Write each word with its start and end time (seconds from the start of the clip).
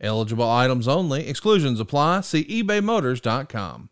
Eligible 0.00 0.48
items 0.50 0.86
only, 0.86 1.26
exclusions 1.28 1.80
apply. 1.80 2.20
See 2.20 2.44
ebaymotors.com. 2.44 3.90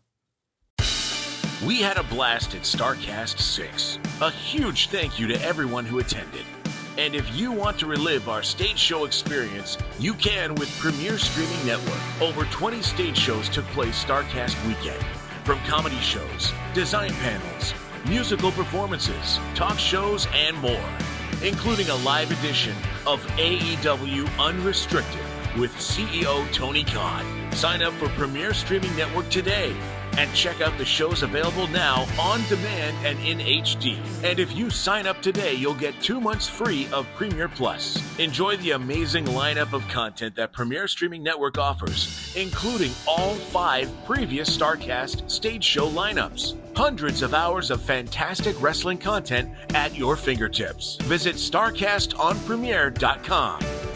We 1.65 1.81
had 1.81 1.97
a 1.97 2.03
blast 2.03 2.53
at 2.53 2.61
Starrcast 2.61 3.39
6. 3.39 3.99
A 4.21 4.29
huge 4.29 4.89
thank 4.89 5.19
you 5.19 5.27
to 5.27 5.41
everyone 5.41 5.85
who 5.85 5.99
attended. 5.99 6.45
And 6.97 7.15
if 7.15 7.35
you 7.35 7.51
want 7.51 7.79
to 7.79 7.87
relive 7.87 8.29
our 8.29 8.43
stage 8.43 8.77
show 8.77 9.05
experience, 9.05 9.77
you 9.99 10.13
can 10.13 10.55
with 10.55 10.69
Premier 10.79 11.17
Streaming 11.17 11.65
Network. 11.65 12.21
Over 12.21 12.45
20 12.45 12.81
stage 12.81 13.17
shows 13.17 13.49
took 13.49 13.65
place 13.67 14.01
Starrcast 14.03 14.55
weekend. 14.67 15.03
From 15.43 15.59
comedy 15.59 15.99
shows, 15.99 16.53
design 16.73 17.11
panels, 17.15 17.73
musical 18.07 18.51
performances, 18.51 19.39
talk 19.55 19.79
shows, 19.79 20.27
and 20.33 20.55
more, 20.57 20.89
including 21.43 21.89
a 21.89 21.95
live 21.95 22.31
edition 22.31 22.75
of 23.07 23.25
AEW 23.37 24.29
Unrestricted 24.39 25.21
with 25.57 25.71
CEO 25.75 26.51
Tony 26.51 26.83
Khan. 26.83 27.25
Sign 27.51 27.81
up 27.81 27.93
for 27.93 28.09
Premier 28.09 28.53
Streaming 28.53 28.95
Network 28.95 29.27
today 29.29 29.75
and 30.17 30.33
check 30.33 30.61
out 30.61 30.77
the 30.77 30.85
shows 30.85 31.23
available 31.23 31.67
now 31.67 32.07
on 32.19 32.41
demand 32.47 32.95
and 33.05 33.19
in 33.19 33.39
HD. 33.39 33.97
And 34.23 34.39
if 34.39 34.55
you 34.55 34.69
sign 34.69 35.07
up 35.07 35.21
today, 35.21 35.53
you'll 35.53 35.73
get 35.73 35.99
two 36.01 36.21
months 36.21 36.47
free 36.47 36.87
of 36.93 37.05
Premier 37.15 37.49
Plus. 37.49 37.97
Enjoy 38.19 38.55
the 38.57 38.71
amazing 38.71 39.25
lineup 39.25 39.73
of 39.73 39.87
content 39.87 40.35
that 40.35 40.53
Premier 40.53 40.87
Streaming 40.87 41.23
Network 41.23 41.57
offers, 41.57 42.33
including 42.35 42.91
all 43.07 43.35
five 43.35 43.91
previous 44.05 44.55
Starrcast 44.55 45.29
stage 45.29 45.63
show 45.63 45.89
lineups. 45.89 46.55
Hundreds 46.75 47.21
of 47.21 47.33
hours 47.33 47.71
of 47.71 47.81
fantastic 47.81 48.61
wrestling 48.61 48.97
content 48.97 49.49
at 49.73 49.95
your 49.95 50.15
fingertips. 50.15 50.97
Visit 51.03 51.35
StarCastOnPremiere.com. 51.35 53.94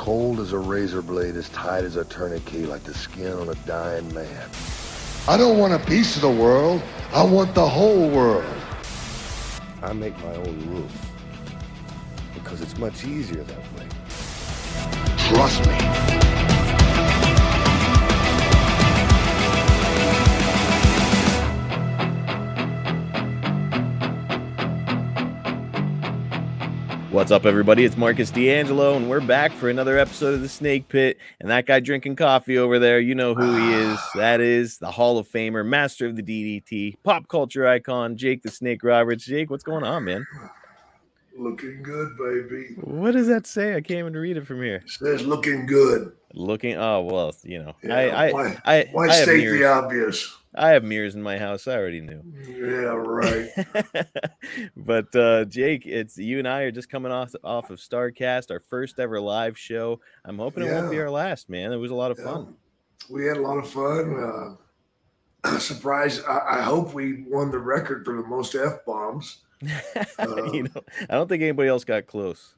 cold 0.00 0.40
as 0.40 0.54
a 0.54 0.58
razor 0.58 1.02
blade, 1.02 1.36
as 1.36 1.50
tight 1.50 1.84
as 1.84 1.96
a 1.96 2.04
tourniquet, 2.06 2.66
like 2.66 2.82
the 2.84 2.94
skin 2.94 3.34
on 3.34 3.50
a 3.50 3.54
dying 3.66 4.14
man. 4.14 4.48
I 5.28 5.36
don't 5.36 5.58
want 5.58 5.74
a 5.74 5.78
piece 5.78 6.16
of 6.16 6.22
the 6.22 6.30
world. 6.30 6.80
I 7.12 7.22
want 7.22 7.54
the 7.54 7.68
whole 7.68 8.08
world. 8.08 8.50
I 9.82 9.92
make 9.92 10.16
my 10.24 10.34
own 10.36 10.70
rules 10.70 10.90
because 12.32 12.62
it's 12.62 12.78
much 12.78 13.04
easier 13.04 13.44
that 13.44 13.58
way. 13.74 13.86
Trust 15.28 15.66
me. 15.66 16.29
What's 27.20 27.32
up, 27.32 27.44
everybody? 27.44 27.84
It's 27.84 27.98
Marcus 27.98 28.30
D'Angelo, 28.30 28.96
and 28.96 29.10
we're 29.10 29.20
back 29.20 29.52
for 29.52 29.68
another 29.68 29.98
episode 29.98 30.32
of 30.32 30.40
the 30.40 30.48
Snake 30.48 30.88
Pit. 30.88 31.18
And 31.38 31.50
that 31.50 31.66
guy 31.66 31.78
drinking 31.78 32.16
coffee 32.16 32.56
over 32.56 32.78
there, 32.78 32.98
you 32.98 33.14
know 33.14 33.34
who 33.34 33.56
he 33.58 33.74
is. 33.74 33.98
That 34.14 34.40
is 34.40 34.78
the 34.78 34.90
Hall 34.90 35.18
of 35.18 35.28
Famer, 35.28 35.62
master 35.64 36.06
of 36.06 36.16
the 36.16 36.22
DDT, 36.22 36.96
pop 37.02 37.28
culture 37.28 37.66
icon, 37.66 38.16
Jake 38.16 38.42
the 38.42 38.50
Snake 38.50 38.82
Roberts. 38.82 39.26
Jake, 39.26 39.50
what's 39.50 39.62
going 39.62 39.84
on, 39.84 40.04
man? 40.04 40.26
Looking 41.36 41.82
good, 41.82 42.16
baby. 42.16 42.68
What 42.80 43.10
does 43.10 43.26
that 43.26 43.46
say? 43.46 43.76
I 43.76 43.82
can't 43.82 43.98
even 43.98 44.14
read 44.14 44.38
it 44.38 44.46
from 44.46 44.62
here. 44.62 44.82
Says 44.86 45.22
looking 45.22 45.66
good. 45.66 46.12
Looking, 46.32 46.76
oh 46.76 47.02
well, 47.02 47.34
you 47.42 47.62
know, 47.62 47.74
Yeah, 47.82 47.94
I, 47.96 48.02
I, 48.28 48.32
why, 48.32 48.58
I, 48.64 48.88
why 48.92 49.08
I 49.08 49.22
state 49.22 49.50
the 49.50 49.64
obvious? 49.64 50.36
I 50.54 50.70
have 50.70 50.82
mirrors 50.82 51.14
in 51.14 51.22
my 51.22 51.38
house. 51.38 51.68
I 51.68 51.76
already 51.76 52.00
knew. 52.00 52.22
Yeah, 52.48 52.94
right. 52.96 53.48
but 54.76 55.14
uh 55.14 55.44
Jake, 55.44 55.86
it's 55.86 56.18
you 56.18 56.38
and 56.38 56.48
I 56.48 56.62
are 56.62 56.70
just 56.72 56.88
coming 56.88 57.12
off 57.12 57.34
off 57.44 57.70
of 57.70 57.78
Starrcast, 57.78 58.50
our 58.50 58.60
first 58.60 58.98
ever 58.98 59.20
live 59.20 59.56
show. 59.58 60.00
I'm 60.24 60.38
hoping 60.38 60.64
it 60.64 60.72
won't 60.72 60.90
be 60.90 60.98
our 61.00 61.10
last, 61.10 61.48
man. 61.48 61.72
It 61.72 61.76
was 61.76 61.90
a 61.90 61.94
lot 61.94 62.10
of 62.10 62.18
Yeah. 62.18 62.24
fun. 62.24 62.54
We 63.08 63.26
had 63.26 63.36
a 63.36 63.40
lot 63.40 63.58
of 63.58 63.68
fun. 63.68 64.58
Uh, 65.44 65.58
surprised. 65.58 66.22
I, 66.28 66.58
I 66.58 66.62
hope 66.62 66.94
we 66.94 67.22
won 67.28 67.50
the 67.50 67.58
record 67.58 68.04
for 68.04 68.14
the 68.16 68.22
most 68.22 68.54
f 68.54 68.84
bombs. 68.84 69.38
Uh, 70.18 70.52
you 70.52 70.62
know, 70.64 70.82
I 71.08 71.14
don't 71.14 71.28
think 71.28 71.42
anybody 71.42 71.68
else 71.68 71.84
got 71.84 72.06
close. 72.06 72.54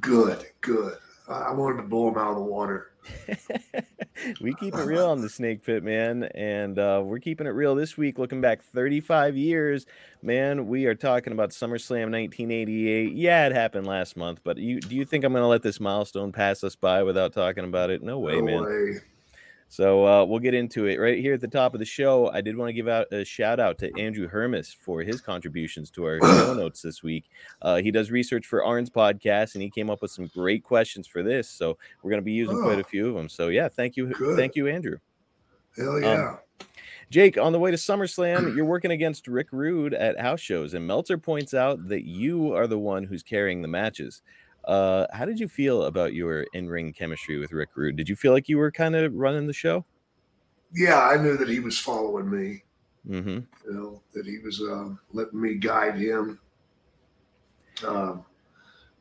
Good, 0.00 0.46
good. 0.60 0.96
I, 1.28 1.32
I 1.32 1.52
wanted 1.52 1.76
to 1.78 1.82
blow 1.88 2.10
them 2.10 2.18
out 2.18 2.30
of 2.30 2.36
the 2.36 2.42
water. 2.42 2.91
we 4.40 4.54
keep 4.54 4.74
it 4.74 4.84
real 4.84 5.06
on 5.08 5.20
the 5.20 5.28
Snake 5.28 5.64
Pit, 5.64 5.82
man, 5.82 6.24
and 6.34 6.78
uh, 6.78 7.00
we're 7.04 7.18
keeping 7.18 7.46
it 7.46 7.50
real 7.50 7.74
this 7.74 7.96
week. 7.96 8.18
Looking 8.18 8.40
back 8.40 8.62
35 8.62 9.36
years, 9.36 9.86
man, 10.22 10.66
we 10.68 10.86
are 10.86 10.94
talking 10.94 11.32
about 11.32 11.50
SummerSlam 11.50 12.10
1988. 12.10 13.12
Yeah, 13.14 13.46
it 13.46 13.52
happened 13.52 13.86
last 13.86 14.16
month, 14.16 14.40
but 14.44 14.58
you 14.58 14.80
do 14.80 14.94
you 14.94 15.04
think 15.04 15.24
I'm 15.24 15.32
going 15.32 15.42
to 15.42 15.48
let 15.48 15.62
this 15.62 15.80
milestone 15.80 16.32
pass 16.32 16.62
us 16.64 16.76
by 16.76 17.02
without 17.02 17.32
talking 17.32 17.64
about 17.64 17.90
it? 17.90 18.02
No 18.02 18.18
way, 18.18 18.36
No 18.40 18.44
man. 18.44 18.64
way. 18.64 19.00
So 19.72 20.06
uh, 20.06 20.24
we'll 20.26 20.38
get 20.38 20.52
into 20.52 20.84
it 20.84 21.00
right 21.00 21.18
here 21.18 21.32
at 21.32 21.40
the 21.40 21.48
top 21.48 21.72
of 21.72 21.78
the 21.80 21.86
show. 21.86 22.28
I 22.30 22.42
did 22.42 22.58
want 22.58 22.68
to 22.68 22.74
give 22.74 22.88
out 22.88 23.10
a 23.10 23.24
shout 23.24 23.58
out 23.58 23.78
to 23.78 23.90
Andrew 23.98 24.28
Hermis 24.28 24.70
for 24.70 25.00
his 25.00 25.22
contributions 25.22 25.90
to 25.92 26.04
our 26.04 26.18
show 26.20 26.52
notes 26.58 26.82
this 26.82 27.02
week. 27.02 27.30
Uh, 27.62 27.76
he 27.76 27.90
does 27.90 28.10
research 28.10 28.44
for 28.46 28.62
Arn's 28.62 28.90
podcast, 28.90 29.54
and 29.54 29.62
he 29.62 29.70
came 29.70 29.88
up 29.88 30.02
with 30.02 30.10
some 30.10 30.26
great 30.26 30.62
questions 30.62 31.06
for 31.06 31.22
this. 31.22 31.48
So 31.48 31.78
we're 32.02 32.10
going 32.10 32.20
to 32.20 32.24
be 32.24 32.32
using 32.32 32.60
quite 32.60 32.76
Oh. 32.76 32.80
a 32.80 32.84
few 32.84 33.08
of 33.08 33.14
them. 33.14 33.30
So 33.30 33.48
yeah, 33.48 33.66
thank 33.68 33.96
you, 33.96 34.08
Good. 34.08 34.36
thank 34.36 34.56
you, 34.56 34.68
Andrew. 34.68 34.98
Hell 35.74 35.96
Um, 35.96 36.02
yeah. 36.02 36.36
Jake, 37.08 37.38
on 37.38 37.52
the 37.52 37.58
way 37.58 37.70
to 37.70 37.76
SummerSlam, 37.78 38.54
you're 38.54 38.66
working 38.66 38.90
against 38.90 39.26
Rick 39.26 39.48
Rude 39.52 39.94
at 39.94 40.20
house 40.20 40.40
shows, 40.40 40.74
and 40.74 40.86
Meltzer 40.86 41.16
points 41.16 41.54
out 41.54 41.88
that 41.88 42.04
you 42.04 42.54
are 42.54 42.66
the 42.66 42.78
one 42.78 43.04
who's 43.04 43.22
carrying 43.22 43.62
the 43.62 43.68
matches. 43.68 44.20
Uh, 44.64 45.06
how 45.12 45.24
did 45.24 45.40
you 45.40 45.48
feel 45.48 45.84
about 45.84 46.14
your 46.14 46.42
in-ring 46.52 46.92
chemistry 46.92 47.38
with 47.38 47.52
Rick 47.52 47.70
Rude? 47.74 47.96
Did 47.96 48.08
you 48.08 48.16
feel 48.16 48.32
like 48.32 48.48
you 48.48 48.58
were 48.58 48.70
kind 48.70 48.94
of 48.94 49.14
running 49.14 49.46
the 49.46 49.52
show? 49.52 49.84
yeah, 50.74 51.00
I 51.02 51.16
knew 51.18 51.36
that 51.36 51.48
he 51.50 51.60
was 51.60 51.78
following 51.78 52.30
me. 52.30 52.62
Mm-hmm. 53.06 53.28
You 53.66 53.72
know 53.74 54.02
that 54.14 54.24
he 54.24 54.38
was 54.38 54.60
um, 54.60 54.98
letting 55.12 55.40
me 55.40 55.54
guide 55.56 55.98
him. 55.98 56.38
Um, 57.86 58.24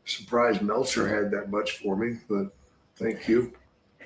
surprised 0.05 0.61
Meltzer 0.61 1.07
had 1.07 1.31
that 1.31 1.49
much 1.49 1.77
for 1.77 1.95
me, 1.95 2.17
but 2.27 2.47
thank 2.97 3.27
you. 3.27 3.53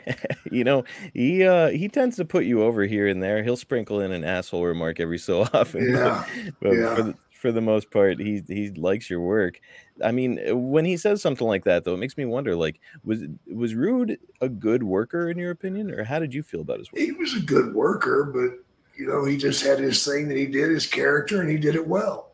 you 0.51 0.63
know, 0.63 0.83
he 1.13 1.43
uh 1.43 1.69
he 1.69 1.87
tends 1.87 2.15
to 2.17 2.25
put 2.25 2.45
you 2.45 2.61
over 2.61 2.83
here 2.83 3.07
and 3.07 3.23
there. 3.23 3.43
He'll 3.43 3.57
sprinkle 3.57 3.99
in 4.01 4.11
an 4.11 4.23
asshole 4.23 4.63
remark 4.65 4.99
every 4.99 5.17
so 5.17 5.41
often. 5.53 5.93
but- 5.93 5.99
Yeah, 5.99 6.25
but 6.61 6.71
yeah. 6.73 6.95
for 6.95 7.01
the, 7.03 7.15
for 7.45 7.51
the 7.51 7.61
most 7.61 7.91
part, 7.91 8.19
he 8.19 8.41
he 8.47 8.71
likes 8.71 9.07
your 9.07 9.21
work. 9.21 9.61
I 10.03 10.11
mean, 10.11 10.39
when 10.71 10.83
he 10.83 10.97
says 10.97 11.21
something 11.21 11.45
like 11.45 11.63
that, 11.65 11.83
though, 11.83 11.93
it 11.93 11.99
makes 11.99 12.17
me 12.17 12.25
wonder. 12.25 12.55
Like, 12.55 12.79
was 13.03 13.21
was 13.45 13.75
Rude 13.75 14.17
a 14.41 14.49
good 14.49 14.81
worker 14.81 15.29
in 15.29 15.37
your 15.37 15.51
opinion, 15.51 15.91
or 15.91 16.03
how 16.03 16.17
did 16.17 16.33
you 16.33 16.41
feel 16.41 16.61
about 16.61 16.79
his 16.79 16.91
work? 16.91 16.99
he 16.99 17.11
was 17.11 17.35
a 17.35 17.41
good 17.41 17.75
worker, 17.75 18.31
but 18.33 18.65
you 18.99 19.07
know, 19.07 19.25
he 19.25 19.37
just 19.37 19.63
had 19.63 19.77
his 19.77 20.03
thing 20.03 20.27
that 20.27 20.37
he 20.37 20.47
did, 20.47 20.71
his 20.71 20.87
character, 20.87 21.39
and 21.39 21.51
he 21.51 21.57
did 21.57 21.75
it 21.75 21.87
well. 21.87 22.31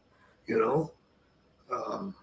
You 0.48 0.60
know, 0.60 0.92
um, 1.76 2.16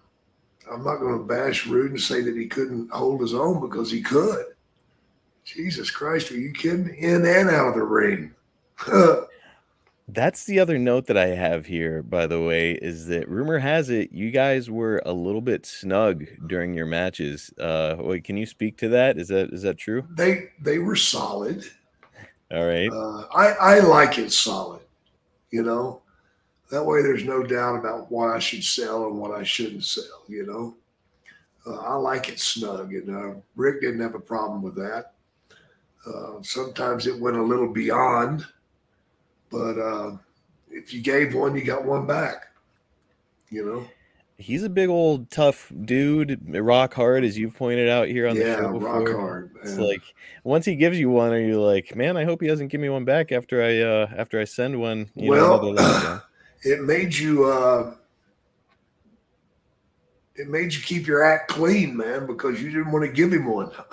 I'm 0.71 0.83
not 0.83 0.97
going 0.97 1.19
to 1.19 1.23
bash 1.23 1.67
Rude 1.67 1.91
and 1.91 2.01
say 2.01 2.23
that 2.23 2.35
he 2.35 2.47
couldn't 2.47 2.89
hold 2.89 3.21
his 3.21 3.35
own 3.35 3.61
because 3.61 3.91
he 3.91 4.01
could. 4.01 4.45
Jesus 5.45 5.91
Christ, 5.91 6.31
are 6.31 6.39
you 6.39 6.53
kidding? 6.53 6.89
In 6.95 7.23
and 7.23 7.51
out 7.51 7.67
of 7.67 7.75
the 7.75 7.83
ring. 7.83 8.33
That's 10.11 10.45
the 10.45 10.59
other 10.59 10.79
note 10.79 11.05
that 11.07 11.17
I 11.17 11.27
have 11.27 11.67
here, 11.67 12.01
by 12.01 12.25
the 12.25 12.41
way, 12.41 12.71
is 12.71 13.07
that 13.07 13.29
rumor 13.29 13.59
has 13.59 13.89
it 13.89 14.11
you 14.11 14.31
guys 14.31 14.69
were 14.69 15.01
a 15.05 15.13
little 15.13 15.41
bit 15.41 15.65
snug 15.65 16.25
during 16.47 16.73
your 16.73 16.85
matches. 16.85 17.53
Uh, 17.59 17.95
wait, 17.99 18.23
can 18.23 18.35
you 18.35 18.45
speak 18.45 18.77
to 18.77 18.89
that? 18.89 19.17
Is 19.17 19.27
that 19.27 19.53
is 19.53 19.61
that 19.61 19.77
true? 19.77 20.07
they 20.09 20.49
they 20.61 20.79
were 20.79 20.95
solid. 20.95 21.63
All 22.51 22.65
right. 22.65 22.89
Uh, 22.91 23.27
I 23.35 23.75
I 23.75 23.79
like 23.79 24.17
it 24.17 24.31
solid. 24.31 24.81
You 25.51 25.63
know, 25.63 26.01
that 26.71 26.83
way 26.83 27.01
there's 27.01 27.23
no 27.23 27.43
doubt 27.43 27.77
about 27.77 28.11
what 28.11 28.29
I 28.29 28.39
should 28.39 28.63
sell 28.63 29.05
and 29.07 29.19
what 29.19 29.31
I 29.31 29.43
shouldn't 29.43 29.83
sell. 29.83 30.23
You 30.27 30.45
know, 30.45 30.75
uh, 31.65 31.81
I 31.81 31.95
like 31.95 32.29
it 32.29 32.39
snug, 32.39 32.93
and 32.93 33.15
uh, 33.15 33.39
Rick 33.55 33.81
didn't 33.81 34.01
have 34.01 34.15
a 34.15 34.19
problem 34.19 34.61
with 34.61 34.75
that. 34.75 35.13
Uh, 36.05 36.41
sometimes 36.41 37.07
it 37.07 37.19
went 37.19 37.37
a 37.37 37.43
little 37.43 37.71
beyond, 37.71 38.45
but 39.51 39.77
uh, 39.77 40.17
if 40.69 40.93
you 40.93 41.01
gave 41.01 41.33
one, 41.33 41.55
you 41.55 41.63
got 41.63 41.85
one 41.85 42.05
back. 42.05 42.47
You 43.49 43.65
know. 43.65 43.87
He's 44.37 44.63
a 44.63 44.69
big 44.69 44.87
old 44.87 45.29
tough 45.29 45.69
dude, 45.83 46.39
rock 46.55 46.93
hard, 46.93 47.25
as 47.25 47.37
you've 47.37 47.55
pointed 47.55 47.89
out 47.89 48.07
here 48.07 48.25
on 48.25 48.37
the 48.37 48.45
show 48.45 48.71
before. 48.71 49.03
rock 49.03 49.09
hard. 49.09 49.51
It's 49.61 49.77
like 49.77 50.01
once 50.45 50.65
he 50.65 50.77
gives 50.77 50.97
you 50.97 51.09
one, 51.09 51.33
are 51.33 51.39
you 51.39 51.61
like, 51.61 51.93
man, 51.93 52.15
I 52.15 52.23
hope 52.23 52.41
he 52.41 52.47
doesn't 52.47 52.69
give 52.69 52.79
me 52.79 52.87
one 52.87 53.03
back 53.03 53.33
after 53.33 53.61
I 53.61 53.79
uh 53.79 54.07
after 54.15 54.39
I 54.39 54.45
send 54.45 54.79
one. 54.79 55.09
You 55.13 55.31
Well, 55.31 55.73
know, 55.73 56.21
it 56.63 56.83
made 56.83 57.13
you 57.13 57.45
uh 57.51 57.95
it 60.39 60.47
made 60.47 60.73
you 60.73 60.81
keep 60.81 61.05
your 61.05 61.21
act 61.21 61.49
clean, 61.49 61.97
man, 61.97 62.25
because 62.25 62.61
you 62.61 62.71
didn't 62.71 62.91
want 62.93 63.05
to 63.05 63.11
give 63.11 63.33
him 63.33 63.45
one. 63.45 63.71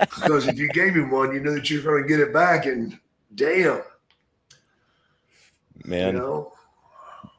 because 0.00 0.48
if 0.48 0.58
you 0.58 0.68
gave 0.70 0.94
him 0.94 1.10
one, 1.10 1.34
you 1.34 1.40
knew 1.40 1.54
that 1.54 1.68
you 1.68 1.82
were 1.82 1.90
going 1.90 2.02
to 2.02 2.08
get 2.08 2.20
it 2.20 2.32
back, 2.32 2.64
and 2.64 2.98
damn, 3.34 3.82
man. 5.84 6.14
you 6.14 6.20
know. 6.20 6.52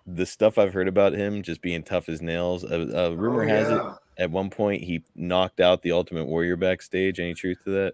the 0.08 0.26
stuff 0.26 0.58
I've 0.58 0.74
heard 0.74 0.88
about 0.88 1.14
him 1.14 1.42
just 1.44 1.62
being 1.62 1.84
tough 1.84 2.10
as 2.10 2.22
nails. 2.22 2.64
A, 2.64 2.76
a 2.82 3.16
rumor 3.16 3.44
Oh, 3.44 3.48
has 3.48 3.70
it 3.70 3.82
at 4.18 4.32
one 4.32 4.50
point 4.50 4.84
he 4.84 5.04
knocked 5.16 5.60
out 5.62 5.82
the 5.82 5.92
Ultimate 5.94 6.26
Warrior 6.26 6.56
backstage. 6.58 7.20
Any 7.20 7.34
truth 7.34 7.64
to 7.64 7.70
that? 7.72 7.94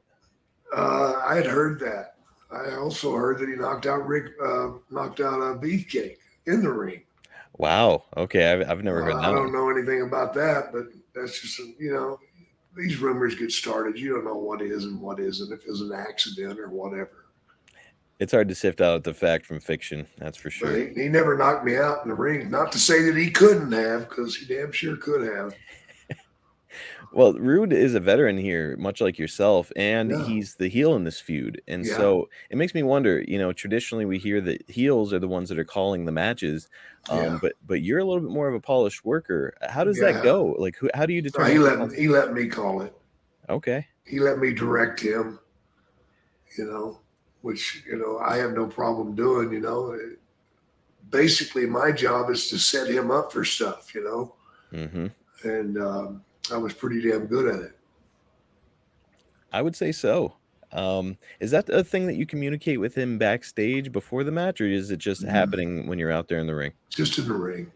Uh, 0.76 1.22
I 1.26 1.36
had 1.36 1.46
heard 1.46 1.80
that. 1.82 2.16
I 2.52 2.76
also 2.76 3.14
heard 3.16 3.40
that 3.40 3.50
he 3.50 3.56
knocked 3.56 3.86
out 3.86 4.08
Rick, 4.08 4.32
uh, 4.44 4.70
knocked 4.90 5.20
out 5.20 5.40
a 5.40 5.56
beefcake 5.60 6.18
in 6.48 6.62
the 6.62 6.72
ring. 6.72 7.04
Wow. 7.58 8.06
Okay, 8.18 8.52
I've, 8.52 8.70
I've 8.70 8.84
never 8.84 9.04
heard 9.04 9.14
Uh, 9.14 9.22
that. 9.22 9.26
I 9.30 9.32
don't 9.32 9.52
one. 9.52 9.54
know 9.54 9.70
anything 9.70 10.02
about 10.02 10.34
that, 10.36 10.72
but 10.74 10.86
that's 11.14 11.40
just 11.42 11.60
you 11.80 11.94
know 11.94 12.20
these 12.76 12.98
rumors 12.98 13.36
get 13.36 13.52
started. 13.52 13.98
You 14.00 14.14
don't 14.16 14.26
know 14.26 14.36
what 14.38 14.62
is 14.62 14.86
and 14.86 15.00
what 15.02 15.20
isn't. 15.20 15.52
If 15.54 15.62
it's 15.68 15.80
an 15.82 15.94
accident 15.94 16.60
or 16.60 16.70
whatever. 16.70 17.25
It's 18.20 18.32
hard 18.32 18.48
to 18.48 18.56
sift 18.56 18.80
out 18.80 19.04
the 19.04 19.14
fact 19.14 19.46
from 19.46 19.60
fiction. 19.60 20.08
That's 20.18 20.38
for 20.38 20.50
sure. 20.50 20.76
he, 20.76 20.94
he 21.04 21.10
never 21.10 21.38
knocked 21.38 21.66
me 21.66 21.76
out 21.76 22.02
in 22.04 22.10
the 22.10 22.16
ring. 22.16 22.50
Not 22.50 22.72
to 22.72 22.80
say 22.80 23.04
that 23.04 23.16
he 23.18 23.30
couldn't 23.30 23.72
have, 23.74 24.08
because 24.08 24.38
he 24.38 24.46
damn 24.46 24.72
sure 24.72 24.96
could 24.98 25.22
have. 25.28 25.54
Well, 27.14 27.32
Rude 27.34 27.72
is 27.72 27.96
a 27.96 28.02
veteran 28.02 28.38
here, 28.38 28.76
much 28.78 29.00
like 29.00 29.18
yourself, 29.18 29.72
and 29.78 30.12
Yeah. 30.12 30.26
he's 30.26 30.56
the 30.56 30.68
heel 30.68 30.96
in 30.96 31.06
this 31.06 31.22
feud. 31.22 31.62
And 31.66 31.86
Yeah. 31.86 31.96
so 31.96 32.28
it 32.50 32.58
makes 32.58 32.74
me 32.76 32.84
wonder. 32.84 33.24
You 33.26 33.38
know, 33.40 33.54
traditionally 33.54 34.04
we 34.04 34.18
hear 34.18 34.42
that 34.42 34.70
heels 34.70 35.14
are 35.14 35.20
the 35.20 35.28
ones 35.28 35.48
that 35.48 35.58
are 35.58 35.64
calling 35.64 36.04
the 36.04 36.12
matches, 36.12 36.68
um, 37.10 37.18
Yeah. 37.18 37.40
but 37.42 37.54
but 37.66 37.82
you're 37.82 38.00
a 38.00 38.04
little 38.04 38.20
bit 38.22 38.32
more 38.32 38.50
of 38.50 38.54
a 38.54 38.60
polished 38.60 39.06
worker. 39.06 39.54
How 39.70 39.86
does 39.86 39.98
that 40.00 40.24
go? 40.24 40.58
Like, 40.60 40.76
who, 40.76 40.90
how 40.94 41.06
do 41.06 41.14
you 41.14 41.22
determine? 41.22 41.52
he 41.54 41.60
let 41.60 41.92
he 41.94 42.08
let 42.10 42.34
me 42.34 42.48
call 42.48 42.82
it. 42.82 42.94
Okay. 43.48 43.88
He 44.04 44.20
let 44.20 44.40
me 44.40 44.54
direct 44.54 45.00
him. 45.00 45.40
You 46.58 46.66
know, 46.66 47.00
which 47.46 47.84
you 47.88 47.96
know 47.96 48.18
I 48.18 48.38
have 48.38 48.54
no 48.54 48.66
problem 48.66 49.14
doing. 49.16 49.52
You 49.54 49.60
know, 49.60 49.98
basically 51.12 51.68
my 51.68 51.92
job 51.92 52.30
is 52.32 52.50
to 52.50 52.58
set 52.58 52.88
him 52.90 53.12
up 53.12 53.32
for 53.32 53.46
stuff. 53.46 53.94
You 53.94 54.04
know, 54.04 54.36
hmm 54.72 55.08
and 55.44 55.78
um, 55.78 56.24
I 56.52 56.58
was 56.58 56.74
pretty 56.74 57.08
damn 57.08 57.28
good 57.28 57.54
at 57.54 57.62
it. 57.62 57.78
I 59.54 59.62
would 59.62 59.76
say 59.76 59.92
so. 59.92 60.38
Um, 60.72 61.18
is 61.40 61.52
that 61.52 61.70
a 61.70 61.84
thing 61.84 62.08
that 62.08 62.16
you 62.16 62.26
communicate 62.26 62.80
with 62.80 62.96
him 62.96 63.18
backstage 63.20 63.92
before 63.92 64.24
the 64.24 64.32
match, 64.32 64.60
or 64.60 64.66
is 64.66 64.90
it 64.92 64.98
just 64.98 65.24
Mhm. 65.24 65.30
happening 65.30 65.88
when 65.88 66.00
you're 66.00 66.12
out 66.12 66.28
there 66.28 66.40
in 66.40 66.48
the 66.48 66.56
ring? 66.56 66.74
Just 66.90 67.18
in 67.20 67.28
the 67.28 67.34
ring. 67.36 67.72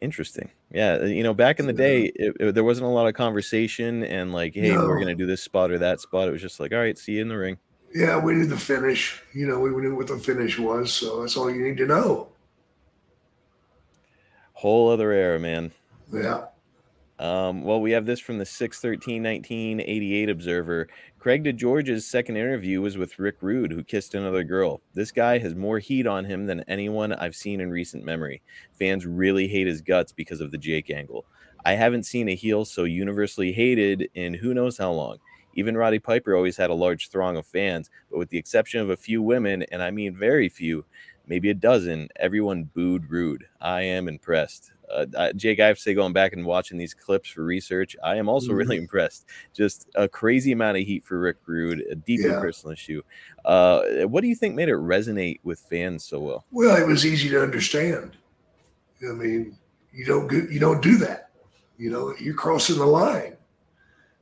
Interesting. 0.00 0.50
Yeah, 0.72 1.04
you 1.04 1.22
know, 1.22 1.34
back 1.34 1.58
in 1.60 1.66
the 1.66 1.72
day, 1.72 2.04
it, 2.14 2.36
it- 2.40 2.54
there 2.54 2.64
wasn't 2.64 2.86
a 2.86 2.90
lot 2.90 3.06
of 3.08 3.14
conversation 3.14 4.04
and 4.04 4.32
like, 4.32 4.54
hey, 4.54 4.76
we're 4.76 4.98
gonna 5.00 5.14
do 5.14 5.26
this 5.26 5.42
spot 5.42 5.70
or 5.70 5.78
that 5.78 6.00
spot. 6.00 6.28
It 6.28 6.32
was 6.32 6.40
just 6.40 6.60
like, 6.60 6.72
all 6.72 6.78
right, 6.78 6.96
see 6.96 7.12
you 7.14 7.22
in 7.22 7.28
the 7.28 7.36
ring. 7.36 7.58
Yeah, 7.94 8.18
we 8.18 8.34
knew 8.34 8.46
the 8.46 8.56
finish. 8.56 9.22
You 9.34 9.46
know, 9.46 9.60
we 9.60 9.70
knew 9.70 9.94
what 9.94 10.06
the 10.06 10.18
finish 10.18 10.58
was, 10.58 10.92
so 10.92 11.20
that's 11.20 11.36
all 11.36 11.50
you 11.50 11.62
need 11.62 11.76
to 11.78 11.86
know. 11.86 12.28
Whole 14.54 14.90
other 14.90 15.12
era, 15.12 15.38
man. 15.38 15.72
Yeah. 16.12 16.44
Um, 17.18 17.62
well, 17.62 17.80
we 17.80 17.92
have 17.92 18.06
this 18.06 18.18
from 18.18 18.38
the 18.38 18.46
613 18.46 19.22
1988 19.22 20.28
Observer. 20.28 20.88
Craig 21.18 21.44
DeGeorge's 21.44 22.04
second 22.04 22.36
interview 22.36 22.80
was 22.80 22.98
with 22.98 23.18
Rick 23.18 23.36
Rude, 23.42 23.70
who 23.70 23.84
kissed 23.84 24.14
another 24.14 24.42
girl. 24.42 24.80
This 24.94 25.12
guy 25.12 25.38
has 25.38 25.54
more 25.54 25.78
heat 25.78 26.06
on 26.06 26.24
him 26.24 26.46
than 26.46 26.64
anyone 26.66 27.12
I've 27.12 27.36
seen 27.36 27.60
in 27.60 27.70
recent 27.70 28.04
memory. 28.04 28.42
Fans 28.72 29.06
really 29.06 29.46
hate 29.46 29.68
his 29.68 29.82
guts 29.82 30.10
because 30.10 30.40
of 30.40 30.50
the 30.50 30.58
Jake 30.58 30.90
angle. 30.90 31.24
I 31.64 31.74
haven't 31.74 32.06
seen 32.06 32.28
a 32.28 32.34
heel 32.34 32.64
so 32.64 32.84
universally 32.84 33.52
hated 33.52 34.10
in 34.14 34.34
who 34.34 34.52
knows 34.52 34.78
how 34.78 34.90
long. 34.90 35.18
Even 35.54 35.76
Roddy 35.76 35.98
Piper 35.98 36.34
always 36.34 36.56
had 36.56 36.70
a 36.70 36.74
large 36.74 37.08
throng 37.10 37.36
of 37.36 37.46
fans, 37.46 37.90
but 38.10 38.18
with 38.18 38.30
the 38.30 38.38
exception 38.38 38.80
of 38.80 38.90
a 38.90 38.96
few 38.96 39.22
women, 39.22 39.62
and 39.64 39.82
I 39.82 39.90
mean 39.90 40.16
very 40.16 40.48
few, 40.48 40.84
maybe 41.26 41.50
a 41.50 41.54
dozen, 41.54 42.08
everyone 42.16 42.64
booed 42.64 43.10
Rude. 43.10 43.44
I 43.60 43.82
am 43.82 44.08
impressed. 44.08 44.72
Uh, 44.92 45.32
Jake, 45.32 45.58
I 45.58 45.68
have 45.68 45.76
to 45.76 45.82
say, 45.82 45.94
going 45.94 46.12
back 46.12 46.34
and 46.34 46.44
watching 46.44 46.76
these 46.76 46.92
clips 46.92 47.30
for 47.30 47.42
research, 47.44 47.96
I 48.04 48.16
am 48.16 48.28
also 48.28 48.52
really 48.52 48.76
impressed. 48.84 49.24
Just 49.54 49.88
a 49.94 50.06
crazy 50.06 50.52
amount 50.52 50.76
of 50.76 50.84
heat 50.84 51.02
for 51.02 51.18
Rick 51.18 51.38
Rude, 51.46 51.80
a 51.90 51.94
deeply 51.94 52.28
Yeah. 52.28 52.40
personal 52.40 52.72
issue. 52.74 53.02
Uh, 53.44 53.82
what 54.06 54.20
do 54.20 54.28
you 54.28 54.34
think 54.34 54.54
made 54.54 54.68
it 54.68 54.74
resonate 54.74 55.40
with 55.44 55.60
fans 55.60 56.04
so 56.04 56.18
well? 56.20 56.44
Well, 56.50 56.76
it 56.76 56.86
was 56.86 57.06
easy 57.06 57.30
to 57.30 57.42
understand. 57.42 58.16
I 59.08 59.12
mean, 59.12 59.56
you 59.94 60.04
don't 60.04 60.26
go- 60.26 60.46
you 60.50 60.60
don't 60.60 60.82
do 60.82 60.96
that. 60.98 61.30
You 61.78 61.90
know, 61.90 62.14
you're 62.20 62.34
crossing 62.34 62.76
the 62.76 62.84
line, 62.86 63.36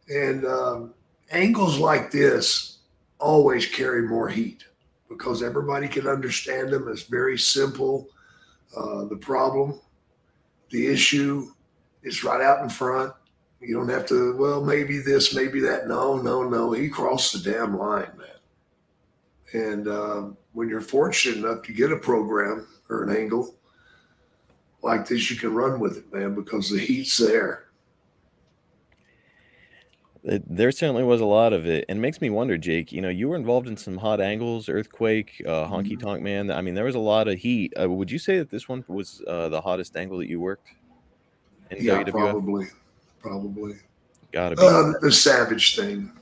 and 0.08 0.44
um, 0.46 0.94
angles 1.30 1.78
like 1.78 2.10
this 2.10 2.78
always 3.18 3.66
carry 3.66 4.02
more 4.02 4.28
heat 4.28 4.64
because 5.08 5.42
everybody 5.42 5.88
can 5.88 6.06
understand 6.06 6.70
them. 6.70 6.88
It's 6.88 7.02
very 7.02 7.38
simple. 7.38 8.08
Uh, 8.76 9.04
the 9.04 9.16
problem, 9.16 9.80
the 10.70 10.86
issue, 10.86 11.52
is 12.02 12.24
right 12.24 12.40
out 12.40 12.62
in 12.62 12.68
front. 12.68 13.12
You 13.60 13.74
don't 13.74 13.88
have 13.88 14.06
to. 14.06 14.36
Well, 14.36 14.64
maybe 14.64 14.98
this, 14.98 15.34
maybe 15.34 15.60
that. 15.60 15.86
No, 15.86 16.16
no, 16.16 16.48
no. 16.48 16.72
He 16.72 16.88
crossed 16.88 17.32
the 17.32 17.52
damn 17.52 17.76
line, 17.76 18.10
man. 18.16 18.28
And 19.52 19.88
um, 19.88 20.36
when 20.52 20.68
you're 20.68 20.80
fortunate 20.80 21.44
enough 21.44 21.62
to 21.64 21.72
get 21.72 21.92
a 21.92 21.96
program 21.96 22.66
or 22.88 23.02
an 23.02 23.14
angle 23.14 23.56
like 24.82 25.06
this, 25.06 25.30
you 25.30 25.36
can 25.36 25.52
run 25.52 25.78
with 25.78 25.98
it, 25.98 26.12
man, 26.12 26.34
because 26.34 26.70
the 26.70 26.78
heat's 26.78 27.18
there. 27.18 27.64
It- 30.22 30.42
there 30.46 30.70
certainly 30.70 31.02
was 31.02 31.20
a 31.20 31.24
lot 31.26 31.52
of 31.54 31.66
it, 31.66 31.84
and 31.88 31.98
it 31.98 32.00
makes 32.02 32.20
me 32.20 32.28
wonder, 32.28 32.58
Jake. 32.58 32.92
You 32.92 33.00
know, 33.00 33.08
you 33.08 33.28
were 33.28 33.36
involved 33.36 33.66
in 33.66 33.76
some 33.78 33.96
hot 33.98 34.20
angles, 34.20 34.68
earthquake, 34.68 35.42
uh, 35.46 35.66
honky 35.66 35.92
Mhm. 35.96 36.00
tonk 36.00 36.22
man. 36.22 36.50
I 36.50 36.60
mean, 36.60 36.74
there 36.74 36.84
was 36.84 36.94
a 36.94 36.98
lot 37.00 37.26
of 37.26 37.38
heat. 37.38 37.72
Uh, 37.80 37.88
would 37.90 38.10
you 38.10 38.18
say 38.18 38.36
that 38.38 38.50
this 38.50 38.68
one 38.68 38.84
was 38.86 39.22
uh, 39.26 39.48
the 39.48 39.62
hottest 39.62 39.96
angle 39.96 40.18
that 40.18 40.28
you 40.28 40.38
worked 40.38 40.68
Yeah, 41.70 42.02
WWF? 42.02 42.10
probably, 42.32 42.66
probably. 43.22 43.74
Gotta 44.32 44.56
be. 44.56 44.62
Uh, 44.62 44.92
the 45.00 45.10
savage 45.10 45.74
thing. 45.76 46.12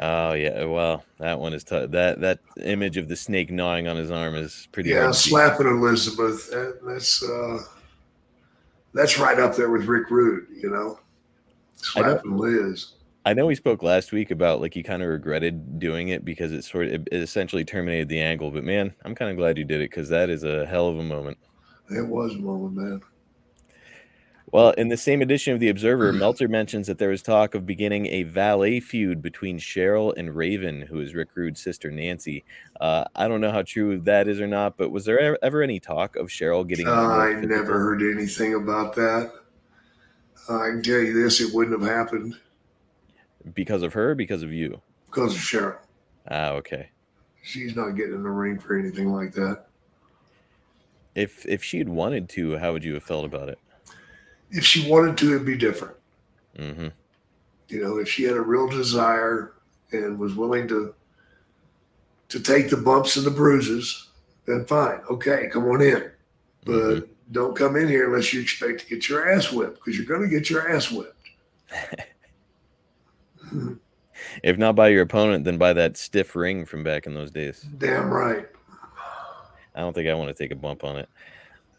Oh 0.00 0.32
yeah, 0.32 0.64
well, 0.64 1.04
that 1.18 1.38
one 1.38 1.52
is 1.54 1.62
tough. 1.62 1.90
That 1.92 2.20
that 2.22 2.40
image 2.64 2.96
of 2.96 3.08
the 3.08 3.14
snake 3.14 3.50
gnawing 3.52 3.86
on 3.86 3.96
his 3.96 4.10
arm 4.10 4.34
is 4.34 4.66
pretty. 4.72 4.88
Yeah, 4.90 5.02
hard 5.02 5.14
to 5.14 5.18
beat. 5.22 5.30
slapping 5.30 5.66
Elizabeth. 5.68 6.50
That, 6.50 6.80
that's 6.84 7.22
uh, 7.22 7.58
that's 8.92 9.18
right 9.18 9.38
up 9.38 9.54
there 9.54 9.70
with 9.70 9.84
Rick 9.84 10.10
Rude. 10.10 10.46
You 10.56 10.70
know, 10.70 10.98
slapping 11.76 12.36
Liz. 12.36 12.94
I 13.26 13.32
know 13.32 13.46
we 13.46 13.54
spoke 13.54 13.82
last 13.82 14.12
week 14.12 14.30
about 14.30 14.60
like 14.60 14.76
you 14.76 14.84
kind 14.84 15.02
of 15.02 15.08
regretted 15.08 15.78
doing 15.78 16.08
it 16.08 16.24
because 16.24 16.52
it 16.52 16.62
sort 16.62 16.88
of 16.88 16.92
it, 16.92 17.08
essentially 17.12 17.64
terminated 17.64 18.08
the 18.08 18.20
angle. 18.20 18.50
But 18.50 18.64
man, 18.64 18.94
I'm 19.04 19.14
kind 19.14 19.30
of 19.30 19.38
glad 19.38 19.56
you 19.56 19.64
did 19.64 19.80
it 19.80 19.90
because 19.90 20.10
that 20.10 20.28
is 20.28 20.44
a 20.44 20.66
hell 20.66 20.88
of 20.88 20.98
a 20.98 21.02
moment. 21.02 21.38
It 21.90 22.06
was 22.06 22.34
a 22.34 22.38
moment, 22.38 22.74
man. 22.74 23.00
Well, 24.52 24.70
in 24.72 24.88
the 24.88 24.96
same 24.96 25.22
edition 25.22 25.54
of 25.54 25.58
the 25.58 25.70
Observer, 25.70 26.12
Meltzer 26.12 26.48
mentions 26.48 26.86
that 26.86 26.98
there 26.98 27.08
was 27.08 27.22
talk 27.22 27.54
of 27.54 27.64
beginning 27.64 28.06
a 28.06 28.24
valet 28.24 28.78
feud 28.78 29.22
between 29.22 29.58
Cheryl 29.58 30.12
and 30.16 30.36
Raven, 30.36 30.82
who 30.82 31.00
is 31.00 31.14
Rick 31.14 31.30
Rude's 31.34 31.62
sister 31.62 31.90
Nancy. 31.90 32.44
Uh, 32.78 33.04
I 33.16 33.26
don't 33.26 33.40
know 33.40 33.50
how 33.50 33.62
true 33.62 34.00
that 34.00 34.28
is 34.28 34.38
or 34.38 34.46
not, 34.46 34.76
but 34.76 34.90
was 34.90 35.06
there 35.06 35.18
ever, 35.18 35.38
ever 35.42 35.62
any 35.62 35.80
talk 35.80 36.16
of 36.16 36.28
Cheryl 36.28 36.66
getting? 36.66 36.86
Uh, 36.86 36.92
I 36.92 37.32
never 37.40 37.78
heard 37.80 38.02
anything 38.02 38.54
about 38.54 38.94
that. 38.96 39.32
I 40.46 40.68
can 40.68 40.82
tell 40.82 41.00
you 41.00 41.14
this: 41.14 41.40
it 41.40 41.54
wouldn't 41.54 41.80
have 41.80 41.90
happened 41.90 42.36
because 43.52 43.82
of 43.82 43.92
her, 43.92 44.10
or 44.10 44.14
because 44.14 44.42
of 44.42 44.52
you. 44.52 44.80
because 45.06 45.34
of 45.34 45.40
Cheryl. 45.40 45.78
Ah, 46.30 46.50
okay. 46.52 46.88
She's 47.42 47.76
not 47.76 47.90
getting 47.90 48.14
in 48.14 48.22
the 48.22 48.30
ring 48.30 48.58
for 48.58 48.78
anything 48.78 49.12
like 49.12 49.32
that. 49.34 49.66
If 51.14 51.44
if 51.46 51.62
she 51.62 51.78
had 51.78 51.88
wanted 51.88 52.28
to, 52.30 52.56
how 52.58 52.72
would 52.72 52.82
you 52.82 52.94
have 52.94 53.02
felt 53.02 53.24
about 53.24 53.48
it? 53.48 53.58
If 54.50 54.64
she 54.64 54.90
wanted 54.90 55.18
to, 55.18 55.34
it'd 55.34 55.46
be 55.46 55.56
different. 55.56 55.96
Mm-hmm. 56.58 56.88
You 57.68 57.82
know, 57.82 57.98
if 57.98 58.08
she 58.08 58.24
had 58.24 58.36
a 58.36 58.40
real 58.40 58.68
desire 58.68 59.52
and 59.92 60.18
was 60.18 60.34
willing 60.34 60.66
to 60.68 60.94
to 62.28 62.40
take 62.40 62.70
the 62.70 62.76
bumps 62.76 63.16
and 63.16 63.26
the 63.26 63.30
bruises, 63.30 64.08
then 64.46 64.64
fine. 64.64 65.00
Okay, 65.10 65.48
come 65.52 65.64
on 65.66 65.82
in. 65.82 66.10
But 66.64 67.08
don't 67.32 67.56
come 67.56 67.76
in 67.76 67.88
here 67.88 68.06
unless 68.06 68.32
you 68.32 68.40
expect 68.40 68.80
to 68.80 68.86
get 68.86 69.08
your 69.08 69.30
ass 69.30 69.52
whipped 69.52 69.76
because 69.76 69.96
you're 69.96 70.06
going 70.06 70.22
to 70.22 70.28
get 70.28 70.48
your 70.48 70.70
ass 70.70 70.90
whipped. 70.90 71.30
If 74.42 74.58
not 74.58 74.76
by 74.76 74.88
your 74.88 75.02
opponent, 75.02 75.44
then 75.44 75.58
by 75.58 75.72
that 75.72 75.96
stiff 75.96 76.36
ring 76.36 76.66
from 76.66 76.84
back 76.84 77.06
in 77.06 77.14
those 77.14 77.30
days. 77.30 77.66
Damn 77.78 78.10
right. 78.10 78.46
I 79.74 79.80
don't 79.80 79.92
think 79.92 80.08
I 80.08 80.14
want 80.14 80.28
to 80.28 80.40
take 80.40 80.52
a 80.52 80.56
bump 80.56 80.84
on 80.84 80.96
it. 80.98 81.08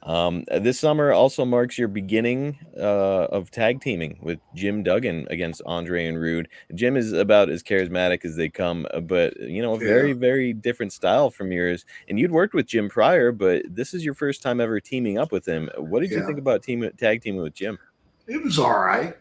Um, 0.03 0.43
this 0.59 0.79
summer 0.79 1.11
also 1.11 1.45
marks 1.45 1.79
your 1.79 1.87
beginning 1.87 2.59
uh, 2.77 3.25
of 3.25 3.49
tag 3.49 3.81
teaming 3.81 4.19
with 4.21 4.39
Jim 4.53 4.83
Duggan 4.83 5.25
against 5.31 5.63
Andre 5.65 6.05
and 6.05 6.19
Rude. 6.19 6.47
Jim 6.75 6.95
is 6.95 7.11
about 7.11 7.49
as 7.49 7.63
charismatic 7.63 8.23
as 8.23 8.35
they 8.35 8.47
come, 8.47 8.85
uh, 8.93 8.99
but 8.99 9.35
you 9.39 9.63
know, 9.63 9.73
a 9.73 9.79
very, 9.79 10.09
yeah. 10.09 10.13
very 10.13 10.53
different 10.53 10.93
style 10.93 11.31
from 11.31 11.51
yours. 11.51 11.85
And 12.07 12.19
you'd 12.19 12.31
worked 12.31 12.53
with 12.53 12.67
Jim 12.67 12.87
prior, 12.87 13.31
but 13.31 13.63
this 13.67 13.95
is 13.95 14.05
your 14.05 14.13
first 14.13 14.43
time 14.43 14.61
ever 14.61 14.79
teaming 14.79 15.17
up 15.17 15.31
with 15.31 15.47
him. 15.47 15.71
What 15.75 16.01
did 16.01 16.11
yeah. 16.11 16.19
you 16.19 16.25
think 16.27 16.37
about 16.37 16.61
team 16.61 16.87
tag 16.97 17.23
teaming 17.23 17.41
with 17.41 17.55
Jim? 17.55 17.79
It 18.27 18.43
was 18.43 18.59
all 18.59 18.79
right. 18.79 19.15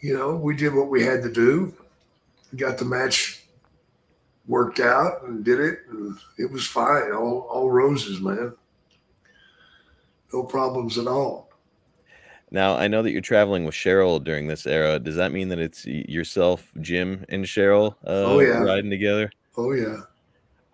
You 0.00 0.16
know, 0.16 0.36
we 0.36 0.54
did 0.54 0.72
what 0.72 0.88
we 0.88 1.02
had 1.02 1.20
to 1.24 1.32
do. 1.32 1.74
Got 2.56 2.78
the 2.78 2.84
match 2.84 3.44
worked 4.46 4.80
out 4.80 5.22
and 5.24 5.44
did 5.44 5.60
it, 5.60 5.80
and 5.90 6.18
it 6.38 6.50
was 6.50 6.66
fine. 6.66 7.12
All 7.12 7.46
all 7.50 7.70
roses, 7.70 8.20
man 8.20 8.54
no 10.32 10.42
problems 10.42 10.98
at 10.98 11.06
all. 11.06 11.48
Now, 12.50 12.76
I 12.76 12.88
know 12.88 13.02
that 13.02 13.10
you're 13.10 13.20
traveling 13.20 13.64
with 13.64 13.74
Cheryl 13.74 14.22
during 14.22 14.46
this 14.46 14.66
era. 14.66 14.98
Does 14.98 15.16
that 15.16 15.32
mean 15.32 15.48
that 15.48 15.58
it's 15.58 15.84
yourself, 15.86 16.66
Jim, 16.80 17.24
and 17.28 17.44
Cheryl 17.44 17.92
uh, 18.06 18.24
oh, 18.24 18.40
yeah. 18.40 18.62
riding 18.62 18.90
together? 18.90 19.30
Oh, 19.56 19.72
yeah. 19.72 19.98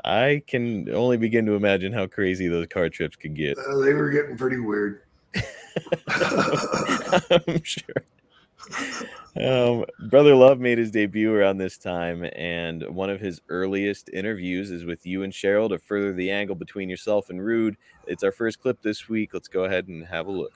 I 0.05 0.43
can 0.47 0.89
only 0.95 1.17
begin 1.17 1.47
to 1.47 1.55
imagine 1.55 1.93
how 1.93 2.07
crazy 2.07 2.47
those 2.47 2.67
car 2.67 2.89
trips 2.91 3.17
could 3.17 3.35
get. 3.35 3.59
Uh, 3.59 3.79
they 3.79 3.95
were 3.95 4.11
getting 4.11 4.37
pretty 4.37 4.61
weird. 4.61 5.03
I'm 6.09 7.63
sure. 7.65 8.05
Um, 9.41 9.85
Brother 9.99 10.37
Love 10.37 10.61
made 10.61 10.79
his 10.79 10.93
debut 10.93 11.35
around 11.35 11.59
this 11.59 11.77
time, 11.77 12.25
and 12.37 12.85
one 12.95 13.11
of 13.11 13.21
his 13.21 13.41
earliest 13.49 14.09
interviews 14.11 14.71
is 14.71 14.85
with 14.85 15.05
you 15.05 15.25
and 15.25 15.33
Cheryl 15.33 15.69
to 15.71 15.79
further 15.79 16.13
the 16.13 16.31
angle 16.31 16.55
between 16.55 16.89
yourself 16.89 17.31
and 17.31 17.45
Rude. 17.45 17.77
It's 18.07 18.23
our 18.23 18.31
first 18.31 18.61
clip 18.61 18.81
this 18.83 19.09
week. 19.09 19.35
Let's 19.35 19.49
go 19.49 19.65
ahead 19.65 19.89
and 19.89 20.07
have 20.07 20.29
a 20.29 20.31
look. 20.31 20.53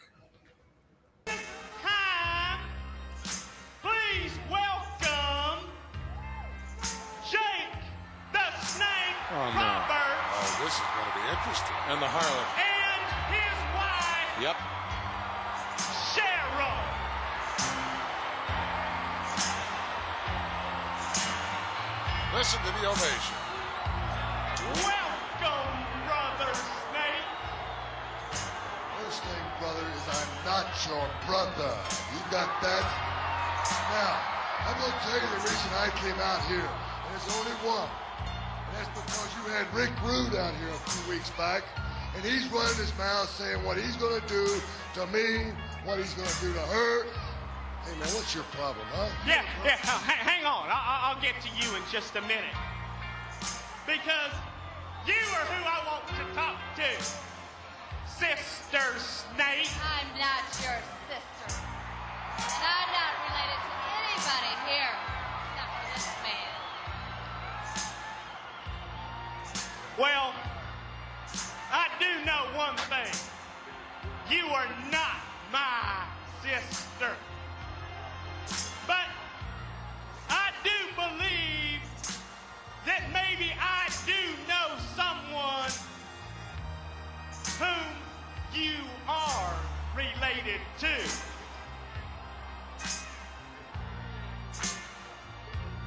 Please 3.83 4.39
welcome 4.49 5.67
Jake 7.29 7.75
the 8.33 8.61
Snake 8.63 9.19
oh, 9.33 9.51
no. 9.59 9.83
Oh, 9.91 10.55
this 10.63 10.75
is 10.75 10.81
going 10.95 11.11
to 11.11 11.19
be 11.19 11.25
interesting. 11.35 11.77
And 11.89 12.01
the 12.01 12.07
Harlot. 12.07 12.47
And 12.63 13.03
his 13.35 13.59
wife. 13.75 14.41
Yep. 14.41 14.78
Listen 22.39 22.63
to 22.63 22.71
the 22.79 22.87
ovation. 22.87 23.35
Welcome, 24.79 25.75
Brother 26.07 26.55
Snake. 26.55 27.27
First 28.95 29.27
thing, 29.27 29.45
brother, 29.59 29.83
is 29.83 30.07
I'm 30.07 30.31
not 30.47 30.71
your 30.87 31.03
brother. 31.27 31.75
You 32.15 32.23
got 32.31 32.63
that? 32.63 32.87
Now, 33.91 34.23
I'm 34.71 34.79
going 34.79 34.95
to 34.95 35.03
tell 35.03 35.19
you 35.19 35.27
the 35.35 35.43
reason 35.51 35.71
I 35.83 35.91
came 35.99 36.15
out 36.23 36.47
here. 36.47 36.63
And 36.63 37.11
there's 37.11 37.27
only 37.43 37.59
one. 37.67 37.91
And 38.31 38.77
that's 38.79 38.95
because 38.95 39.35
you 39.35 39.51
had 39.51 39.67
Rick 39.75 39.91
Rude 40.07 40.39
out 40.39 40.55
here 40.63 40.71
a 40.71 40.91
few 40.91 41.11
weeks 41.11 41.31
back. 41.31 41.65
And 42.15 42.25
he's 42.25 42.47
running 42.53 42.79
his 42.79 42.97
mouth 42.97 43.29
saying 43.31 43.65
what 43.65 43.79
he's 43.79 43.97
going 43.97 44.21
to 44.21 44.27
do 44.29 44.47
to 44.95 45.09
me, 45.09 45.51
what 45.83 45.99
he's 45.99 46.15
going 46.15 46.29
to 46.29 46.41
do 46.41 46.53
to 46.53 46.61
her, 46.71 47.03
Hey, 47.89 47.97
man, 47.97 48.09
what's 48.13 48.35
your 48.35 48.45
problem, 48.53 48.85
huh? 48.93 49.09
Yeah, 49.25 49.41
yeah, 49.65 49.77
hang 50.29 50.45
on. 50.45 50.69
I- 50.69 51.09
will 51.09 51.23
get 51.25 51.41
to 51.41 51.49
you 51.57 51.73
in 51.73 51.81
just 51.89 52.17
a 52.17 52.21
minute. 52.29 52.53
Because 53.89 54.37
you 55.09 55.17
are 55.33 55.47
who 55.49 55.65
I 55.65 55.81
want 55.89 56.05
to 56.21 56.25
talk 56.37 56.61
to. 56.77 56.85
Sister 58.05 58.85
Snake. 59.01 59.73
I'm 59.81 60.13
not 60.21 60.45
your 60.61 60.77
sister. 61.09 61.65
And 62.45 62.61
I'm 62.61 62.91
not 62.93 63.13
related 63.25 63.57
to 63.57 63.73
anybody 64.05 64.53
here 64.69 64.93
except 65.49 65.73
for 65.73 65.89
this 65.97 66.13
man. 66.29 66.53
Well, 69.97 70.37
I 71.73 71.89
do 71.97 72.21
know 72.29 72.53
one 72.53 72.77
thing. 72.93 73.17
You 74.29 74.45
are 74.53 74.69
not 74.93 75.25
my 75.49 76.05
sister. 76.45 77.17
But 78.89 79.05
I 80.31 80.51
do 80.65 80.71
believe 80.97 81.83
that 82.87 83.03
maybe 83.13 83.53
I 83.61 83.87
do 84.07 84.21
know 84.49 84.79
someone 84.97 85.71
whom 87.61 87.85
you 88.55 88.77
are 89.07 89.55
related 89.95 90.61
to. 90.79 90.95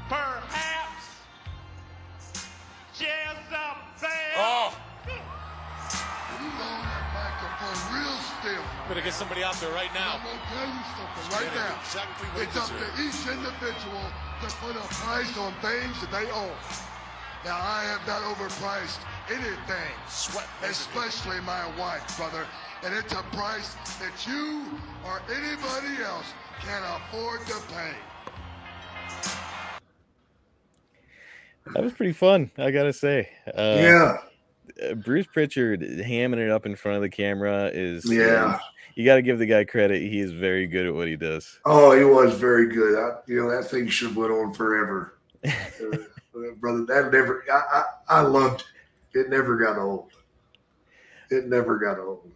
Perhaps 0.08 1.06
Jezebel. 2.94 3.82
Oh. 4.38 4.78
You 5.08 6.48
know 6.48 6.78
that 6.86 7.06
microphone 7.14 7.82
real 7.96 8.11
still. 8.42 8.64
Better 8.88 9.02
get 9.02 9.14
somebody 9.14 9.44
out 9.44 9.56
there 9.62 9.72
right 9.72 9.94
now. 9.94 10.18
I'm 10.18 10.26
gonna 10.26 10.42
tell 10.50 10.66
you 10.66 10.84
something 10.98 11.26
right 11.38 11.54
now. 11.56 11.78
Exactly 11.80 12.28
it's 12.42 12.58
up 12.58 12.70
to 12.74 12.88
each 12.98 13.22
individual 13.30 14.06
to 14.42 14.48
put 14.58 14.76
a 14.76 14.86
price 15.06 15.38
on 15.38 15.54
things 15.62 16.02
that 16.02 16.12
they 16.12 16.30
own. 16.32 16.58
Now 17.46 17.58
I 17.58 17.86
have 17.86 18.06
not 18.06 18.22
overpriced 18.34 19.00
anything, 19.30 19.92
Sweat, 20.08 20.48
especially 20.64 21.40
my 21.42 21.66
wife, 21.78 22.18
brother. 22.18 22.46
And 22.84 22.94
it's 22.94 23.14
a 23.14 23.24
price 23.34 23.76
that 24.00 24.28
you 24.28 24.66
or 25.06 25.22
anybody 25.30 26.04
else 26.04 26.34
can 26.62 26.82
afford 26.98 27.46
to 27.48 27.56
pay. 27.74 27.94
That 31.74 31.84
was 31.84 31.94
pretty 31.94 32.14
fun, 32.14 32.52
I 32.58 32.72
gotta 32.72 32.94
say. 32.94 33.30
Uh, 33.48 33.78
yeah. 33.78 34.18
Uh, 34.82 34.94
Bruce 34.96 35.28
Pritchard 35.28 35.82
hamming 35.82 36.38
it 36.38 36.50
up 36.50 36.66
in 36.66 36.76
front 36.76 36.98
of 36.98 37.02
the 37.02 37.10
camera 37.10 37.70
is 37.74 38.10
yeah. 38.12 38.60
you 38.96 39.06
got 39.06 39.16
to 39.16 39.22
give 39.22 39.40
the 39.40 39.46
guy 39.46 39.64
credit. 39.64 40.02
He 40.02 40.20
is 40.20 40.32
very 40.32 40.68
good 40.68 40.86
at 40.86 40.94
what 40.94 41.08
he 41.08 41.16
does. 41.16 41.60
Oh, 41.66 41.92
he 41.92 42.04
was 42.04 42.36
very 42.36 42.68
good. 42.68 42.98
I, 42.98 43.18
you 43.28 43.42
know 43.42 43.50
that 43.50 43.70
thing 43.70 43.88
should 43.88 44.10
have 44.10 44.18
went 44.18 44.32
on 44.32 44.54
forever, 44.54 45.20
uh, 45.46 45.52
brother. 46.60 46.86
That 46.86 47.10
never. 47.12 47.44
I, 47.52 47.60
I 47.60 47.84
I 48.20 48.22
loved 48.22 48.64
it. 49.14 49.20
It 49.20 49.30
never 49.30 49.58
got 49.58 49.78
old. 49.78 50.12
It 51.30 51.48
never 51.48 51.78
got 51.78 52.00
old. 52.00 52.32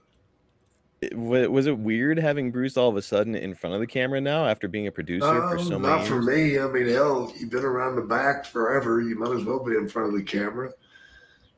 It, 1.01 1.15
was 1.15 1.67
it 1.67 1.77
weird 1.77 2.17
having 2.17 2.51
Bruce 2.51 2.77
all 2.77 2.89
of 2.89 2.95
a 2.95 3.01
sudden 3.01 3.35
in 3.35 3.53
front 3.53 3.75
of 3.75 3.79
the 3.79 3.87
camera 3.87 4.19
now 4.19 4.47
after 4.47 4.67
being 4.67 4.87
a 4.87 4.91
producer 4.91 5.43
um, 5.43 5.49
for 5.49 5.59
so 5.59 5.77
many 5.77 5.93
Not 5.93 5.97
years? 5.99 6.07
for 6.09 6.21
me. 6.21 6.57
I 6.57 6.67
mean, 6.67 6.87
hell, 6.87 7.31
you've 7.37 7.51
been 7.51 7.65
around 7.65 7.95
the 7.95 8.01
back 8.01 8.45
forever. 8.45 9.01
You 9.01 9.19
might 9.19 9.35
as 9.35 9.43
well 9.43 9.63
be 9.63 9.75
in 9.75 9.87
front 9.87 10.09
of 10.09 10.15
the 10.15 10.23
camera 10.23 10.71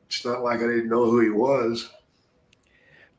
it's 0.08 0.24
not 0.24 0.42
like 0.42 0.58
I 0.58 0.66
didn't 0.66 0.88
know 0.88 1.04
who 1.04 1.20
he 1.20 1.30
was. 1.30 1.90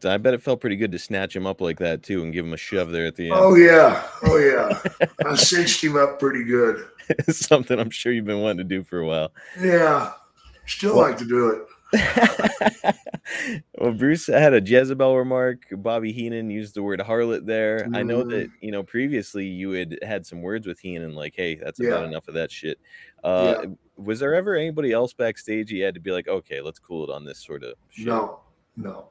I 0.06 0.18
bet 0.18 0.34
it 0.34 0.42
felt 0.42 0.62
pretty 0.62 0.78
good 0.78 0.92
to 0.94 1.00
snatch 1.00 1.36
him 1.36 1.46
up 1.46 1.60
like 1.60 1.80
that 1.80 2.04
too 2.04 2.24
and 2.24 2.32
give 2.32 2.46
him 2.46 2.54
a 2.54 2.58
shove 2.58 2.92
there 2.92 3.06
at 3.06 3.16
the 3.16 3.30
end. 3.30 3.34
Oh 3.38 3.56
yeah, 3.56 4.04
oh 4.24 4.38
yeah, 4.38 5.08
I 5.26 5.36
cinched 5.36 5.84
him 5.84 5.98
up 5.98 6.20
pretty 6.20 6.44
good. 6.44 6.86
Something 7.30 7.80
I'm 7.80 7.90
sure 7.90 8.12
you've 8.12 8.26
been 8.26 8.42
wanting 8.42 8.60
to 8.60 8.64
do 8.64 8.84
for 8.84 9.00
a 9.00 9.06
while. 9.06 9.34
Yeah, 9.60 10.14
still 10.66 10.96
well, 10.96 11.10
like 11.10 11.18
to 11.18 11.26
do 11.26 11.50
it. 11.50 11.68
well, 13.78 13.94
Bruce 13.94 14.28
had 14.28 14.54
a 14.54 14.62
Jezebel 14.62 15.18
remark. 15.18 15.64
Bobby 15.72 16.14
Heenan 16.14 16.50
used 16.50 16.76
the 16.76 16.84
word 16.84 17.00
harlot 17.00 17.46
there. 17.46 17.80
Mm. 17.80 17.98
I 17.98 18.04
know 18.04 18.24
that 18.24 18.48
mm-hmm. 18.48 18.66
you 18.66 18.72
know 18.72 18.84
previously 18.84 19.46
you 19.48 19.72
had 19.72 20.00
had 20.02 20.26
some 20.26 20.42
words 20.42 20.66
with 20.66 20.80
Heenan, 20.80 21.14
like, 21.14 21.34
"Hey, 21.36 21.56
that's 21.56 21.80
yeah. 21.80 21.90
about 21.90 22.06
enough 22.06 22.28
of 22.30 22.36
that 22.36 22.52
shit." 22.52 22.80
Uh, 23.24 23.56
yeah. 23.64 23.70
Was 24.00 24.20
there 24.20 24.34
ever 24.34 24.56
anybody 24.56 24.92
else 24.92 25.14
backstage 25.14 25.72
you 25.72 25.84
had 25.84 25.94
to 25.94 26.00
be 26.00 26.12
like, 26.12 26.28
"Okay, 26.28 26.62
let's 26.62 26.80
cool 26.80 27.04
it 27.04 27.10
on 27.14 27.26
this 27.26 27.40
sort 27.40 27.64
of"? 27.64 27.74
Shit? 27.90 28.08
No, 28.08 28.40
no. 28.78 29.10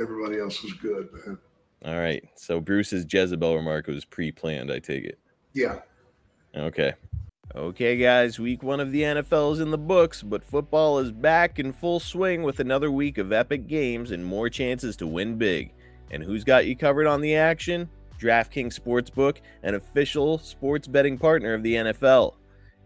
Everybody 0.00 0.38
else 0.38 0.62
was 0.62 0.74
good, 0.74 1.08
man. 1.12 1.38
All 1.84 1.98
right. 1.98 2.22
So 2.34 2.60
Bruce's 2.60 3.06
Jezebel 3.08 3.56
remark 3.56 3.86
was 3.86 4.04
pre-planned. 4.04 4.70
I 4.70 4.78
take 4.78 5.04
it. 5.04 5.18
Yeah. 5.54 5.80
Okay. 6.54 6.94
Okay, 7.54 7.96
guys, 7.96 8.38
week 8.38 8.62
one 8.62 8.80
of 8.80 8.92
the 8.92 9.02
NFL 9.02 9.54
is 9.54 9.60
in 9.60 9.70
the 9.70 9.78
books, 9.78 10.22
but 10.22 10.44
football 10.44 10.98
is 10.98 11.10
back 11.12 11.58
in 11.58 11.72
full 11.72 12.00
swing 12.00 12.42
with 12.42 12.60
another 12.60 12.90
week 12.90 13.16
of 13.16 13.32
epic 13.32 13.66
games 13.66 14.10
and 14.10 14.24
more 14.24 14.50
chances 14.50 14.96
to 14.96 15.06
win 15.06 15.38
big. 15.38 15.72
And 16.10 16.22
who's 16.22 16.44
got 16.44 16.66
you 16.66 16.76
covered 16.76 17.06
on 17.06 17.20
the 17.20 17.34
action? 17.36 17.88
DraftKings 18.20 18.78
Sportsbook, 18.78 19.38
an 19.62 19.74
official 19.74 20.38
sports 20.38 20.86
betting 20.86 21.16
partner 21.18 21.54
of 21.54 21.62
the 21.62 21.74
NFL. 21.74 22.34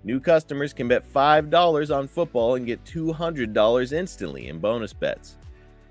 New 0.03 0.19
customers 0.19 0.73
can 0.73 0.89
bet 0.89 1.11
$5 1.13 1.97
on 1.97 2.09
football 2.09 2.55
and 2.55 2.67
get 2.67 2.85
$200 2.85 3.93
instantly 3.93 4.49
in 4.49 4.59
bonus 4.59 4.93
bets. 4.95 5.37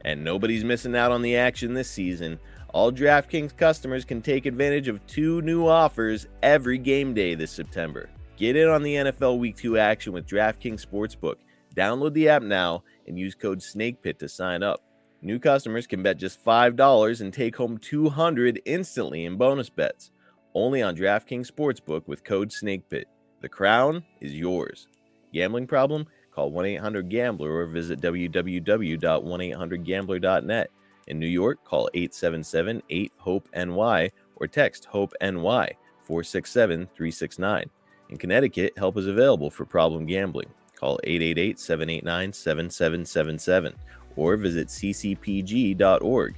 And 0.04 0.24
nobody's 0.24 0.64
missing 0.64 0.96
out 0.96 1.12
on 1.12 1.22
the 1.22 1.36
action 1.36 1.74
this 1.74 1.90
season. 1.90 2.40
All 2.74 2.92
DraftKings 2.92 3.56
customers 3.56 4.06
can 4.06 4.22
take 4.22 4.46
advantage 4.46 4.88
of 4.88 5.06
two 5.06 5.42
new 5.42 5.68
offers 5.68 6.28
every 6.42 6.78
game 6.78 7.14
day 7.14 7.36
this 7.36 7.52
September. 7.52 8.10
Get 8.36 8.56
in 8.56 8.68
on 8.68 8.82
the 8.82 8.96
NFL 8.96 9.38
Week 9.38 9.56
2 9.56 9.78
action 9.78 10.14
with 10.14 10.26
DraftKings 10.26 10.86
Sportsbook. 10.86 11.36
Download 11.76 12.14
the 12.14 12.30
app 12.30 12.42
now 12.42 12.84
and 13.08 13.20
use 13.20 13.36
code 13.36 13.60
SNAKEPIT 13.60 14.18
to 14.20 14.30
sign 14.30 14.64
up. 14.64 14.82
New 15.22 15.38
customers 15.38 15.86
can 15.86 16.02
bet 16.02 16.18
just 16.18 16.44
$5 16.44 17.22
and 17.22 17.34
take 17.34 17.58
home 17.58 17.78
200 17.78 18.62
instantly 18.66 19.26
in 19.26 19.36
bonus 19.36 19.70
bets. 19.70 20.12
Only 20.56 20.82
on 20.82 20.96
DraftKings 20.96 21.52
Sportsbook 21.52 22.08
with 22.08 22.24
code 22.24 22.50
SNAKEPIT. 22.50 23.06
The 23.42 23.50
crown 23.50 24.04
is 24.20 24.36
yours. 24.36 24.88
Gambling 25.34 25.66
problem? 25.68 26.08
Call 26.32 26.52
1-800-GAMBLER 26.52 27.52
or 27.52 27.66
visit 27.66 28.00
www.1800gambler.net. 28.02 30.72
In 31.08 31.20
New 31.20 31.28
York, 31.28 31.64
call 31.64 31.90
877-8-HOPE-NY 31.96 34.12
or 34.36 34.48
text 34.48 34.86
HOPE-NY 34.86 35.72
467-369. 36.08 37.66
In 38.10 38.18
Connecticut, 38.18 38.78
help 38.78 38.98
is 38.98 39.08
available 39.08 39.50
for 39.50 39.66
problem 39.66 40.06
gambling. 40.06 40.50
Call 40.76 41.00
888-789-7777 41.06 43.74
or 44.16 44.38
visit 44.38 44.68
ccpg.org. 44.68 46.36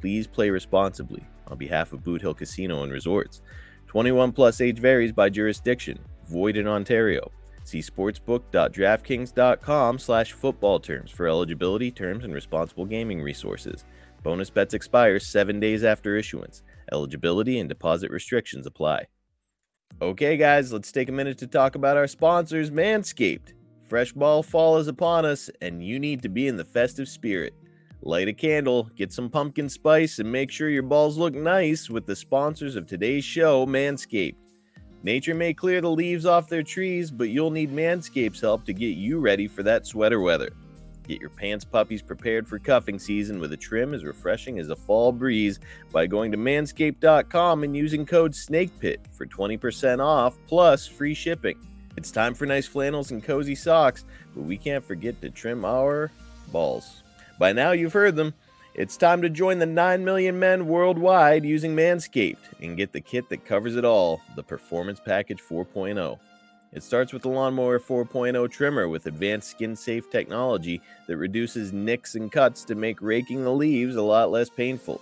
Please 0.00 0.26
play 0.26 0.50
responsibly 0.50 1.22
on 1.46 1.58
behalf 1.58 1.92
of 1.92 2.02
Boot 2.04 2.20
Hill 2.20 2.34
Casino 2.34 2.82
and 2.82 2.92
Resorts. 2.92 3.40
21 3.86 4.32
plus 4.32 4.60
age 4.60 4.78
varies 4.78 5.12
by 5.12 5.30
jurisdiction. 5.30 5.98
Void 6.26 6.56
in 6.56 6.66
Ontario. 6.66 7.30
See 7.64 7.80
sportsbook.draftkings.com 7.80 9.98
slash 9.98 10.32
football 10.32 10.80
terms 10.80 11.10
for 11.10 11.26
eligibility, 11.26 11.90
terms, 11.90 12.24
and 12.24 12.34
responsible 12.34 12.84
gaming 12.84 13.22
resources. 13.22 13.84
Bonus 14.22 14.50
bets 14.50 14.74
expire 14.74 15.18
seven 15.18 15.60
days 15.60 15.84
after 15.84 16.16
issuance. 16.16 16.62
Eligibility 16.92 17.58
and 17.58 17.68
deposit 17.68 18.10
restrictions 18.10 18.66
apply. 18.66 19.06
Okay, 20.02 20.36
guys, 20.36 20.72
let's 20.72 20.92
take 20.92 21.08
a 21.08 21.12
minute 21.12 21.38
to 21.38 21.46
talk 21.46 21.74
about 21.74 21.96
our 21.96 22.06
sponsors, 22.06 22.70
Manscaped. 22.70 23.54
Fresh 23.82 24.12
ball 24.12 24.42
fall 24.42 24.78
is 24.78 24.88
upon 24.88 25.24
us, 25.24 25.50
and 25.60 25.84
you 25.84 25.98
need 25.98 26.22
to 26.22 26.28
be 26.28 26.48
in 26.48 26.56
the 26.56 26.64
festive 26.64 27.08
spirit. 27.08 27.54
Light 28.02 28.28
a 28.28 28.32
candle, 28.32 28.90
get 28.96 29.12
some 29.12 29.30
pumpkin 29.30 29.68
spice, 29.68 30.18
and 30.18 30.30
make 30.30 30.50
sure 30.50 30.68
your 30.68 30.82
balls 30.82 31.16
look 31.16 31.34
nice 31.34 31.88
with 31.88 32.06
the 32.06 32.16
sponsors 32.16 32.76
of 32.76 32.86
today's 32.86 33.24
show, 33.24 33.66
Manscaped. 33.66 34.36
Nature 35.04 35.34
may 35.34 35.52
clear 35.52 35.82
the 35.82 35.90
leaves 35.90 36.24
off 36.24 36.48
their 36.48 36.62
trees, 36.62 37.10
but 37.10 37.28
you'll 37.28 37.50
need 37.50 37.70
Manscaped's 37.70 38.40
help 38.40 38.64
to 38.64 38.72
get 38.72 38.96
you 38.96 39.18
ready 39.18 39.46
for 39.46 39.62
that 39.62 39.86
sweater 39.86 40.18
weather. 40.18 40.50
Get 41.06 41.20
your 41.20 41.28
pants 41.28 41.62
puppies 41.62 42.00
prepared 42.00 42.48
for 42.48 42.58
cuffing 42.58 42.98
season 42.98 43.38
with 43.38 43.52
a 43.52 43.56
trim 43.58 43.92
as 43.92 44.02
refreshing 44.02 44.58
as 44.58 44.70
a 44.70 44.76
fall 44.76 45.12
breeze 45.12 45.60
by 45.92 46.06
going 46.06 46.32
to 46.32 46.38
manscaped.com 46.38 47.64
and 47.64 47.76
using 47.76 48.06
code 48.06 48.32
SNAKEPIT 48.32 49.00
for 49.12 49.26
20% 49.26 50.02
off 50.02 50.38
plus 50.46 50.86
free 50.86 51.12
shipping. 51.12 51.58
It's 51.98 52.10
time 52.10 52.32
for 52.32 52.46
nice 52.46 52.66
flannels 52.66 53.10
and 53.10 53.22
cozy 53.22 53.54
socks, 53.54 54.06
but 54.34 54.44
we 54.44 54.56
can't 54.56 54.82
forget 54.82 55.20
to 55.20 55.28
trim 55.28 55.66
our 55.66 56.10
balls. 56.50 57.02
By 57.38 57.52
now, 57.52 57.72
you've 57.72 57.92
heard 57.92 58.16
them. 58.16 58.32
It's 58.76 58.96
time 58.96 59.22
to 59.22 59.30
join 59.30 59.60
the 59.60 59.66
9 59.66 60.04
million 60.04 60.36
men 60.36 60.66
worldwide 60.66 61.44
using 61.44 61.76
Manscaped 61.76 62.60
and 62.60 62.76
get 62.76 62.92
the 62.92 63.00
kit 63.00 63.28
that 63.28 63.44
covers 63.44 63.76
it 63.76 63.84
all 63.84 64.20
the 64.34 64.42
Performance 64.42 64.98
Package 64.98 65.40
4.0. 65.40 66.18
It 66.72 66.82
starts 66.82 67.12
with 67.12 67.22
the 67.22 67.28
Lawnmower 67.28 67.78
4.0 67.78 68.50
trimmer 68.50 68.88
with 68.88 69.06
advanced 69.06 69.48
skin 69.48 69.76
safe 69.76 70.10
technology 70.10 70.82
that 71.06 71.18
reduces 71.18 71.72
nicks 71.72 72.16
and 72.16 72.32
cuts 72.32 72.64
to 72.64 72.74
make 72.74 73.00
raking 73.00 73.44
the 73.44 73.52
leaves 73.52 73.94
a 73.94 74.02
lot 74.02 74.32
less 74.32 74.50
painful. 74.50 75.00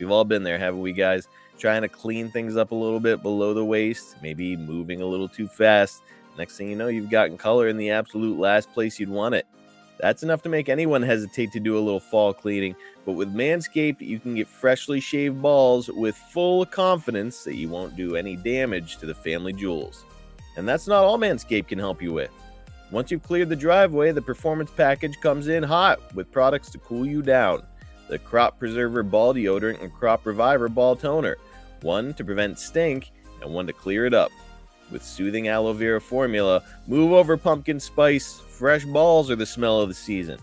We've 0.00 0.10
all 0.10 0.24
been 0.24 0.42
there, 0.42 0.58
haven't 0.58 0.80
we, 0.80 0.92
guys? 0.92 1.28
Trying 1.60 1.82
to 1.82 1.88
clean 1.88 2.28
things 2.28 2.56
up 2.56 2.72
a 2.72 2.74
little 2.74 2.98
bit 2.98 3.22
below 3.22 3.54
the 3.54 3.64
waist, 3.64 4.16
maybe 4.20 4.56
moving 4.56 5.00
a 5.00 5.06
little 5.06 5.28
too 5.28 5.46
fast. 5.46 6.02
Next 6.36 6.56
thing 6.56 6.70
you 6.70 6.76
know, 6.76 6.88
you've 6.88 7.08
gotten 7.08 7.38
color 7.38 7.68
in 7.68 7.76
the 7.76 7.90
absolute 7.90 8.40
last 8.40 8.72
place 8.72 8.98
you'd 8.98 9.08
want 9.08 9.36
it. 9.36 9.46
That's 10.02 10.24
enough 10.24 10.42
to 10.42 10.48
make 10.48 10.68
anyone 10.68 11.00
hesitate 11.00 11.52
to 11.52 11.60
do 11.60 11.78
a 11.78 11.80
little 11.80 12.00
fall 12.00 12.34
cleaning, 12.34 12.74
but 13.06 13.12
with 13.12 13.32
Manscaped, 13.32 14.00
you 14.00 14.18
can 14.18 14.34
get 14.34 14.48
freshly 14.48 14.98
shaved 14.98 15.40
balls 15.40 15.88
with 15.88 16.16
full 16.16 16.66
confidence 16.66 17.44
that 17.44 17.54
you 17.54 17.68
won't 17.68 17.94
do 17.94 18.16
any 18.16 18.34
damage 18.34 18.96
to 18.96 19.06
the 19.06 19.14
family 19.14 19.52
jewels. 19.52 20.04
And 20.56 20.68
that's 20.68 20.88
not 20.88 21.04
all 21.04 21.18
Manscaped 21.18 21.68
can 21.68 21.78
help 21.78 22.02
you 22.02 22.12
with. 22.12 22.32
Once 22.90 23.12
you've 23.12 23.22
cleared 23.22 23.48
the 23.48 23.54
driveway, 23.54 24.10
the 24.10 24.20
performance 24.20 24.72
package 24.72 25.20
comes 25.20 25.46
in 25.46 25.62
hot 25.62 26.00
with 26.16 26.32
products 26.32 26.70
to 26.70 26.78
cool 26.78 27.06
you 27.06 27.22
down. 27.22 27.62
The 28.08 28.18
Crop 28.18 28.58
Preserver 28.58 29.04
Ball 29.04 29.34
Deodorant 29.34 29.80
and 29.80 29.94
Crop 29.94 30.26
Reviver 30.26 30.68
Ball 30.68 30.96
Toner, 30.96 31.36
one 31.82 32.12
to 32.14 32.24
prevent 32.24 32.58
stink 32.58 33.12
and 33.40 33.54
one 33.54 33.68
to 33.68 33.72
clear 33.72 34.04
it 34.04 34.14
up. 34.14 34.32
With 34.92 35.02
soothing 35.02 35.48
aloe 35.48 35.72
vera 35.72 36.02
formula, 36.02 36.62
move 36.86 37.12
over 37.12 37.38
pumpkin 37.38 37.80
spice, 37.80 38.38
fresh 38.38 38.84
balls 38.84 39.30
are 39.30 39.36
the 39.36 39.46
smell 39.46 39.80
of 39.80 39.88
the 39.88 39.94
season. 39.94 40.38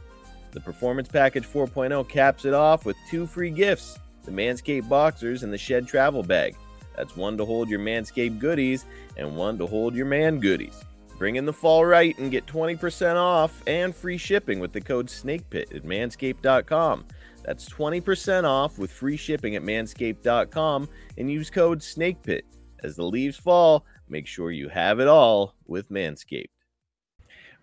The 0.52 0.60
Performance 0.60 1.08
Package 1.08 1.46
4.0 1.46 2.10
caps 2.10 2.46
it 2.46 2.56
off 2.56 2.84
with 2.84 2.98
two 3.10 3.28
free 3.28 3.52
gifts 3.52 4.00
the 4.24 4.32
Manscaped 4.32 4.90
Boxers 4.90 5.44
and 5.44 5.54
the 5.54 5.58
Shed 5.58 5.88
Travel 5.88 6.24
Bag. 6.24 6.56
That's 6.98 7.16
one 7.16 7.38
to 7.38 7.46
hold 7.46 7.70
your 7.70 7.80
Manscaped 7.80 8.40
goodies 8.40 8.86
and 9.18 9.38
one 9.38 9.58
to 9.60 9.68
hold 9.68 9.96
your 9.96 10.08
man 10.08 10.40
goodies. 10.40 10.84
Bring 11.20 11.36
in 11.36 11.46
the 11.46 11.54
fall 11.54 11.86
right 11.86 12.18
and 12.18 12.32
get 12.32 12.48
20% 12.48 13.16
off 13.16 13.62
and 13.68 13.96
free 13.96 14.18
shipping 14.18 14.60
with 14.60 14.74
the 14.74 14.82
code 14.82 15.08
SNAKEPIT 15.08 15.76
at 15.76 15.84
manscaped.com. 15.84 17.06
That's 17.44 17.70
20% 17.70 18.46
off 18.46 18.80
with 18.80 18.92
free 18.92 19.18
shipping 19.18 19.56
at 19.56 19.62
manscaped.com 19.62 20.90
and 21.18 21.32
use 21.32 21.50
code 21.50 21.80
SNAKEPIT. 21.80 22.42
As 22.84 22.96
the 22.96 23.04
leaves 23.04 23.38
fall, 23.38 23.86
make 24.10 24.28
sure 24.28 24.52
you 24.52 24.70
have 24.70 25.00
it 25.00 25.08
all 25.08 25.56
with 25.68 25.90
Manscaped. 25.90 26.50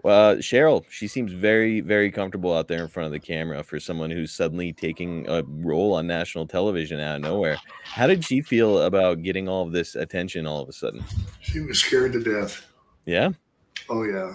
Well, 0.02 0.36
Cheryl, 0.36 0.84
she 0.88 1.08
seems 1.08 1.32
very, 1.32 1.80
very 1.80 2.12
comfortable 2.12 2.54
out 2.54 2.68
there 2.68 2.82
in 2.82 2.88
front 2.88 3.06
of 3.06 3.12
the 3.12 3.18
camera 3.18 3.64
for 3.64 3.80
someone 3.80 4.10
who's 4.10 4.30
suddenly 4.30 4.72
taking 4.72 5.28
a 5.28 5.42
role 5.42 5.94
on 5.94 6.06
national 6.06 6.46
television 6.46 7.00
out 7.00 7.16
of 7.16 7.22
nowhere. 7.22 7.56
How 7.82 8.06
did 8.06 8.24
she 8.24 8.40
feel 8.40 8.82
about 8.82 9.22
getting 9.22 9.48
all 9.48 9.64
of 9.64 9.72
this 9.72 9.96
attention 9.96 10.46
all 10.46 10.62
of 10.62 10.68
a 10.68 10.72
sudden? 10.72 11.02
She 11.40 11.60
was 11.60 11.78
scared 11.78 12.12
to 12.12 12.22
death. 12.22 12.66
Yeah. 13.06 13.30
Oh 13.88 14.04
yeah, 14.04 14.34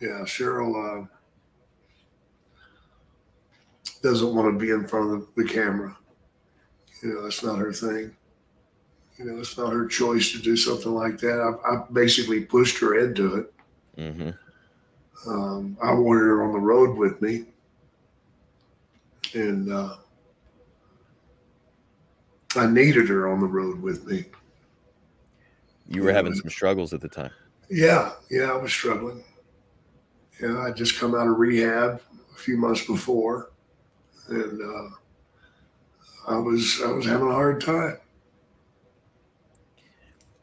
yeah. 0.00 0.20
Cheryl 0.22 1.02
uh, 1.02 1.06
doesn't 4.02 4.34
want 4.34 4.52
to 4.52 4.58
be 4.58 4.70
in 4.70 4.86
front 4.86 5.12
of 5.12 5.34
the, 5.34 5.42
the 5.42 5.48
camera. 5.48 5.96
You 7.02 7.14
know, 7.14 7.22
that's 7.24 7.42
not 7.42 7.58
her 7.58 7.72
thing. 7.72 8.16
You 9.16 9.26
know, 9.26 9.38
it's 9.38 9.56
not 9.56 9.72
her 9.72 9.86
choice 9.86 10.32
to 10.32 10.38
do 10.42 10.56
something 10.56 10.92
like 10.92 11.18
that. 11.18 11.40
I, 11.40 11.72
I 11.72 11.84
basically 11.92 12.40
pushed 12.40 12.78
her 12.80 12.98
into 12.98 13.36
it. 13.36 13.52
Mm-hmm. 13.96 15.30
Um, 15.30 15.76
I 15.82 15.92
wanted 15.92 16.20
her 16.22 16.44
on 16.44 16.52
the 16.52 16.58
road 16.58 16.96
with 16.96 17.22
me, 17.22 17.44
and 19.32 19.72
uh, 19.72 19.96
I 22.56 22.66
needed 22.66 23.08
her 23.08 23.30
on 23.32 23.40
the 23.40 23.46
road 23.46 23.80
with 23.80 24.06
me. 24.06 24.26
You 25.88 26.02
were 26.02 26.12
having 26.12 26.34
some 26.34 26.50
struggles 26.50 26.92
at 26.92 27.00
the 27.00 27.08
time. 27.08 27.30
Yeah, 27.70 28.12
yeah, 28.30 28.50
I 28.52 28.56
was 28.56 28.72
struggling. 28.72 29.22
Yeah, 30.40 30.60
I 30.60 30.72
just 30.72 30.98
come 30.98 31.14
out 31.14 31.28
of 31.28 31.38
rehab 31.38 32.00
a 32.34 32.38
few 32.38 32.56
months 32.56 32.84
before, 32.84 33.50
and 34.28 34.60
uh, 34.60 34.88
I 36.28 36.36
was 36.36 36.80
I 36.84 36.90
was 36.90 37.06
having 37.06 37.28
a 37.28 37.32
hard 37.32 37.60
time. 37.60 37.98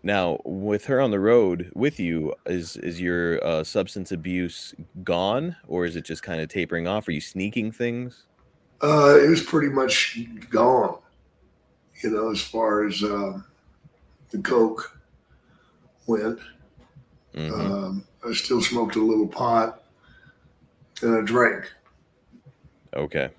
Now, 0.03 0.39
with 0.45 0.85
her 0.85 0.99
on 0.99 1.11
the 1.11 1.19
road 1.19 1.71
with 1.75 1.99
you, 1.99 2.33
is 2.47 2.75
is 2.77 2.99
your 2.99 3.43
uh, 3.45 3.63
substance 3.63 4.11
abuse 4.11 4.73
gone, 5.03 5.55
or 5.67 5.85
is 5.85 5.95
it 5.95 6.05
just 6.05 6.23
kind 6.23 6.41
of 6.41 6.49
tapering 6.49 6.87
off? 6.87 7.07
Are 7.07 7.11
you 7.11 7.21
sneaking 7.21 7.71
things? 7.71 8.23
Uh, 8.83 9.19
it 9.21 9.29
was 9.29 9.43
pretty 9.43 9.69
much 9.69 10.19
gone, 10.49 10.97
you 12.01 12.09
know, 12.09 12.31
as 12.31 12.41
far 12.41 12.83
as 12.87 13.03
um, 13.03 13.45
the 14.31 14.39
coke 14.39 14.97
went. 16.07 16.39
Mhm. 17.35 17.51
Um, 17.51 18.03
I 18.27 18.33
still 18.33 18.61
smoked 18.61 18.95
a 18.95 18.99
little 19.01 19.27
pot 19.27 19.83
and 21.03 21.15
I 21.15 21.21
drank, 21.21 21.71
Okay. 22.95 23.29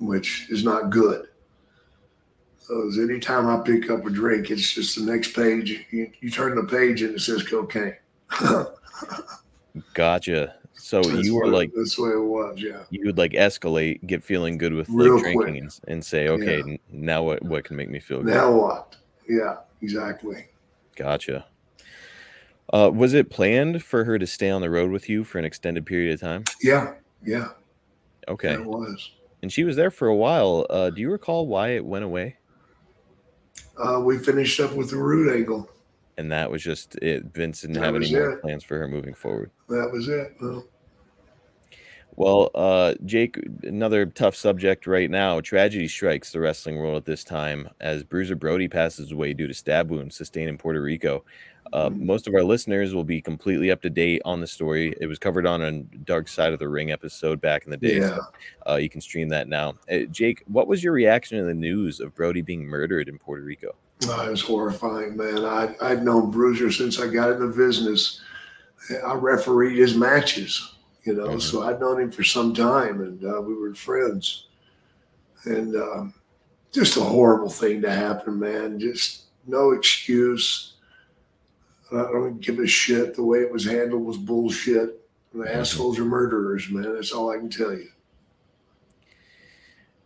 which 0.00 0.48
is 0.50 0.64
not 0.64 0.90
good. 0.90 1.28
As 2.88 2.98
anytime 2.98 3.46
I 3.48 3.58
pick 3.64 3.90
up 3.90 4.06
a 4.06 4.10
drink, 4.10 4.50
it's 4.50 4.72
just 4.72 4.96
the 4.96 5.04
next 5.10 5.34
page. 5.34 5.84
You, 5.90 6.10
you 6.20 6.30
turn 6.30 6.54
the 6.56 6.64
page 6.64 7.02
and 7.02 7.14
it 7.14 7.20
says 7.20 7.42
cocaine. 7.42 7.94
Gotcha. 9.94 10.54
So 10.74 11.00
That's 11.02 11.26
you 11.26 11.36
were 11.36 11.46
like 11.46 11.70
that's 11.74 11.96
the 11.96 12.02
way 12.02 12.10
it 12.10 12.18
was. 12.18 12.60
Yeah. 12.60 12.82
you 12.90 13.06
would 13.06 13.16
like 13.18 13.32
escalate, 13.32 14.04
get 14.06 14.22
feeling 14.22 14.58
good 14.58 14.72
with 14.74 14.88
Real 14.88 15.14
like 15.14 15.22
drinking 15.22 15.58
and, 15.58 15.80
and 15.88 16.04
say, 16.04 16.28
okay, 16.28 16.62
Yeah. 16.66 16.76
now 16.90 17.22
what 17.22 17.42
what 17.42 17.64
can 17.64 17.76
make 17.76 17.88
me 17.88 18.00
feel 18.00 18.18
good? 18.22 18.34
Now 18.34 18.52
what? 18.52 18.96
Yeah, 19.28 19.58
exactly. 19.80 20.46
Gotcha. 20.96 21.46
Uh, 22.72 22.90
was 22.92 23.14
it 23.14 23.30
planned 23.30 23.82
for 23.82 24.04
her 24.04 24.18
to 24.18 24.26
stay 24.26 24.50
on 24.50 24.60
the 24.60 24.70
road 24.70 24.90
with 24.90 25.08
you 25.08 25.24
for 25.24 25.38
an 25.38 25.44
extended 25.44 25.86
period 25.86 26.14
of 26.14 26.20
time? 26.20 26.44
Yeah, 26.62 26.94
yeah, 27.24 27.48
Okay. 28.28 28.54
it 28.54 28.64
was. 28.64 29.10
And 29.42 29.52
she 29.52 29.64
was 29.64 29.76
there 29.76 29.90
for 29.90 30.08
a 30.08 30.14
while. 30.16 30.66
Uh, 30.70 30.90
do 30.90 31.00
you 31.00 31.10
recall 31.10 31.46
why 31.46 31.70
it 31.70 31.84
went 31.84 32.04
away? 32.04 32.36
Uh, 33.76 34.00
we 34.00 34.18
finished 34.18 34.60
up 34.60 34.74
with 34.74 34.90
the 34.90 34.96
Rude 34.96 35.34
angle. 35.34 35.68
And 36.18 36.30
that 36.30 36.50
was 36.50 36.62
just 36.62 36.96
it. 36.96 37.24
Vince 37.32 37.62
didn't 37.62 37.74
That 37.74 37.84
have 37.84 37.96
any 37.96 38.12
more 38.12 38.36
plans 38.36 38.64
for 38.64 38.78
her 38.78 38.86
moving 38.86 39.14
forward. 39.14 39.50
That 39.68 39.90
was 39.90 40.08
it. 40.08 40.34
Well, 40.40 40.66
Well, 42.14 42.50
uh, 42.54 42.94
Jake, 43.06 43.38
another 43.62 44.04
tough 44.04 44.36
subject 44.36 44.86
right 44.86 45.10
now. 45.10 45.40
Tragedy 45.40 45.88
strikes 45.88 46.30
the 46.30 46.40
wrestling 46.40 46.76
world 46.76 46.96
at 46.96 47.04
this 47.06 47.24
time 47.24 47.70
as 47.80 48.04
Bruiser 48.04 48.36
Brody 48.36 48.68
passes 48.68 49.10
away 49.10 49.32
due 49.32 49.46
to 49.46 49.54
stab 49.54 49.90
wounds 49.90 50.14
sustained 50.16 50.50
in 50.50 50.58
Puerto 50.58 50.82
Rico. 50.82 51.24
Uh, 51.72 51.90
most 51.90 52.28
of 52.28 52.34
our 52.34 52.42
listeners 52.42 52.94
will 52.94 53.04
be 53.04 53.20
completely 53.20 53.70
up 53.70 53.80
to 53.82 53.90
date 53.90 54.20
on 54.24 54.40
the 54.40 54.46
story. 54.46 54.94
It 55.00 55.06
was 55.06 55.18
covered 55.18 55.46
on 55.46 55.62
a 55.62 55.82
Dark 55.82 56.28
Side 56.28 56.52
of 56.52 56.58
the 56.58 56.68
Ring 56.68 56.92
episode 56.92 57.40
back 57.40 57.64
in 57.64 57.70
the 57.70 57.76
day. 57.76 57.98
Yeah. 57.98 58.16
So, 58.16 58.22
uh, 58.70 58.76
you 58.76 58.88
can 58.88 59.00
stream 59.00 59.28
that 59.30 59.48
now. 59.48 59.74
Uh, 59.90 60.00
Jake, 60.10 60.42
what 60.46 60.66
was 60.68 60.84
your 60.84 60.92
reaction 60.92 61.38
to 61.38 61.44
the 61.44 61.54
news 61.54 62.00
of 62.00 62.14
Brody 62.14 62.42
being 62.42 62.64
murdered 62.64 63.08
in 63.08 63.18
Puerto 63.18 63.42
Rico? 63.42 63.74
Oh, 64.06 64.26
it 64.26 64.30
was 64.30 64.42
horrifying, 64.42 65.16
man. 65.16 65.44
I, 65.44 65.74
I'd 65.80 66.04
known 66.04 66.30
Bruiser 66.30 66.70
since 66.70 67.00
I 67.00 67.06
got 67.06 67.30
in 67.30 67.40
the 67.40 67.54
business. 67.56 68.20
I 69.06 69.14
refereed 69.14 69.78
his 69.78 69.94
matches, 69.94 70.74
you 71.04 71.14
know, 71.14 71.38
so 71.38 71.62
I'd 71.62 71.80
known 71.80 72.00
him 72.00 72.10
for 72.10 72.24
some 72.24 72.52
time 72.52 73.00
and 73.00 73.24
uh, 73.24 73.40
we 73.40 73.54
were 73.54 73.74
friends. 73.74 74.48
And 75.44 75.76
um, 75.76 76.14
just 76.72 76.96
a 76.96 77.00
horrible 77.00 77.50
thing 77.50 77.80
to 77.82 77.90
happen, 77.90 78.40
man. 78.40 78.80
Just 78.80 79.26
no 79.46 79.70
excuse. 79.70 80.71
I 81.92 82.10
don't 82.12 82.40
give 82.40 82.58
a 82.58 82.66
shit. 82.66 83.14
The 83.14 83.22
way 83.24 83.38
it 83.40 83.52
was 83.52 83.64
handled 83.64 84.04
was 84.04 84.16
bullshit. 84.16 84.98
The 85.34 85.54
assholes 85.54 85.98
are 85.98 86.04
murderers, 86.04 86.68
man. 86.70 86.94
That's 86.94 87.12
all 87.12 87.30
I 87.30 87.36
can 87.36 87.48
tell 87.48 87.72
you. 87.72 87.88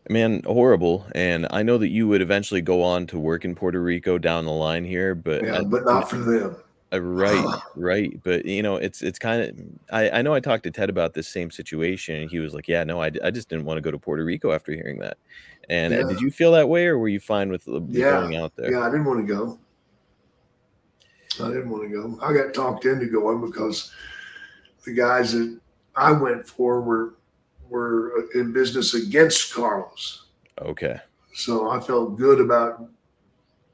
Man, 0.08 0.42
horrible. 0.46 1.04
And 1.14 1.48
I 1.50 1.62
know 1.64 1.78
that 1.78 1.88
you 1.88 2.06
would 2.06 2.22
eventually 2.22 2.60
go 2.60 2.82
on 2.82 3.06
to 3.08 3.18
work 3.18 3.44
in 3.44 3.54
Puerto 3.56 3.82
Rico 3.82 4.18
down 4.18 4.44
the 4.44 4.52
line 4.52 4.84
here, 4.84 5.14
but 5.14 5.42
Yeah, 5.42 5.58
I- 5.58 5.64
but 5.64 5.84
not 5.84 6.08
for 6.08 6.16
them. 6.16 6.56
Uh, 6.92 7.00
right, 7.00 7.44
right. 7.74 8.22
But 8.22 8.44
you 8.44 8.62
know, 8.62 8.76
it's 8.76 9.02
it's 9.02 9.18
kind 9.18 9.42
of. 9.42 9.58
I 9.90 10.18
I 10.18 10.22
know 10.22 10.32
I 10.32 10.38
talked 10.38 10.62
to 10.64 10.70
Ted 10.70 10.88
about 10.88 11.14
this 11.14 11.26
same 11.26 11.50
situation, 11.50 12.14
and 12.14 12.30
he 12.30 12.38
was 12.38 12.54
like, 12.54 12.68
"Yeah, 12.68 12.84
no, 12.84 13.02
I, 13.02 13.10
I 13.24 13.32
just 13.32 13.48
didn't 13.48 13.64
want 13.64 13.78
to 13.78 13.80
go 13.80 13.90
to 13.90 13.98
Puerto 13.98 14.24
Rico 14.24 14.52
after 14.52 14.70
hearing 14.70 15.00
that." 15.00 15.18
And 15.68 15.92
uh, 15.92 16.04
did 16.04 16.20
you 16.20 16.30
feel 16.30 16.52
that 16.52 16.68
way, 16.68 16.86
or 16.86 16.96
were 16.96 17.08
you 17.08 17.18
fine 17.18 17.50
with 17.50 17.66
uh, 17.66 17.80
Yeah, 17.88 18.10
going 18.20 18.36
out 18.36 18.54
there? 18.54 18.70
Yeah, 18.70 18.82
I 18.82 18.90
didn't 18.90 19.04
want 19.06 19.26
to 19.26 19.34
go. 19.34 19.58
I 21.40 21.48
didn't 21.48 21.70
want 21.70 21.84
to 21.84 21.88
go. 21.88 22.18
I 22.22 22.32
got 22.32 22.54
talked 22.54 22.84
into 22.84 23.06
going 23.06 23.44
because 23.44 23.92
the 24.84 24.92
guys 24.92 25.32
that 25.32 25.58
I 25.94 26.12
went 26.12 26.46
for 26.46 26.80
were 26.80 27.14
were 27.68 28.28
in 28.34 28.52
business 28.52 28.94
against 28.94 29.52
Carlos. 29.52 30.26
Okay. 30.60 30.98
So 31.34 31.68
I 31.70 31.80
felt 31.80 32.16
good 32.16 32.40
about, 32.40 32.88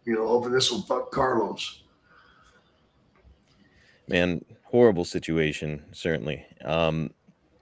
you 0.04 0.14
know, 0.14 0.26
hoping 0.26 0.52
this 0.52 0.70
will 0.70 0.82
fuck 0.82 1.12
Carlos. 1.12 1.82
Man, 4.08 4.44
horrible 4.64 5.04
situation, 5.04 5.84
certainly. 5.92 6.44
Um, 6.64 7.12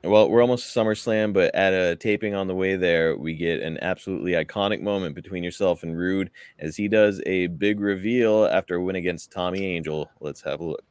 well, 0.02 0.30
we're 0.30 0.40
almost 0.40 0.74
SummerSlam, 0.74 1.32
but 1.32 1.54
at 1.54 1.72
a 1.74 1.94
taping 1.96 2.34
on 2.34 2.46
the 2.46 2.54
way 2.54 2.76
there, 2.76 3.16
we 3.16 3.34
get 3.34 3.60
an 3.60 3.78
absolutely 3.82 4.32
iconic 4.32 4.80
moment 4.80 5.14
between 5.14 5.44
yourself 5.44 5.82
and 5.82 5.96
Rude 5.96 6.30
as 6.58 6.76
he 6.76 6.88
does 6.88 7.20
a 7.26 7.48
big 7.48 7.80
reveal 7.80 8.46
after 8.46 8.76
a 8.76 8.82
win 8.82 8.96
against 8.96 9.30
Tommy 9.30 9.64
Angel. 9.66 10.10
Let's 10.20 10.40
have 10.42 10.60
a 10.60 10.64
look. 10.64 10.84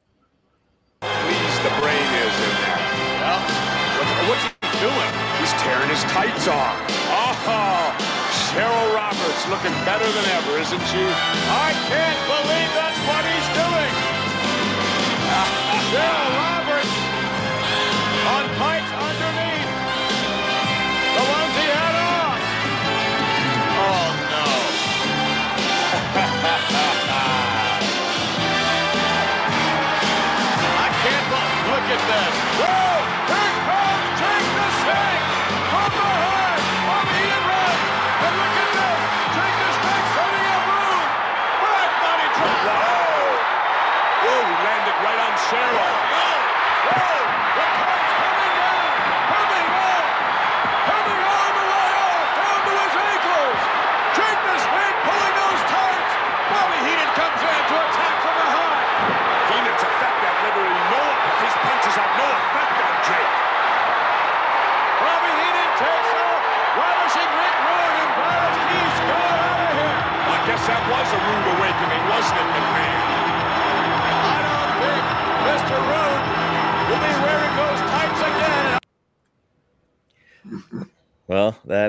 Please, 1.02 1.58
the 1.66 1.74
brain 1.82 2.10
is 2.22 2.36
in 2.38 2.56
there. 2.62 2.82
Well, 3.26 3.42
what, 3.98 4.30
what's 4.30 4.46
he 4.46 4.54
doing? 4.78 5.12
He's 5.42 5.54
tearing 5.64 5.90
his 5.90 6.04
tights 6.14 6.48
off. 6.48 6.78
Oh, 7.10 7.98
Cheryl 8.54 8.94
Roberts 8.94 9.48
looking 9.50 9.74
better 9.86 10.06
than 10.06 10.26
ever, 10.38 10.58
isn't 10.62 10.86
she? 10.90 11.02
I 11.50 11.74
can't 11.90 12.22
believe 12.30 12.70
that's 12.78 13.00
what 13.10 13.26
he's 13.26 13.50
doing. 13.58 13.94
Cheryl 15.90 16.39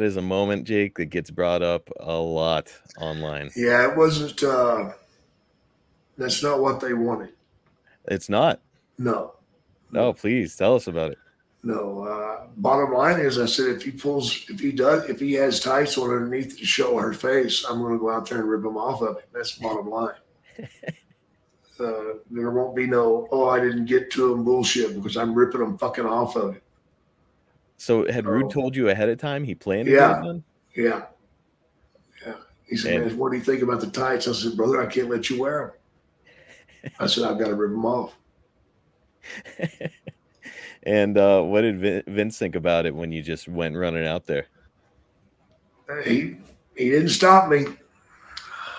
that 0.00 0.06
is 0.06 0.16
a 0.16 0.22
moment, 0.22 0.66
Jake, 0.66 0.96
that 0.96 1.06
gets 1.06 1.30
brought 1.30 1.60
up 1.62 1.90
a 2.00 2.14
lot 2.14 2.72
online. 2.98 3.50
Yeah, 3.54 3.90
it 3.90 3.96
wasn't. 3.98 4.42
uh 4.42 4.92
That's 6.16 6.42
not 6.42 6.60
what 6.60 6.80
they 6.80 6.94
wanted. 6.94 7.30
It's 8.06 8.30
not. 8.30 8.60
No, 8.96 9.34
No, 9.92 10.14
please 10.14 10.56
tell 10.56 10.74
us 10.74 10.86
about 10.86 11.12
it. 11.12 11.18
no. 11.62 12.04
Uh, 12.04 12.46
bottom 12.56 12.94
line 12.94 13.20
is, 13.20 13.38
I 13.38 13.44
said 13.44 13.66
if 13.76 13.82
he 13.82 13.90
pulls, 13.90 14.44
if 14.48 14.58
he 14.60 14.72
does, 14.72 15.08
if 15.10 15.20
he 15.20 15.34
has 15.34 15.60
tights 15.60 15.98
on 15.98 16.10
underneath 16.10 16.58
to 16.58 16.64
show 16.64 16.96
her 16.96 17.12
face, 17.12 17.64
I'm 17.68 17.78
going 17.80 17.92
to 17.92 17.98
go 17.98 18.10
out 18.10 18.28
there 18.28 18.40
and 18.40 18.48
rip 18.48 18.64
him 18.64 18.78
off 18.78 19.02
of 19.02 19.18
it. 19.18 19.28
That's 19.32 19.52
bottom 19.52 19.90
line. 19.90 20.14
Uh, 21.78 22.18
there 22.30 22.50
won't 22.50 22.76
be 22.76 22.86
no, 22.86 23.26
oh, 23.32 23.48
I 23.48 23.58
didn't 23.58 23.86
get 23.86 24.10
to 24.10 24.34
him 24.34 24.44
bullshit 24.44 24.94
because 24.94 25.16
I'm 25.16 25.32
ripping 25.32 25.62
him 25.62 25.78
fucking 25.78 26.04
off 26.04 26.36
of 26.36 26.56
it. 26.56 26.62
So 27.81 28.07
had 28.12 28.27
Rude 28.27 28.45
Oh. 28.45 28.51
told 28.51 28.77
you 28.77 28.90
ahead 28.90 29.09
of 29.09 29.16
time 29.19 29.43
he 29.43 29.55
planned 29.55 29.87
to 29.87 29.93
Yeah. 29.93 30.23
it? 30.23 30.43
Yeah. 30.77 31.03
Yeah. 32.27 32.35
He 32.66 32.77
said, 32.77 32.95
And- 32.97 33.07
man, 33.07 33.16
what 33.19 33.33
do 33.33 33.38
you 33.38 33.43
think 33.43 33.62
about 33.62 33.81
the 33.81 33.87
tights? 33.87 34.29
I 34.29 34.33
said, 34.33 34.55
brother, 34.55 34.83
I 34.83 34.87
can't 34.87 35.09
let 35.09 35.31
you 35.31 35.40
wear 35.40 35.73
them. 36.83 36.93
I 37.01 37.07
said, 37.07 37.25
I've 37.25 37.38
got 37.38 37.49
to 37.49 37.55
rip 37.55 37.71
them 37.71 37.87
off. 37.87 38.14
And 40.83 41.19
uh, 41.19 41.43
what 41.43 41.61
did 41.61 42.07
Vince 42.07 42.38
think 42.38 42.55
about 42.57 42.87
it 42.87 42.95
when 42.95 43.12
you 43.12 43.21
just 43.23 43.47
went 43.47 43.77
running 43.77 44.07
out 44.07 44.25
there? 44.25 44.47
He 46.07 46.38
he 46.75 46.88
didn't 46.88 47.11
stop 47.11 47.51
me. 47.51 47.66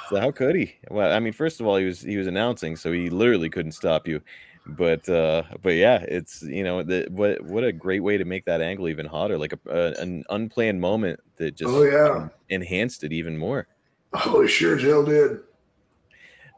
So 0.10 0.20
how 0.20 0.32
could 0.32 0.56
he? 0.56 0.78
Well, 0.90 1.14
I 1.16 1.20
mean, 1.20 1.32
first 1.32 1.60
of 1.62 1.68
all, 1.68 1.78
he 1.78 1.86
was 1.86 2.02
he 2.02 2.18
was 2.18 2.26
announcing, 2.26 2.76
so 2.76 2.92
he 2.92 3.12
literally 3.12 3.52
couldn't 3.52 3.74
stop 3.74 4.08
you. 4.08 4.20
But 4.66 5.10
uh, 5.10 5.44
but 5.62 5.72
yeah, 5.72 6.06
it's 6.08 6.42
you 6.44 6.64
know 6.64 6.84
the, 6.84 7.08
what 7.10 7.42
what 7.44 7.64
a 7.64 7.72
great 7.72 8.02
way 8.02 8.18
to 8.18 8.26
make 8.26 8.46
that 8.46 8.62
angle 8.62 8.88
even 8.90 9.06
hotter, 9.06 9.38
like 9.38 9.54
a, 9.54 9.60
a 9.70 10.02
an 10.02 10.24
unplanned 10.30 10.80
moment 10.80 11.20
that 11.38 11.56
just 11.56 11.74
Oh, 11.74 11.84
yeah. 11.84 12.30
enhanced 12.50 13.04
it 13.04 13.12
even 13.12 13.38
more. 13.38 13.68
Oh, 14.14 14.42
it 14.42 14.50
sure 14.50 14.76
as 14.76 14.84
hell 14.84 15.04
did. 15.04 15.40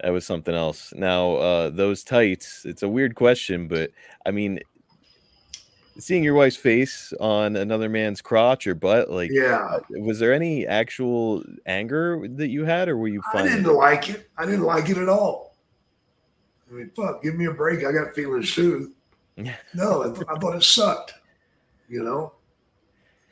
That 0.01 0.09
was 0.09 0.25
something 0.25 0.53
else. 0.53 0.93
Now, 0.95 1.35
uh, 1.35 1.69
those 1.69 2.03
tights, 2.03 2.65
it's 2.65 2.83
a 2.83 2.89
weird 2.89 3.15
question, 3.15 3.67
but 3.69 3.91
I 4.25 4.31
mean, 4.31 4.59
seeing 5.97 6.23
your 6.23 6.33
wife's 6.33 6.57
face 6.57 7.13
on 7.21 7.55
another 7.55 7.87
man's 7.87 8.21
crotch 8.21 8.67
or 8.67 8.75
butt, 8.75 9.09
like, 9.09 9.31
Yeah. 9.31 9.79
was 9.89 10.19
there 10.19 10.33
any 10.33 10.67
actual 10.67 11.43
anger 11.65 12.27
that 12.35 12.49
you 12.49 12.65
had, 12.65 12.89
or 12.89 12.97
were 12.97 13.07
you 13.07 13.21
I 13.33 13.43
didn't 13.43 13.73
like 13.73 14.09
it. 14.09 14.29
I 14.37 14.45
didn't 14.45 14.63
like 14.63 14.89
it 14.89 14.97
at 14.97 15.07
all. 15.07 15.52
I 16.73 16.77
mean, 16.77 16.91
fuck, 16.95 17.21
give 17.21 17.35
me 17.35 17.45
a 17.45 17.51
break. 17.51 17.85
I 17.85 17.91
got 17.91 18.15
feelings 18.15 18.53
too. 18.53 18.93
No, 19.73 20.03
I, 20.03 20.07
th- 20.13 20.27
I 20.27 20.37
thought 20.39 20.55
it 20.55 20.63
sucked, 20.63 21.13
you 21.87 22.03
know? 22.03 22.33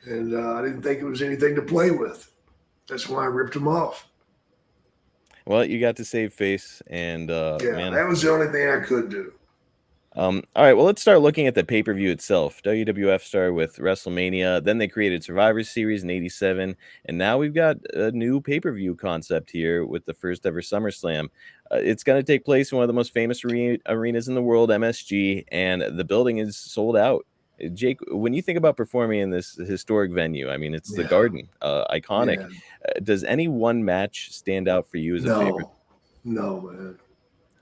And 0.04 0.34
uh, 0.34 0.54
I 0.54 0.62
didn't 0.62 0.82
think 0.82 1.00
it 1.00 1.04
was 1.04 1.22
anything 1.22 1.54
to 1.56 1.62
play 1.62 1.90
with. 1.90 2.30
That's 2.88 3.08
why 3.08 3.22
I 3.22 3.26
ripped 3.26 3.56
him 3.56 3.66
off. 3.68 4.08
Well, 5.44 5.64
you 5.64 5.80
got 5.80 5.96
to 5.96 6.04
save 6.04 6.32
face, 6.32 6.82
and 6.86 7.30
uh, 7.30 7.58
Yeah, 7.60 7.72
man, 7.72 7.92
that 7.94 8.06
was 8.06 8.22
the 8.22 8.30
only 8.30 8.48
thing 8.48 8.68
I 8.68 8.80
could 8.80 9.10
do. 9.10 9.32
Um, 10.14 10.42
all 10.54 10.64
right, 10.64 10.74
well, 10.74 10.84
let's 10.84 11.00
start 11.00 11.22
looking 11.22 11.46
at 11.46 11.54
the 11.54 11.64
pay 11.64 11.82
per 11.82 11.94
view 11.94 12.10
itself. 12.10 12.62
WWF 12.62 13.22
started 13.22 13.54
with 13.54 13.76
WrestleMania, 13.76 14.62
then 14.62 14.78
they 14.78 14.86
created 14.86 15.24
Survivor 15.24 15.64
Series 15.64 16.02
in 16.02 16.10
'87, 16.10 16.76
and 17.06 17.18
now 17.18 17.38
we've 17.38 17.54
got 17.54 17.78
a 17.94 18.10
new 18.12 18.40
pay 18.40 18.60
per 18.60 18.72
view 18.72 18.94
concept 18.94 19.50
here 19.50 19.86
with 19.86 20.04
the 20.04 20.12
first 20.12 20.44
ever 20.44 20.60
SummerSlam. 20.60 21.28
Uh, 21.72 21.78
it's 21.78 22.04
going 22.04 22.18
to 22.18 22.22
take 22.22 22.44
place 22.44 22.70
in 22.70 22.76
one 22.76 22.82
of 22.82 22.88
the 22.88 22.94
most 22.94 23.12
famous 23.12 23.44
are- 23.44 23.78
arenas 23.86 24.28
in 24.28 24.34
the 24.34 24.42
world, 24.42 24.70
MSG, 24.70 25.44
and 25.50 25.82
the 25.82 26.04
building 26.04 26.38
is 26.38 26.56
sold 26.56 26.96
out. 26.96 27.24
Uh, 27.62 27.68
Jake, 27.68 27.98
when 28.08 28.34
you 28.34 28.42
think 28.42 28.58
about 28.58 28.76
performing 28.76 29.20
in 29.20 29.30
this 29.30 29.54
historic 29.54 30.12
venue, 30.12 30.50
I 30.50 30.56
mean, 30.56 30.74
it's 30.74 30.94
the 30.94 31.04
Garden, 31.04 31.48
uh, 31.60 31.84
iconic. 31.90 32.38
Man, 32.38 32.50
Uh, 32.84 33.00
does 33.02 33.24
any 33.24 33.48
one 33.48 33.84
match 33.84 34.32
stand 34.32 34.68
out 34.68 34.86
for 34.86 34.98
you 34.98 35.16
as 35.16 35.24
a 35.24 35.38
favorite? 35.38 35.66
no, 36.24 36.60
no, 36.60 36.60
man. 36.60 36.98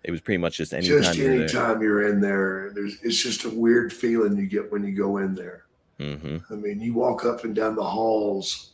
It 0.02 0.10
was 0.10 0.22
pretty 0.22 0.38
much 0.38 0.56
just 0.56 0.72
any 0.72 0.86
just 0.86 1.12
time 1.12 1.18
you're, 1.18 1.46
you're 1.82 2.08
in 2.08 2.20
there, 2.20 2.70
there's 2.74 2.98
it's 3.02 3.22
just 3.22 3.44
a 3.44 3.50
weird 3.50 3.92
feeling 3.92 4.34
you 4.36 4.46
get 4.46 4.72
when 4.72 4.82
you 4.82 4.96
go 4.96 5.18
in 5.18 5.34
there. 5.34 5.66
Mm-hmm. 5.98 6.38
I 6.50 6.56
mean, 6.56 6.80
you 6.80 6.94
walk 6.94 7.26
up 7.26 7.44
and 7.44 7.54
down 7.54 7.76
the 7.76 7.84
halls 7.84 8.72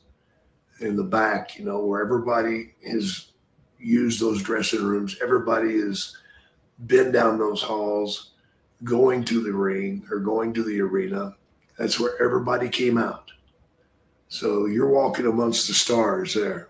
in 0.81 0.94
the 0.94 1.03
back, 1.03 1.59
you 1.59 1.64
know, 1.64 1.85
where 1.85 2.01
everybody 2.01 2.75
has 2.88 3.33
used 3.79 4.21
those 4.21 4.43
dressing 4.43 4.83
rooms. 4.83 5.17
Everybody 5.23 5.81
has 5.81 6.17
been 6.87 7.12
down 7.12 7.39
those 7.39 7.62
halls, 7.62 8.33
going 8.85 9.25
to 9.25 9.43
the 9.43 9.53
ring 9.53 10.07
or 10.11 10.19
going 10.19 10.53
to 10.55 10.62
the 10.62 10.81
arena. 10.81 11.35
That's 11.79 11.99
where 12.01 12.21
everybody 12.23 12.69
came 12.69 12.99
out. 12.99 13.31
So 14.29 14.67
you're 14.67 14.89
walking 14.91 15.27
amongst 15.27 15.69
the 15.69 15.75
stars 15.75 16.35
there. 16.35 16.69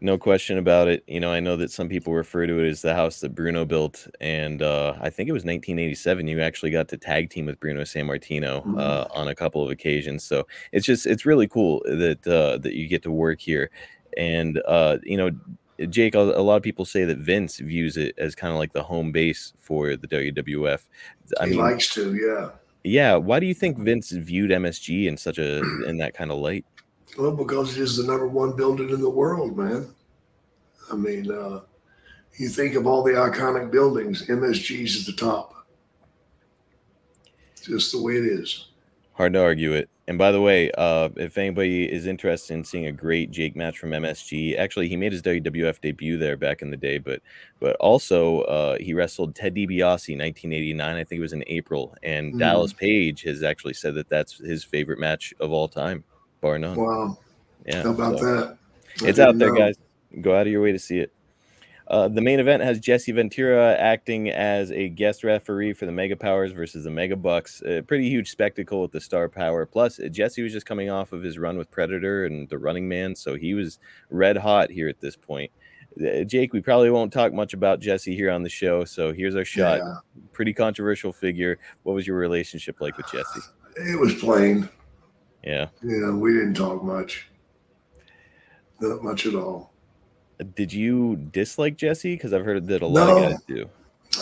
No 0.00 0.16
question 0.16 0.58
about 0.58 0.86
it. 0.86 1.02
You 1.08 1.18
know, 1.18 1.32
I 1.32 1.40
know 1.40 1.56
that 1.56 1.72
some 1.72 1.88
people 1.88 2.14
refer 2.14 2.46
to 2.46 2.60
it 2.64 2.68
as 2.68 2.82
the 2.82 2.94
house 2.94 3.18
that 3.18 3.34
Bruno 3.34 3.64
built, 3.64 4.06
and 4.20 4.62
uh, 4.62 4.94
I 5.00 5.10
think 5.10 5.28
it 5.28 5.32
was 5.32 5.44
1987. 5.44 6.28
You 6.28 6.40
actually 6.40 6.70
got 6.70 6.86
to 6.90 6.96
tag 6.96 7.30
team 7.30 7.46
with 7.46 7.58
Bruno 7.58 7.80
Sammartino 7.82 8.64
Mhm. 8.64 8.80
uh, 8.80 9.08
on 9.12 9.26
a 9.26 9.34
couple 9.34 9.60
of 9.64 9.70
occasions. 9.72 10.22
So 10.22 10.46
it's 10.70 10.86
just 10.86 11.04
it's 11.04 11.26
really 11.26 11.48
cool 11.48 11.82
that 11.84 12.24
uh, 12.28 12.58
that 12.58 12.74
you 12.74 12.86
get 12.86 13.02
to 13.02 13.10
work 13.10 13.40
here, 13.40 13.70
and 14.18 14.60
uh, 14.66 14.98
you 15.02 15.16
know. 15.16 15.30
Jake, 15.90 16.16
a 16.16 16.18
lot 16.18 16.56
of 16.56 16.64
people 16.64 16.84
say 16.84 17.04
that 17.04 17.18
Vince 17.18 17.58
views 17.58 17.96
it 17.96 18.12
as 18.18 18.34
kind 18.34 18.52
of 18.52 18.58
like 18.58 18.72
the 18.72 18.82
home 18.82 19.12
base 19.12 19.52
for 19.60 19.94
the 19.94 20.08
WWF. 20.08 20.80
I 21.38 21.44
he 21.44 21.50
mean, 21.52 21.60
likes 21.60 21.94
to, 21.94 22.16
yeah. 22.16 22.50
yeah. 22.82 23.14
Why 23.14 23.38
do 23.38 23.46
you 23.46 23.54
think 23.54 23.78
Vince 23.78 24.10
viewed 24.10 24.50
MSG 24.50 25.06
in 25.06 25.16
such 25.16 25.38
a 25.38 25.58
in 25.86 25.98
that 25.98 26.14
kind 26.14 26.32
of 26.32 26.38
light? 26.38 26.64
Well, 27.16 27.30
because 27.30 27.76
it 27.76 27.80
is 27.80 27.96
the 27.96 28.02
number 28.02 28.26
one 28.26 28.56
building 28.56 28.90
in 28.90 29.00
the 29.00 29.08
world, 29.08 29.56
man. 29.56 29.94
I 30.90 30.96
mean, 30.96 31.30
uh, 31.30 31.60
you 32.38 32.48
think 32.48 32.74
of 32.74 32.86
all 32.86 33.02
the 33.02 33.12
iconic 33.12 33.70
buildings, 33.70 34.26
MSG's 34.26 35.00
at 35.00 35.06
the 35.14 35.20
top. 35.20 35.66
Just 37.62 37.92
the 37.92 38.02
way 38.02 38.14
it 38.14 38.24
is. 38.24 38.67
Hard 39.18 39.32
to 39.32 39.42
argue 39.42 39.72
it. 39.72 39.90
And 40.06 40.16
by 40.16 40.30
the 40.30 40.40
way, 40.40 40.70
uh, 40.78 41.08
if 41.16 41.36
anybody 41.36 41.92
is 41.92 42.06
interested 42.06 42.54
in 42.54 42.62
seeing 42.64 42.86
a 42.86 42.92
great 42.92 43.32
Jake 43.32 43.56
match 43.56 43.76
from 43.76 43.90
MSG, 43.90 44.56
actually 44.56 44.88
he 44.88 44.96
made 44.96 45.10
his 45.12 45.22
WWF 45.22 45.80
debut 45.80 46.16
there 46.16 46.36
back 46.36 46.62
in 46.62 46.70
the 46.70 46.76
day, 46.76 46.98
but 46.98 47.20
but 47.58 47.74
also 47.76 48.42
uh, 48.42 48.78
he 48.78 48.94
wrestled 48.94 49.34
Ted 49.34 49.54
DiBiase 49.56 50.08
in 50.10 50.18
1989. 50.20 50.96
I 50.96 51.02
think 51.04 51.18
it 51.18 51.20
was 51.20 51.32
in 51.32 51.42
April, 51.48 51.94
and 52.04 52.32
Mhm. 52.34 52.38
Dallas 52.38 52.72
Page 52.72 53.22
has 53.22 53.42
actually 53.42 53.74
said 53.74 53.96
that 53.96 54.08
that's 54.08 54.38
his 54.38 54.62
favorite 54.62 55.00
match 55.00 55.34
of 55.40 55.50
all 55.50 55.66
time, 55.68 56.04
bar 56.40 56.56
none. 56.58 56.76
Wow. 56.76 57.18
yeah, 57.66 57.82
How 57.82 57.90
about 57.90 58.18
so- 58.20 58.24
that? 58.24 58.56
I 59.02 59.08
it's 59.08 59.18
out 59.18 59.36
there, 59.36 59.50
know. 59.52 59.58
guys. 59.58 59.74
Go 60.22 60.34
out 60.36 60.46
of 60.46 60.52
your 60.52 60.62
way 60.62 60.72
to 60.72 60.78
see 60.78 61.00
it. 61.00 61.12
Uh, 61.88 62.06
the 62.06 62.20
main 62.20 62.38
event 62.38 62.62
has 62.62 62.78
Jesse 62.78 63.12
Ventura 63.12 63.74
acting 63.76 64.28
as 64.28 64.70
a 64.72 64.90
guest 64.90 65.24
referee 65.24 65.72
for 65.72 65.86
the 65.86 65.92
Mega 65.92 66.16
Powers 66.16 66.52
versus 66.52 66.84
the 66.84 66.90
Mega 66.90 67.16
Bucks. 67.16 67.62
A 67.64 67.80
pretty 67.80 68.08
huge 68.10 68.30
spectacle 68.30 68.82
with 68.82 68.92
the 68.92 69.00
star 69.00 69.28
power. 69.28 69.64
Plus, 69.64 69.98
Jesse 70.10 70.42
was 70.42 70.52
just 70.52 70.66
coming 70.66 70.90
off 70.90 71.12
of 71.12 71.22
his 71.22 71.38
run 71.38 71.56
with 71.56 71.70
Predator 71.70 72.26
and 72.26 72.46
the 72.50 72.58
Running 72.58 72.88
Man, 72.88 73.14
so 73.14 73.36
he 73.36 73.54
was 73.54 73.78
red 74.10 74.36
hot 74.36 74.70
here 74.70 74.88
at 74.88 75.00
this 75.00 75.16
point. 75.16 75.50
Uh, 75.98 76.24
Jake, 76.24 76.52
we 76.52 76.60
probably 76.60 76.90
won't 76.90 77.12
talk 77.12 77.32
much 77.32 77.54
about 77.54 77.80
Jesse 77.80 78.14
here 78.14 78.30
on 78.30 78.42
the 78.42 78.50
show, 78.50 78.84
so 78.84 79.12
here's 79.12 79.34
our 79.34 79.44
shot. 79.44 79.78
Yeah, 79.78 79.94
Pretty 80.32 80.52
controversial 80.52 81.12
figure. 81.12 81.58
What 81.84 81.94
was 81.94 82.06
your 82.06 82.18
relationship 82.18 82.82
like 82.82 82.98
with 82.98 83.10
Jesse? 83.10 83.40
it 83.76 83.98
was 83.98 84.14
plain. 84.14 84.68
Yeah. 85.42 85.68
Know, 85.82 86.16
we 86.16 86.32
didn't 86.32 86.54
talk 86.54 86.82
much. 86.82 87.28
Not 88.80 89.02
much 89.02 89.24
at 89.24 89.34
all. 89.34 89.72
Did 90.54 90.72
you 90.72 91.16
dislike 91.16 91.76
Jesse? 91.76 92.14
Because 92.14 92.32
I've 92.32 92.44
heard 92.44 92.66
that 92.68 92.82
a 92.82 92.86
lot 92.86 93.10
of 93.10 93.30
guys 93.30 93.42
do. 93.46 93.68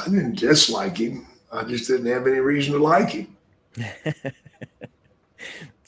I 0.01 0.05
didn't 0.07 0.39
dislike 0.39 0.97
him. 0.97 1.27
I 1.53 1.65
just 1.65 1.89
didn't 1.89 2.07
have 2.07 2.27
any 2.27 2.39
reason 2.39 2.73
to 2.75 2.79
like 2.79 3.11
him. 3.11 3.37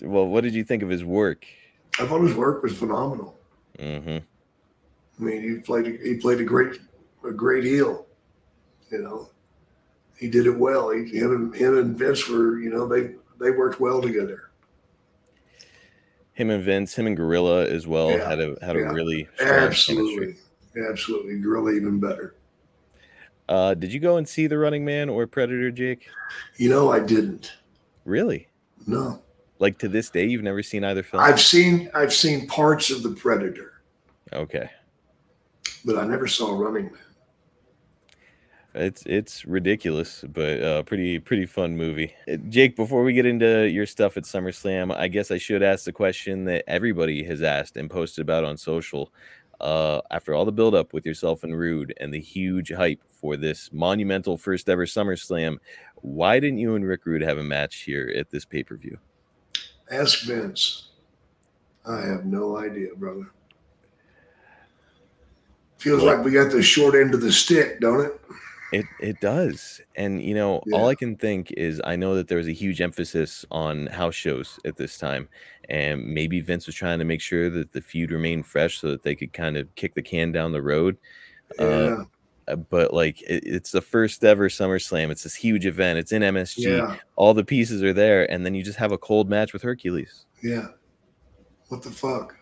well, 0.02 0.26
what 0.26 0.44
did 0.44 0.54
you 0.54 0.64
think 0.64 0.82
of 0.82 0.88
his 0.88 1.04
work? 1.04 1.46
I 1.98 2.06
thought 2.06 2.20
his 2.20 2.34
work 2.34 2.62
was 2.62 2.76
phenomenal. 2.76 3.36
Mm-hmm. 3.78 4.18
I 4.18 5.24
mean, 5.24 5.42
he 5.42 5.60
played 5.60 5.86
a, 5.86 5.90
he 5.90 6.14
played 6.14 6.40
a 6.40 6.44
great 6.44 6.80
a 7.24 7.32
great 7.32 7.64
heel. 7.64 8.06
You 8.90 9.02
know, 9.02 9.30
he 10.18 10.28
did 10.28 10.46
it 10.46 10.56
well. 10.56 10.90
He, 10.90 11.04
him 11.06 11.32
and 11.32 11.54
him 11.54 11.76
and 11.76 11.98
Vince 11.98 12.28
were 12.28 12.58
you 12.58 12.70
know 12.70 12.86
they 12.86 13.14
they 13.40 13.50
worked 13.50 13.80
well 13.80 14.00
together. 14.00 14.47
Him 16.38 16.51
and 16.51 16.62
Vince, 16.62 16.94
him 16.94 17.09
and 17.09 17.16
Gorilla 17.16 17.66
as 17.66 17.88
well 17.88 18.12
Yeah, 18.12 18.29
had 18.29 18.38
a 18.38 18.57
had 18.62 18.77
a 18.77 18.92
really. 18.94 19.29
Absolutely, 19.40 20.37
absolutely, 20.88 21.40
Gorilla 21.40 21.72
even 21.72 21.98
better. 21.98 22.37
Uh, 23.48 23.74
did 23.74 23.92
you 23.92 23.98
go 23.98 24.18
and 24.18 24.29
see 24.29 24.46
the 24.46 24.57
Running 24.57 24.85
Man 24.85 25.09
or 25.09 25.27
Predator, 25.27 25.72
Jake? 25.72 26.07
You 26.57 26.70
know, 26.70 26.92
I 26.92 27.01
didn't. 27.01 27.55
Really? 28.05 28.46
No, 28.87 29.20
Like 29.59 29.79
to 29.79 29.88
this 29.88 30.11
day, 30.11 30.27
you've 30.27 30.44
never 30.44 30.62
seen 30.62 30.85
either 30.85 31.03
film? 31.03 31.24
I've 31.24 31.40
seen 31.40 31.90
I've 31.92 32.14
seen 32.14 32.46
parts 32.46 32.90
of 32.92 33.03
the 33.03 33.11
Predator, 33.11 33.83
Okay, 34.33 34.70
but 35.85 35.98
I 35.98 36.07
never 36.07 36.29
saw 36.29 36.57
Running 36.57 36.85
Man. 36.85 37.01
It's 38.74 39.02
it's 39.07 39.44
ridiculous, 39.44 40.24
but 40.28 40.62
uh, 40.62 40.83
pretty 40.83 41.18
pretty 41.18 41.46
fun 41.46 41.76
movie. 41.76 42.14
Uh, 42.31 42.37
Jake, 42.48 42.76
before 42.76 43.02
we 43.02 43.12
get 43.12 43.26
into 43.26 43.68
your 43.68 43.87
stuff 43.87 44.16
at 44.16 44.24
SummerSlam, 44.24 44.94
I 44.94 45.09
guess 45.09 45.31
I 45.31 45.38
should 45.38 45.62
ask 45.62 45.85
the 45.85 45.92
question 45.92 46.44
that 46.44 46.64
everybody 46.68 47.24
has 47.24 47.42
asked 47.42 47.76
and 47.76 47.90
posted 47.90 48.22
about 48.22 48.44
on 48.44 48.57
social. 48.57 49.12
Uh, 49.61 50.00
after 50.12 50.35
all 50.35 50.44
the 50.44 50.52
buildup 50.52 50.92
with 50.92 51.04
yourself 51.04 51.42
and 51.42 51.59
Rude 51.59 51.92
and 51.98 52.14
the 52.14 52.20
huge 52.20 52.72
hype 52.72 53.02
for 53.09 53.37
this 53.37 53.70
monumental 53.72 54.37
first 54.37 54.68
ever 54.68 54.87
SummerSlam, 54.87 55.59
why 55.96 56.38
didn't 56.38 56.59
you 56.59 56.76
and 56.76 56.87
Rick 56.87 57.07
Rude 57.07 57.22
have 57.22 57.38
a 57.38 57.42
match 57.42 57.78
here 57.78 58.12
at 58.16 58.31
this 58.31 58.44
pay 58.44 58.62
per 58.62 58.76
view? 58.76 58.98
Ask 59.90 60.24
Vince. 60.26 60.90
I 61.85 62.02
have 62.02 62.26
no 62.26 62.59
idea, 62.59 62.88
brother. 62.96 63.31
Feels 65.78 66.02
like 66.02 66.24
we 66.24 66.33
got 66.33 66.52
the 66.52 66.62
short 66.62 66.94
end 66.94 67.14
of 67.14 67.20
the 67.20 67.33
stick, 67.33 67.81
don't 67.81 68.04
it? 68.04 68.20
It 68.72 68.85
it 69.00 69.20
does. 69.20 69.81
And 69.96 70.22
you 70.22 70.35
know, 70.35 70.62
Yeah. 70.66 70.76
all 70.76 70.88
I 70.88 70.94
can 70.94 71.16
think 71.16 71.50
is 71.52 71.81
I 71.85 71.96
know 71.96 72.14
that 72.16 72.28
there 72.28 72.38
was 72.38 72.48
a 72.48 72.52
huge 72.52 72.81
emphasis 72.81 73.44
on 73.50 73.87
house 73.87 74.14
shows 74.14 74.59
at 74.64 74.76
this 74.76 74.98
time. 74.98 75.28
And 75.70 76.04
maybe 76.07 76.40
Vince 76.40 76.66
was 76.66 76.74
trying 76.74 76.98
to 76.98 77.04
make 77.04 77.20
sure 77.20 77.50
that 77.50 77.72
the 77.72 77.81
feud 77.81 78.11
remained 78.11 78.46
fresh 78.46 78.78
so 78.78 78.90
that 78.90 79.02
they 79.02 79.14
could 79.14 79.33
kind 79.33 79.57
of 79.57 79.74
kick 79.74 79.94
the 79.94 80.02
can 80.02 80.33
down 80.33 80.52
the 80.52 80.62
road. 80.62 80.96
Yeah, 81.59 81.64
Uh, 81.66 82.04
Uh, 82.48 82.57
But 82.57 82.94
like 82.94 83.20
it, 83.22 83.44
it's 83.46 83.72
the 83.72 83.83
first 83.83 84.24
ever 84.24 84.48
SummerSlam. 84.48 85.11
It's 85.11 85.22
this 85.24 85.35
huge 85.35 85.66
event. 85.66 85.98
It's 85.98 86.12
in 86.12 86.22
MSG. 86.22 86.62
yeah, 86.78 86.96
All 87.16 87.35
the 87.35 87.44
pieces 87.44 87.83
are 87.83 87.92
there, 87.92 88.31
and 88.31 88.44
then 88.46 88.54
you 88.54 88.62
just 88.62 88.78
have 88.78 88.90
a 88.92 88.96
cold 88.98 89.28
match 89.28 89.52
with 89.52 89.62
Hercules. 89.62 90.24
yeah. 90.42 90.68
What 91.68 91.83
the 91.83 91.90
fuck? 91.90 92.35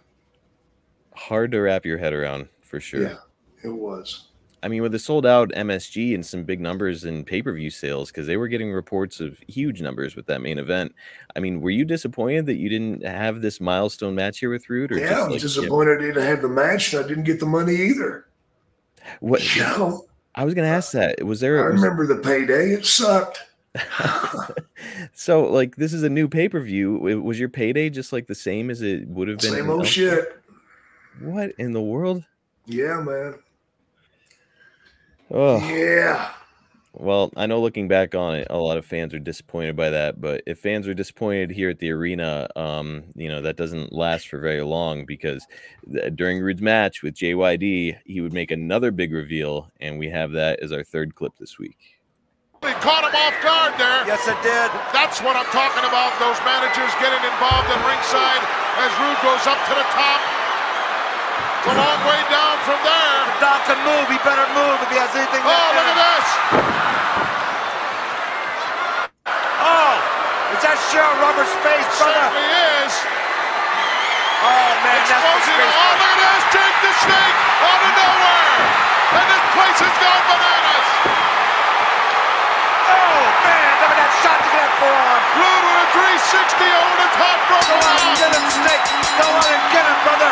Hard 1.17 1.51
to 1.53 1.61
wrap 1.61 1.85
your 1.85 1.99
head 1.99 2.12
around 2.12 2.49
for 2.62 2.79
sure. 2.79 3.03
Yeah, 3.03 3.17
it 3.65 3.71
was. 3.75 4.29
I 4.62 4.69
mean, 4.69 4.83
with 4.83 4.92
the 4.92 4.99
sold 4.99 5.27
out 5.27 5.51
MSG 5.51 6.14
and 6.14 6.25
some 6.25 6.42
big 6.45 6.61
numbers 6.61 7.05
in 7.05 7.25
pay 7.25 7.42
per 7.42 7.53
view 7.53 7.71
sales, 7.71 8.11
because 8.11 8.27
they 8.27 8.37
were 8.37 8.49
getting 8.49 8.73
reports 8.73 9.21
of 9.21 9.38
huge 9.47 9.81
numbers 9.83 10.16
with 10.16 10.27
that 10.27 10.40
main 10.40 10.59
event. 10.59 10.95
I 11.37 11.40
mean, 11.40 11.61
were 11.61 11.71
you 11.71 11.85
disappointed 11.85 12.47
that 12.47 12.57
you 12.57 12.69
didn't 12.69 13.05
have 13.05 13.42
this 13.42 13.61
milestone 13.61 14.14
match 14.14 14.38
here 14.38 14.51
with 14.51 14.69
Rude? 14.69 14.92
Or 14.92 14.99
Yeah, 14.99 15.25
I'm 15.25 15.31
like, 15.31 15.40
disappointed 15.40 15.99
I 15.99 16.01
didn't 16.07 16.23
have 16.25 16.42
the 16.42 16.49
match 16.49 16.92
and 16.95 17.05
I 17.05 17.09
didn't 17.09 17.25
get 17.25 17.38
the 17.38 17.47
money 17.47 17.75
either. 17.77 18.27
what? 19.21 19.55
You 19.55 19.62
know, 19.62 20.07
I 20.35 20.45
was 20.45 20.55
going 20.55 20.69
to 20.69 20.75
ask 20.75 20.92
that. 20.92 21.23
Was 21.25 21.42
I 21.42 21.47
there? 21.47 21.71
was- 21.71 21.81
remember 21.81 22.07
the 22.07 22.21
payday. 22.23 22.73
It 22.73 22.87
sucked. 22.87 23.45
so, 25.12 25.45
like, 25.45 25.77
this 25.77 25.92
is 25.92 26.03
a 26.03 26.09
new 26.09 26.29
pay 26.29 26.49
per 26.49 26.61
view. 26.61 26.95
Was 27.23 27.38
your 27.38 27.49
payday 27.49 27.90
just 27.90 28.12
like 28.12 28.27
the 28.27 28.35
same 28.35 28.71
as 28.71 28.83
it 28.83 29.07
would 29.09 29.29
have 29.29 29.38
been? 29.38 29.53
Same 29.53 29.71
old 29.71 29.87
shit. 29.87 30.40
What 31.21 31.53
in 31.59 31.73
the 31.73 31.81
world? 31.81 32.25
Yeah, 32.66 33.01
man. 33.01 33.35
Oh, 35.31 35.59
Yeah. 35.69 36.31
Well, 36.99 37.31
I 37.37 37.45
know 37.45 37.61
looking 37.61 37.89
back 37.89 38.15
on 38.15 38.37
it, 38.37 38.47
a 38.49 38.57
lot 38.57 38.79
of 38.79 38.87
fans 38.87 39.12
are 39.12 39.19
disappointed 39.19 39.77
by 39.77 39.91
that. 39.91 40.19
But 40.19 40.41
if 40.47 40.59
fans 40.61 40.89
are 40.89 40.95
disappointed 40.95 41.51
here 41.51 41.69
at 41.69 41.79
the 41.79 41.93
arena, 41.93 42.49
um, 42.57 43.05
you 43.15 43.29
know 43.29 43.43
that 43.43 43.57
doesn't 43.61 43.93
last 43.93 44.29
for 44.29 44.41
very 44.41 44.62
long 44.62 45.05
because 45.05 45.47
th- 45.93 46.17
during 46.17 46.41
Rude's 46.41 46.62
match 46.62 47.03
with 47.03 47.12
JYD, 47.15 47.99
he 48.07 48.21
would 48.23 48.33
make 48.33 48.51
another 48.51 48.91
big 48.91 49.12
reveal, 49.12 49.71
and 49.79 49.99
we 49.99 50.09
have 50.09 50.33
that 50.33 50.61
as 50.61 50.73
our 50.73 50.83
third 50.83 51.15
clip 51.15 51.37
this 51.39 51.59
week. 51.59 51.77
He 52.65 52.73
caught 52.81 53.05
him 53.05 53.12
off 53.12 53.37
guard 53.45 53.77
there. 53.77 54.09
Yes, 54.09 54.25
it 54.25 54.41
did. 54.41 54.73
That's 54.97 55.21
what 55.21 55.37
I'm 55.37 55.45
talking 55.53 55.85
about. 55.85 56.17
Those 56.17 56.41
managers 56.49 56.97
getting 56.97 57.21
involved 57.29 57.69
in 57.69 57.79
ringside 57.85 58.41
as 58.81 58.91
Rude 59.05 59.21
goes 59.21 59.45
up 59.45 59.61
to 59.69 59.75
the 59.77 59.85
top. 59.93 60.36
A 61.67 61.75
long 61.75 62.01
way 62.07 62.23
down 62.31 62.57
from 62.63 62.79
there. 62.87 63.19
Doc 63.43 63.59
can 63.67 63.79
move. 63.83 64.07
He 64.07 64.19
better 64.23 64.47
move 64.55 64.79
if 64.87 64.91
he 64.91 64.99
has 65.03 65.11
anything. 65.19 65.43
Oh, 65.43 65.51
look 65.75 65.89
at 65.91 65.99
this. 65.99 66.27
Oh, 69.59 69.95
Is 70.55 70.63
that 70.63 70.79
Cheryl 70.95 71.11
Roberts' 71.19 71.51
face, 71.67 71.91
brother? 71.99 72.23
Certainly 72.23 72.87
is. 72.87 72.95
Oh, 74.47 74.71
man, 74.87 75.01
that's 75.11 75.11
Exposing 75.11 75.59
disgraceful. 75.59 75.75
Oh, 75.75 75.91
all 75.91 76.07
it 76.07 76.21
is. 76.23 76.43
Jake 76.55 76.79
the 76.87 76.93
Snake 77.03 77.39
out 77.67 77.83
of 77.83 77.93
nowhere. 77.99 78.55
And 79.19 79.27
this 79.27 79.45
place 79.59 79.79
has 79.83 79.97
gone 79.99 80.25
bananas. 80.31 80.89
Oh, 82.95 83.23
man, 83.43 83.71
look 83.83 83.91
at 83.91 83.99
that 84.07 84.13
shot 84.23 84.39
to 84.39 84.51
that 84.55 84.71
forearm. 84.79 85.23
Rude 85.35 85.65
with 85.67 85.83
a 85.83 85.87
360 85.99 86.79
over 86.79 86.97
the 87.03 87.11
top 87.19 87.39
rope. 87.51 87.67
Go 87.67 87.79
out 87.83 88.01
and 88.07 88.15
get 88.23 88.31
him, 88.39 88.47
Snake. 88.55 88.85
Go 89.19 89.27
out 89.35 89.51
and 89.51 89.65
get 89.75 89.83
him, 89.83 89.99
brother. 90.07 90.31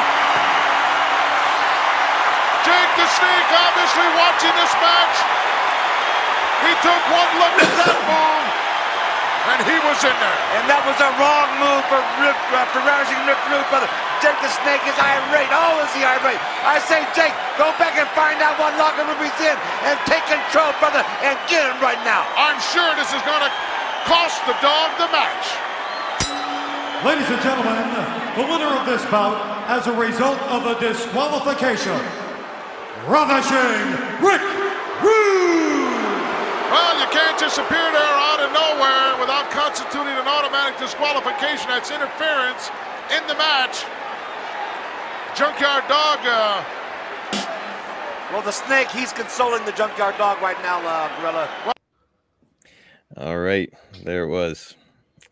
Jake 2.65 2.93
the 2.97 3.09
Snake 3.13 3.49
obviously 3.53 4.09
watching 4.17 4.55
this 4.57 4.73
match. 4.81 5.17
He 6.65 6.73
took 6.81 7.03
one 7.13 7.33
look 7.37 7.55
at 7.61 7.73
that 7.77 7.99
move, 8.09 8.49
and 9.53 9.59
he 9.69 9.77
was 9.85 10.01
in 10.01 10.17
there. 10.17 10.41
And 10.57 10.65
that 10.73 10.81
was 10.89 10.97
a 10.97 11.11
wrong 11.21 11.49
move 11.61 11.85
for 11.93 12.01
Rip, 12.25 12.39
uh, 12.57 12.65
for 12.73 12.81
ravishing 12.89 13.21
Rick 13.29 13.37
Rude, 13.53 13.69
brother. 13.69 13.89
Jake 14.25 14.41
the 14.41 14.49
Snake 14.49 14.81
is 14.89 14.97
irate. 14.97 15.53
Oh, 15.53 15.85
is 15.85 15.93
he 15.93 16.01
irate? 16.01 16.41
I 16.65 16.81
say, 16.81 17.05
Jake, 17.13 17.37
go 17.61 17.69
back 17.77 18.01
and 18.01 18.09
find 18.17 18.41
out 18.41 18.57
what 18.57 18.73
locker 18.81 19.05
room 19.05 19.21
he's 19.21 19.37
in 19.45 19.57
and 19.85 20.01
take 20.09 20.25
control, 20.25 20.73
brother, 20.81 21.05
and 21.21 21.37
get 21.53 21.69
him 21.69 21.77
right 21.85 22.01
now. 22.09 22.25
I'm 22.41 22.57
sure 22.73 22.89
this 22.97 23.13
is 23.13 23.21
going 23.29 23.45
to 23.45 23.53
cost 24.09 24.41
the 24.49 24.57
dog 24.65 24.97
the 24.97 25.13
match. 25.13 25.47
Ladies 27.05 27.29
and 27.29 27.41
gentlemen, 27.45 27.85
the 28.41 28.49
winner 28.49 28.73
of 28.73 28.89
this 28.89 29.05
bout 29.13 29.37
as 29.69 29.85
a 29.87 29.93
result 29.93 30.41
of 30.49 30.65
a 30.65 30.81
disqualification, 30.81 32.01
Ravishing 33.07 34.25
Rick 34.25 34.41
Rude! 35.05 35.93
Well, 36.73 36.99
you 36.99 37.07
can't 37.13 37.39
just 37.39 37.59
appear 37.59 37.93
there 37.93 38.17
out 38.17 38.41
of 38.41 38.51
nowhere 38.53 39.21
without 39.21 39.51
constituting 39.51 40.15
an 40.15 40.27
automatic 40.27 40.79
disqualification. 40.79 41.69
That's 41.69 41.91
interference 41.91 42.71
in 43.13 43.27
the 43.29 43.35
match. 43.35 43.85
Junkyard 45.37 45.85
Dog, 45.89 46.19
uh, 46.25 46.65
Well, 48.33 48.43
the 48.43 48.53
Snake, 48.53 48.89
he's 48.91 49.13
consoling 49.13 49.65
the 49.67 49.73
Junkyard 49.73 50.17
Dog 50.17 50.41
right 50.41 50.61
now, 50.63 50.81
uh, 50.87 51.21
Gorilla. 51.21 51.49
All 53.17 53.39
right, 53.39 53.73
there 54.03 54.25
it 54.25 54.29
was. 54.29 54.75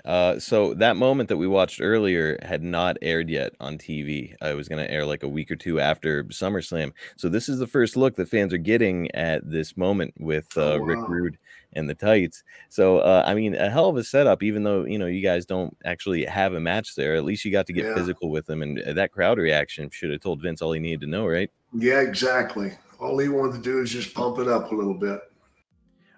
Uh, 0.05 0.39
so 0.39 0.75
that 0.75 0.97
moment 0.97 1.29
that 1.29 1.37
we 1.37 1.47
watched 1.47 1.81
earlier 1.81 2.39
had 2.43 2.63
not 2.63 2.97
aired 3.03 3.31
yet 3.31 3.53
on 3.61 3.79
TV. 3.79 4.35
Uh, 4.43 4.49
it 4.49 4.55
was 4.55 4.69
going 4.69 4.85
to 4.85 4.91
air 4.91 5.07
like 5.07 5.23
a 5.23 5.29
week 5.29 5.51
or 5.51 5.57
two 5.57 5.79
after 5.81 6.25
SummerSlam. 6.25 6.93
So 7.17 7.29
this 7.29 7.49
is 7.49 7.59
the 7.59 7.67
first 7.67 7.97
look 7.97 8.17
that 8.17 8.29
fans 8.29 8.53
are 8.53 8.59
getting 8.59 9.11
at 9.15 9.49
this 9.49 9.77
moment 9.77 10.15
with 10.19 10.47
uh, 10.57 10.73
Oh, 10.73 10.77
Rick. 10.79 11.09
Rude 11.09 11.39
and 11.75 11.89
the 11.89 11.95
tights. 11.95 12.43
So 12.69 12.99
uh, 12.99 13.23
I 13.27 13.35
mean, 13.35 13.55
a 13.55 13.71
hell 13.71 13.89
of 13.89 13.97
a 13.97 14.05
setup. 14.05 14.43
Even 14.43 14.63
though 14.65 14.85
you 14.85 14.99
know 14.99 15.07
you 15.07 15.23
guys 15.23 15.47
don't 15.47 15.77
actually 15.85 16.25
have 16.25 16.55
a 16.55 16.61
match 16.61 16.95
there, 16.97 17.15
at 17.15 17.25
least 17.25 17.45
you 17.45 17.53
got 17.53 17.67
to 17.67 17.73
get 17.73 17.87
Yeah. 17.87 17.95
physical 17.95 18.31
with 18.31 18.47
them. 18.47 18.63
And 18.63 18.81
uh, 18.81 18.93
that 18.95 19.13
crowd 19.13 19.39
reaction 19.39 19.89
should 19.91 20.11
have 20.11 20.21
told 20.21 20.43
Vince 20.43 20.61
all 20.63 20.73
he 20.73 20.81
needed 20.81 21.01
to 21.03 21.07
know, 21.07 21.27
right? 21.27 21.51
Yeah, 21.73 22.01
exactly. 22.01 22.73
All 22.99 23.19
he 23.19 23.29
wanted 23.29 23.55
to 23.55 23.63
do 23.63 23.81
is 23.81 23.91
just 23.91 24.15
pump 24.15 24.39
it 24.39 24.49
up 24.49 24.71
a 24.71 24.75
little 24.75 24.95
bit. 24.95 25.21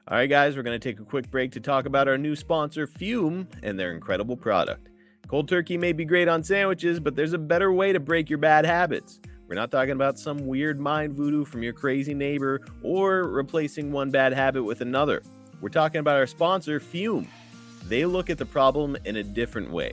All 0.07 0.19
right, 0.19 0.29
guys, 0.29 0.55
we're 0.55 0.63
going 0.63 0.79
to 0.79 0.89
take 0.89 1.01
a 1.01 1.05
quick 1.05 1.31
break 1.31 1.53
to 1.53 1.61
talk 1.61 1.87
about 1.87 2.09
our 2.09 2.19
new 2.19 2.37
sponsor, 2.37 2.87
Füm, 2.87 3.47
and 3.63 3.81
their 3.81 3.91
incredible 3.91 4.37
product. 4.37 4.91
Cold 5.29 5.49
turkey 5.49 5.79
may 5.79 5.95
be 5.95 6.05
great 6.05 6.29
on 6.29 6.45
sandwiches, 6.45 7.01
but 7.01 7.17
there's 7.17 7.33
a 7.33 7.39
better 7.39 7.73
way 7.73 7.91
to 7.91 7.99
break 7.99 8.29
your 8.29 8.39
bad 8.39 8.67
habits. 8.67 9.19
We're 9.49 9.55
not 9.55 9.71
talking 9.71 9.93
about 9.93 10.19
some 10.19 10.47
weird 10.47 10.79
mind 10.79 11.15
voodoo 11.15 11.47
from 11.47 11.63
your 11.63 11.73
crazy 11.73 12.13
neighbor 12.13 12.61
or 12.83 13.23
replacing 13.23 13.93
one 13.93 14.11
bad 14.11 14.35
habit 14.35 14.63
with 14.65 14.83
another. 14.83 15.23
We're 15.63 15.71
talking 15.71 16.01
about 16.01 16.19
our 16.19 16.27
sponsor, 16.27 16.81
Füm. 16.81 17.27
They 17.87 18.05
look 18.05 18.29
at 18.29 18.37
the 18.37 18.45
problem 18.45 18.99
in 19.07 19.17
a 19.17 19.23
different 19.23 19.71
way. 19.71 19.93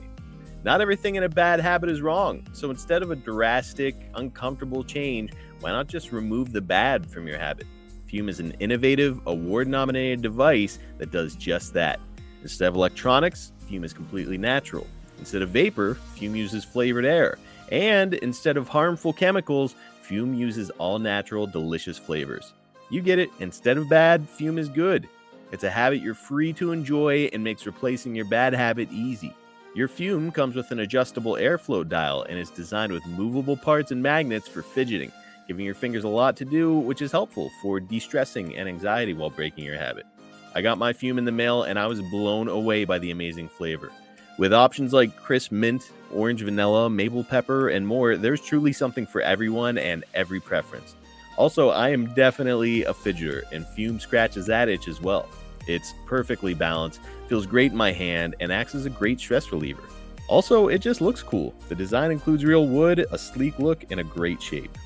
Not 0.62 0.82
everything 0.82 1.14
in 1.14 1.22
a 1.22 1.28
bad 1.30 1.58
habit 1.58 1.88
is 1.88 2.02
wrong, 2.02 2.46
so 2.52 2.68
instead 2.68 3.02
of 3.02 3.10
a 3.12 3.16
drastic, 3.16 3.96
uncomfortable 4.14 4.84
change, 4.84 5.32
why 5.60 5.70
not 5.70 5.86
just 5.86 6.12
remove 6.12 6.52
the 6.52 6.60
bad 6.60 7.10
from 7.10 7.26
your 7.26 7.38
habit? 7.38 7.66
Füm 8.12 8.28
is 8.28 8.40
an 8.40 8.52
innovative, 8.60 9.20
award 9.26 9.68
nominated 9.68 10.20
device 10.20 10.78
that 10.98 11.10
does 11.10 11.34
just 11.34 11.72
that. 11.74 11.98
Instead 12.42 12.68
of 12.68 12.74
electronics, 12.74 13.52
Füm 13.68 13.84
is 13.84 13.92
completely 13.92 14.36
natural. 14.36 14.86
Instead 15.18 15.42
of 15.42 15.50
vapor, 15.50 15.96
Füm 16.16 16.36
uses 16.36 16.64
flavored 16.64 17.06
air. 17.06 17.38
And 17.70 18.14
instead 18.14 18.56
of 18.56 18.68
harmful 18.68 19.12
chemicals, 19.12 19.76
Füm 20.04 20.36
uses 20.36 20.68
all 20.70 20.98
natural, 20.98 21.46
delicious 21.46 21.96
flavors. 21.96 22.52
You 22.90 23.00
get 23.00 23.18
it. 23.18 23.30
Instead 23.40 23.78
of 23.78 23.88
bad, 23.88 24.28
Füm 24.28 24.58
is 24.58 24.68
good. 24.68 25.08
It's 25.50 25.64
a 25.64 25.70
habit 25.70 26.02
you're 26.02 26.14
free 26.14 26.52
to 26.54 26.72
enjoy 26.72 27.30
and 27.32 27.42
makes 27.42 27.64
replacing 27.64 28.14
your 28.14 28.24
bad 28.26 28.52
habit 28.52 28.90
easy. 28.92 29.34
Your 29.74 29.88
Füm 29.88 30.34
comes 30.34 30.54
with 30.54 30.70
an 30.70 30.80
adjustable 30.80 31.34
airflow 31.34 31.88
dial 31.88 32.24
and 32.28 32.38
is 32.38 32.50
designed 32.50 32.92
with 32.92 33.06
movable 33.06 33.56
parts 33.56 33.90
and 33.90 34.02
magnets 34.02 34.48
for 34.48 34.62
fidgeting 34.62 35.12
giving 35.46 35.64
your 35.64 35.74
fingers 35.74 36.04
a 36.04 36.08
lot 36.08 36.36
to 36.36 36.44
do, 36.44 36.78
which 36.78 37.02
is 37.02 37.12
helpful 37.12 37.50
for 37.60 37.80
de 37.80 37.98
stressing 37.98 38.56
and 38.56 38.68
anxiety 38.68 39.14
while 39.14 39.30
breaking 39.30 39.64
your 39.64 39.78
habit. 39.78 40.06
I 40.54 40.62
got 40.62 40.78
my 40.78 40.92
Füm 40.92 41.18
in 41.18 41.24
the 41.24 41.32
mail 41.32 41.62
and 41.62 41.78
I 41.78 41.86
was 41.86 42.02
blown 42.02 42.48
away 42.48 42.84
by 42.84 42.98
the 42.98 43.10
amazing 43.10 43.48
flavor. 43.48 43.90
With 44.38 44.52
options 44.52 44.92
like 44.92 45.16
crisp 45.16 45.52
mint, 45.52 45.90
orange 46.12 46.42
vanilla, 46.42 46.88
maple 46.88 47.24
pepper, 47.24 47.68
and 47.68 47.86
more, 47.86 48.16
there's 48.16 48.40
truly 48.40 48.72
something 48.72 49.06
for 49.06 49.20
everyone 49.20 49.78
and 49.78 50.04
every 50.14 50.40
preference. 50.40 50.94
Also, 51.36 51.70
I 51.70 51.90
am 51.90 52.12
definitely 52.14 52.84
a 52.84 52.92
fidgeter, 52.92 53.42
and 53.52 53.64
Füm 53.64 54.00
scratches 54.00 54.46
that 54.46 54.68
itch 54.68 54.88
as 54.88 55.00
well. 55.00 55.28
It's 55.66 55.94
perfectly 56.06 56.54
balanced, 56.54 57.00
feels 57.28 57.46
great 57.46 57.72
in 57.72 57.78
my 57.78 57.92
hand, 57.92 58.34
and 58.40 58.52
acts 58.52 58.74
as 58.74 58.86
a 58.86 58.90
great 58.90 59.20
stress 59.20 59.52
reliever. 59.52 59.82
Also, 60.28 60.68
it 60.68 60.78
just 60.78 61.00
looks 61.00 61.22
cool. 61.22 61.54
The 61.68 61.74
design 61.74 62.10
includes 62.10 62.44
real 62.44 62.66
wood, 62.66 63.06
a 63.10 63.18
sleek 63.18 63.58
look, 63.58 63.84
and 63.90 64.00
a 64.00 64.04
great 64.04 64.40
shape. 64.40 64.76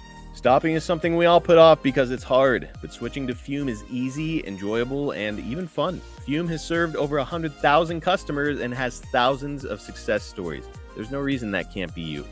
Stopping 0.47 0.77
is 0.77 0.85
something 0.85 1.17
we 1.17 1.27
all 1.27 1.41
put 1.41 1.59
off 1.59 1.83
because 1.83 2.13
it's 2.13 2.23
hard, 2.23 2.69
but 2.81 2.93
switching 2.93 3.27
to 3.27 3.35
Füm 3.35 3.69
is 3.69 3.83
easy, 3.91 4.47
enjoyable, 4.47 5.11
and 5.11 5.41
even 5.41 5.67
fun. 5.67 6.01
Füm 6.25 6.49
has 6.49 6.65
served 6.65 6.95
over 6.95 7.17
100,000 7.17 8.01
customers 8.01 8.61
and 8.61 8.73
has 8.73 9.01
thousands 9.01 9.65
of 9.65 9.81
success 9.81 10.23
stories. 10.23 10.65
There's 10.95 11.11
no 11.11 11.19
reason 11.19 11.51
that 11.51 11.75
can't 11.75 11.93
be 11.97 12.03
you. 12.03 12.25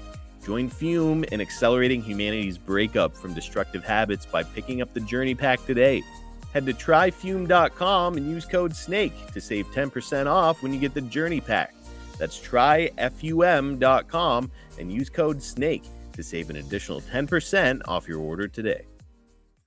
Join 0.47 0.71
Füm 0.71 1.25
in 1.33 1.41
accelerating 1.41 2.03
humanity's 2.03 2.57
breakup 2.57 3.17
from 3.17 3.35
destructive 3.35 3.83
habits 3.83 4.27
by 4.27 4.45
picking 4.45 4.81
up 4.81 4.95
the 4.95 5.01
Journey 5.01 5.35
Pack 5.35 5.67
today. 5.67 6.01
Head 6.53 6.67
to 6.67 6.73
tryfum.com 6.73 8.17
and 8.17 8.31
use 8.31 8.45
code 8.45 8.77
SNAKE 8.77 9.33
to 9.33 9.41
save 9.41 9.67
10% 9.73 10.29
off 10.29 10.63
when 10.63 10.73
you 10.73 10.79
get 10.79 10.95
the 10.95 11.01
Journey 11.01 11.41
Pack. 11.41 11.75
That's 12.17 12.39
tryfum.com 12.39 14.51
and 14.79 14.93
use 14.93 15.11
code 15.11 15.43
SNAKE 15.43 15.83
to 16.15 16.23
save 16.23 16.51
an 16.51 16.57
additional 16.57 17.01
10% 17.01 17.83
off 17.87 18.09
your 18.09 18.19
order 18.19 18.49
today. 18.49 18.87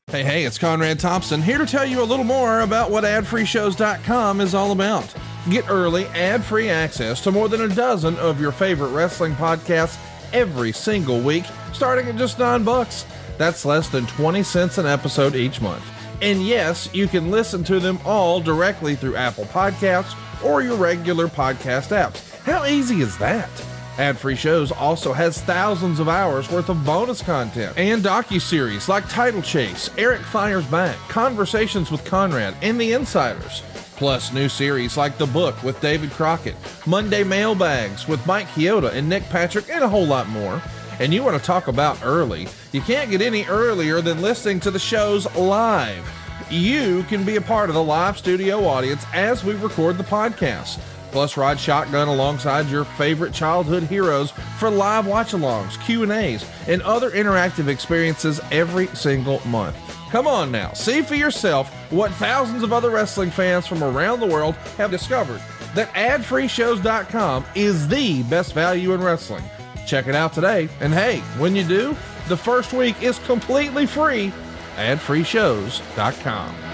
Hey, 0.10 0.24
hey, 0.24 0.46
it's 0.46 0.58
Conrad 0.58 1.00
Thompson 1.02 1.42
here 1.42 1.58
to 1.58 1.66
tell 1.66 1.86
you 1.86 2.02
a 2.02 2.06
little 2.06 2.24
more 2.24 2.62
about 2.62 2.90
what 2.90 3.04
adfreeshows.com 3.04 4.40
is 4.40 4.56
all 4.56 4.72
about. 4.72 5.14
Get 5.50 5.70
early, 5.70 6.06
ad 6.08 6.46
free 6.46 6.70
access 6.70 7.22
to 7.26 7.32
more 7.32 7.50
than 7.50 7.62
a 7.62 7.68
dozen 7.68 8.16
of 8.16 8.40
your 8.40 8.54
favorite 8.54 8.92
wrestling 8.92 9.34
podcasts 9.34 10.00
every 10.32 10.72
single 10.72 11.20
week, 11.20 11.44
starting 11.74 12.08
at 12.08 12.16
just 12.16 12.40
nine 12.40 12.64
bucks. 12.64 13.06
That's 13.38 13.66
less 13.66 13.90
than 13.90 14.08
20 14.08 14.44
cents 14.44 14.78
an 14.78 14.86
episode 14.86 15.36
each 15.36 15.60
month. 15.60 15.84
And 16.22 16.42
yes, 16.42 16.90
you 16.94 17.08
can 17.08 17.30
listen 17.30 17.64
to 17.66 17.80
them 17.80 18.00
all 18.06 18.40
directly 18.40 18.96
through 18.96 19.18
Apple 19.18 19.46
Podcasts 19.46 20.16
or 20.44 20.62
your 20.62 20.78
regular 20.78 21.28
podcast 21.28 21.90
apps. 21.90 22.34
How 22.44 22.66
easy 22.66 23.02
is 23.02 23.18
that? 23.18 23.50
Ad 23.98 24.18
Free 24.18 24.36
Shows 24.36 24.72
also 24.72 25.12
has 25.12 25.42
thousands 25.42 26.00
of 26.00 26.08
hours 26.08 26.52
worth 26.52 26.70
of 26.70 26.86
bonus 26.86 27.22
content 27.22 27.76
and 27.78 28.04
docu-series 28.04 28.88
like 28.88 29.10
Title 29.10 29.42
Chase, 29.42 29.90
Eric 29.98 30.22
Fires 30.22 30.66
Back, 30.68 30.96
Conversations 31.10 31.90
with 31.90 32.06
Conrad, 32.06 32.56
and 32.62 32.80
The 32.80 32.94
Insiders. 32.94 33.64
Plus 33.96 34.32
new 34.32 34.48
series 34.48 34.98
like 34.98 35.18
The 35.18 35.26
Book 35.26 35.64
with 35.64 35.82
David 35.82 36.12
Crockett, 36.12 36.56
Monday 36.86 37.24
Mailbags 37.24 38.08
with 38.08 38.26
Mike 38.28 38.48
Chioda 38.50 38.94
and 38.94 39.10
Nick 39.10 39.24
Patrick, 39.30 39.70
and 39.72 39.84
a 39.84 39.90
whole 39.90 40.06
lot 40.06 40.30
more. 40.30 40.62
And 41.00 41.12
you 41.12 41.24
want 41.24 41.40
to 41.40 41.44
talk 41.44 41.68
about 41.68 42.00
early? 42.04 42.48
You 42.72 42.82
can't 42.82 43.10
get 43.10 43.22
any 43.22 43.46
earlier 43.46 44.02
than 44.02 44.22
listening 44.22 44.60
to 44.62 44.72
the 44.72 44.80
shows 44.80 45.26
live. 45.36 46.08
You 46.52 47.04
can 47.04 47.24
be 47.24 47.38
a 47.38 47.42
part 47.42 47.70
of 47.70 47.76
the 47.76 47.84
live 47.84 48.18
studio 48.18 48.66
audience 48.66 49.04
as 49.14 49.44
we 49.44 49.56
record 49.56 49.98
the 49.98 50.04
podcast. 50.04 50.80
Plus, 51.12 51.38
ride 51.38 51.60
shotgun 51.60 52.08
alongside 52.08 52.68
your 52.68 52.84
favorite 52.84 53.34
childhood 53.34 53.84
heroes 53.84 54.32
for 54.60 54.70
live 54.70 55.08
watch-alongs, 55.08 55.82
Q&As, 55.84 56.46
and 56.68 56.82
other 56.84 57.12
interactive 57.12 57.68
experiences 57.68 58.40
every 58.52 58.88
single 58.88 59.42
month. 59.48 59.76
Come 60.12 60.28
on 60.28 60.52
now, 60.52 60.74
see 60.74 61.02
for 61.02 61.16
yourself 61.16 61.70
what 61.92 62.12
thousands 62.14 62.64
of 62.64 62.72
other 62.72 62.90
wrestling 62.90 63.30
fans 63.30 63.68
from 63.68 63.84
around 63.84 64.20
the 64.20 64.28
world 64.28 64.56
have 64.78 64.92
discovered 64.92 65.42
that 65.76 65.94
adfreeshows.com 65.94 67.46
is 67.56 67.88
the 67.88 68.24
best 68.24 68.54
value 68.54 68.94
in 68.94 69.02
wrestling. 69.02 69.44
Check 69.86 70.08
it 70.08 70.16
out 70.16 70.34
today, 70.34 70.70
and 70.80 70.94
hey, 70.94 71.20
when 71.38 71.56
you 71.56 71.64
do, 71.64 71.96
the 72.28 72.38
first 72.38 72.74
week 72.74 73.02
is 73.02 73.20
completely 73.20 73.86
free. 73.86 74.34
adfreeshows.com. 74.76 76.67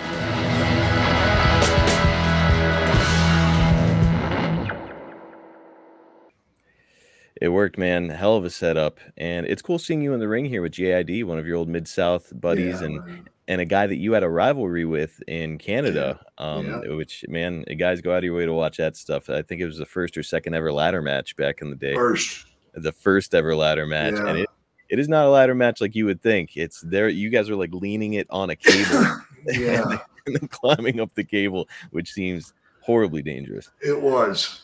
It 7.41 7.49
worked, 7.49 7.77
man. 7.77 8.09
Hell 8.09 8.35
of 8.35 8.45
a 8.45 8.49
setup, 8.49 8.99
and 9.17 9.45
it's 9.47 9.61
cool 9.61 9.79
seeing 9.79 10.01
you 10.01 10.13
in 10.13 10.19
the 10.19 10.27
ring 10.27 10.45
here 10.45 10.61
with 10.61 10.73
JYD, 10.73 11.23
one 11.23 11.39
of 11.39 11.47
your 11.47 11.57
old 11.57 11.67
Mid 11.67 11.87
South 11.87 12.31
buddies, 12.39 12.79
Yeah, 12.79 12.85
and 12.85 13.05
man. 13.05 13.29
and 13.47 13.61
a 13.61 13.65
guy 13.65 13.87
that 13.87 13.95
you 13.97 14.13
had 14.13 14.23
a 14.23 14.29
rivalry 14.29 14.85
with 14.85 15.21
in 15.27 15.57
Canada. 15.57 16.19
Um, 16.37 16.67
Yeah. 16.67 16.95
which 16.95 17.25
man, 17.27 17.63
guys 17.77 18.01
go 18.01 18.11
out 18.11 18.19
of 18.19 18.23
your 18.25 18.35
way 18.35 18.45
to 18.45 18.53
watch 18.53 18.77
that 18.77 18.95
stuff. 18.95 19.29
I 19.29 19.41
think 19.41 19.61
it 19.61 19.65
was 19.65 19.77
the 19.77 19.85
first 19.85 20.15
or 20.17 20.23
second 20.23 20.53
ever 20.53 20.71
ladder 20.71 21.01
match 21.01 21.35
back 21.35 21.61
in 21.61 21.69
the 21.69 21.75
day. 21.75 21.93
First. 21.95 22.45
the 22.75 22.91
first 22.91 23.33
ever 23.35 23.55
ladder 23.55 23.85
match, 23.85 24.15
and 24.15 24.39
it, 24.39 24.49
it 24.89 24.97
is 24.99 25.07
not 25.07 25.25
a 25.27 25.29
ladder 25.29 25.53
match 25.55 25.79
like 25.81 25.93
you 25.95 26.05
would 26.05 26.21
think. 26.23 26.55
It's 26.57 26.81
there. 26.81 27.07
You 27.09 27.29
guys 27.29 27.49
are 27.49 27.55
like 27.55 27.71
leaning 27.73 28.13
it 28.13 28.25
on 28.31 28.49
a 28.49 28.55
cable 28.55 29.05
Yeah, 29.47 29.97
and 30.25 30.35
then 30.35 30.47
climbing 30.47 30.99
up 30.99 31.13
the 31.15 31.23
cable, 31.23 31.67
which 31.91 32.11
seems 32.11 32.53
horribly 32.81 33.21
dangerous. 33.21 33.69
it 33.81 33.99
was. 34.01 34.62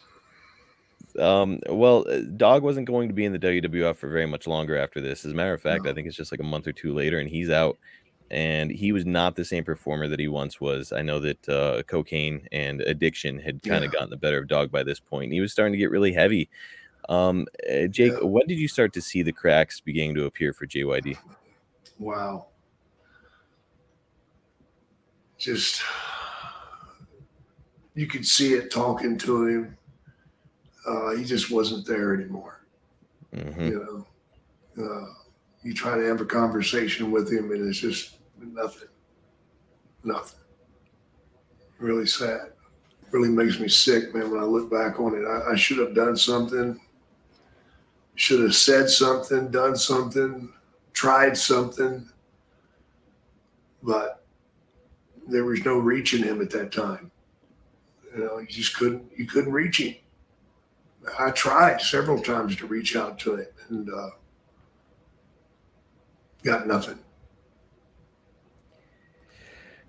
Um, 1.20 1.60
well, 1.68 2.06
uh, 2.10 2.22
Dog 2.38 2.64
wasn't 2.64 2.88
going 2.88 3.08
to 3.10 3.14
be 3.14 3.26
in 3.26 3.34
the 3.34 3.40
WWF 3.40 3.96
for 3.98 4.10
very 4.10 4.26
much 4.26 4.48
longer 4.48 4.78
after 4.78 5.02
this. 5.02 5.26
As 5.26 5.32
a 5.32 5.36
matter 5.36 5.54
of 5.54 5.62
fact, 5.62 5.86
I 5.88 5.94
think 5.94 6.08
it's 6.08 6.16
just 6.16 6.32
like 6.32 6.40
a 6.40 6.44
month 6.44 6.68
or 6.68 6.72
two 6.72 6.94
later, 6.94 7.20
and 7.20 7.30
he's 7.30 7.50
out. 7.50 7.78
And 8.32 8.70
he 8.72 8.92
was 8.92 9.06
not 9.08 9.36
the 9.36 9.44
same 9.44 9.64
performer 9.64 10.08
that 10.08 10.20
he 10.20 10.28
once 10.28 10.62
was. 10.62 10.92
I 10.92 11.02
know 11.02 11.20
that 11.20 11.50
uh, 11.50 11.82
cocaine 11.84 12.48
and 12.52 12.80
addiction 12.82 13.40
had 13.40 13.64
kind 13.64 13.84
of 13.84 13.92
Yeah. 13.92 14.00
gotten 14.00 14.12
the 14.12 14.18
better 14.18 14.38
of 14.38 14.48
Dog 14.48 14.72
by 14.72 14.84
this 14.84 15.00
point. 15.00 15.34
He 15.34 15.42
was 15.42 15.52
starting 15.52 15.74
to 15.74 15.80
get 15.80 15.90
really 15.90 16.14
heavy. 16.14 16.48
Um, 17.10 17.48
uh, 17.68 17.88
Jake, 17.88 18.12
Yeah. 18.14 18.20
when 18.28 18.46
did 18.48 18.60
you 18.60 18.68
start 18.68 18.94
to 18.94 19.02
see 19.02 19.24
the 19.24 19.32
cracks 19.32 19.82
beginning 19.82 20.14
to 20.16 20.26
appear 20.26 20.54
for 20.54 20.68
JYD? 20.68 21.18
Wow. 21.98 22.46
Just 25.40 25.82
you 27.96 28.06
could 28.06 28.28
see 28.28 28.54
it 28.54 28.70
talking 28.70 29.18
to 29.18 29.48
him. 29.48 29.78
Uh, 30.90 31.16
he 31.16 31.24
just 31.24 31.52
wasn't 31.52 31.86
there 31.86 32.16
anymore. 32.16 32.66
hmm 33.34 33.62
You 33.62 34.06
know, 34.76 34.84
uh, 34.84 35.14
you 35.62 35.74
try 35.74 35.96
to 35.96 36.04
have 36.06 36.20
a 36.20 36.26
conversation 36.26 37.12
with 37.12 37.32
him, 37.32 37.52
and 37.52 37.68
it's 37.68 37.80
just 37.80 38.18
nothing, 38.40 38.88
nothing. 40.04 40.40
Really 41.78 42.08
sad. 42.08 42.54
Really 43.12 43.30
makes 43.30 43.60
me 43.60 43.68
sick, 43.68 44.16
man. 44.16 44.32
When 44.32 44.40
I 44.40 44.46
look 44.46 44.72
back 44.72 45.00
on 45.00 45.14
it, 45.16 45.26
I, 45.26 45.52
I 45.52 45.56
should 45.56 45.78
have 45.78 45.94
done 45.94 46.16
something. 46.18 46.80
Should 48.16 48.42
have 48.42 48.56
said 48.56 48.90
something, 48.90 49.50
done 49.50 49.76
something, 49.78 50.52
tried 50.94 51.38
something, 51.38 52.10
but 53.84 54.26
there 55.28 55.46
was 55.46 55.64
no 55.64 55.78
reaching 55.78 56.24
him 56.24 56.42
at 56.42 56.50
that 56.50 56.72
time. 56.72 57.12
You 58.14 58.26
know, 58.26 58.40
you 58.40 58.48
just 58.48 58.76
couldn't. 58.76 59.06
You 59.16 59.26
couldn't 59.26 59.54
reach 59.54 59.80
him. 59.80 59.96
I 61.18 61.32
tried 61.32 61.82
several 61.82 62.22
times 62.22 62.56
to 62.58 62.68
reach 62.68 62.96
out 62.96 63.18
to 63.20 63.38
him 63.38 63.48
and 63.70 63.90
uh, 63.94 64.10
got 66.44 66.68
nothing. 66.68 67.00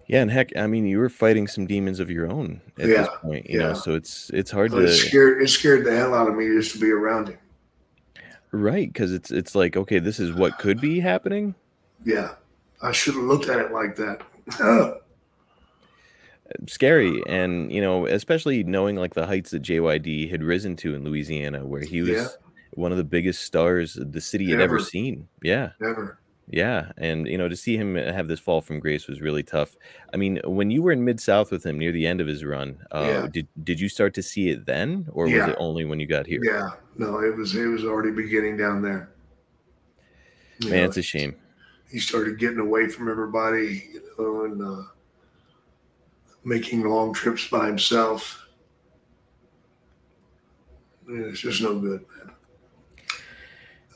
Yeah, 0.07 0.23
and 0.23 0.31
heck, 0.31 0.57
I 0.57 0.67
mean, 0.67 0.87
you 0.87 0.99
were 0.99 1.09
fighting 1.09 1.47
some 1.47 1.67
demons 1.67 2.01
of 2.01 2.11
your 2.11 2.31
own 2.31 2.61
at 2.81 2.87
this 2.87 3.09
point, 3.23 3.49
you 3.49 3.59
know. 3.59 3.75
So 3.75 3.95
it's 3.95 4.29
it's 4.35 4.51
hard 4.51 4.73
But 4.73 4.83
it 4.83 4.87
to 4.87 4.93
scared 4.93 5.41
it 5.41 5.49
scared 5.49 5.85
the 5.85 5.97
hell 5.97 6.15
out 6.15 6.29
of 6.29 6.35
me 6.35 6.49
just 6.49 6.73
to 6.73 6.81
be 6.81 6.91
around 6.91 7.29
him. 7.29 7.39
right 8.51 8.93
because 8.93 9.13
it's 9.13 9.31
it's 9.31 9.55
like 9.55 9.77
okay, 9.77 10.01
this 10.01 10.19
is 10.19 10.33
what 10.33 10.59
could 10.59 10.81
be 10.81 10.99
happening. 10.99 11.55
Yeah, 12.05 12.35
I 12.83 12.91
should 12.91 13.15
have 13.15 13.23
looked 13.23 13.49
at 13.49 13.61
it 13.61 13.71
like 13.73 13.95
that. 13.97 14.23
scary. 16.67 17.23
And 17.27 17.73
you 17.73 17.81
know 17.81 18.07
especially 18.07 18.63
knowing 18.65 18.97
like 18.97 19.15
the 19.15 19.27
heights 19.27 19.51
that 19.51 19.63
JYD 19.63 20.31
had 20.31 20.43
risen 20.43 20.77
to 20.77 20.95
in 20.95 21.05
Louisiana 21.05 21.67
where 21.67 21.83
he 21.83 22.01
was 22.03 22.11
Yeah. 22.11 22.27
one 22.75 22.93
of 22.93 22.99
the 22.99 23.05
biggest 23.05 23.43
stars 23.43 23.99
the 24.01 24.21
city 24.21 24.51
had 24.51 24.61
ever 24.61 24.77
Ever. 24.77 24.85
seen. 24.85 25.29
Yeah. 25.43 25.71
Yeah. 26.53 26.91
And 26.97 27.29
you 27.29 27.39
know 27.39 27.49
to 27.49 27.55
see 27.57 27.77
him 27.77 27.95
have 27.95 28.27
this 28.27 28.41
fall 28.41 28.61
from 28.61 28.81
grace 28.81 29.07
was 29.07 29.21
really 29.21 29.43
tough. 29.45 29.77
I 30.13 30.17
mean 30.17 30.41
when 30.45 30.71
you 30.71 30.83
were 30.83 30.91
in 30.93 31.05
mid 31.05 31.21
south 31.21 31.51
with 31.53 31.65
him 31.65 31.79
near 31.79 31.93
the 31.93 32.07
end 32.07 32.21
of 32.21 32.27
his 32.27 32.45
run 32.45 32.79
uh 32.91 33.05
Yeah. 33.07 33.27
did 33.31 33.49
did 33.63 33.79
you 33.81 33.89
start 33.89 34.15
to 34.15 34.23
see 34.23 34.49
it 34.51 34.67
then 34.67 35.07
or 35.13 35.25
was 35.27 35.35
it 35.35 35.57
only 35.59 35.85
when 35.85 36.01
you 36.01 36.07
got 36.07 36.27
here? 36.27 36.41
Yeah, 36.43 36.71
no, 36.97 37.21
it 37.21 37.37
was 37.37 37.55
it 37.55 37.67
was 37.67 37.85
already 37.85 38.11
beginning 38.11 38.57
down 38.57 38.83
there. 38.83 39.11
You 40.61 40.71
man 40.71 40.81
know, 40.81 40.85
it's 40.89 40.97
a 40.97 41.03
shame. 41.03 41.37
he 41.91 41.99
started 41.99 42.39
getting 42.39 42.59
away 42.59 42.89
from 42.89 43.09
everybody, 43.11 43.89
you 43.95 44.03
know, 44.19 44.45
and 44.45 44.61
uh, 44.63 44.83
making 46.45 46.83
long 46.83 47.13
trips 47.13 47.47
by 47.49 47.67
himself. 47.67 48.47
Yeah, 51.09 51.25
It's 51.27 51.41
just 51.41 51.63
no 51.63 51.79
good, 51.79 52.05
man. 52.17 52.35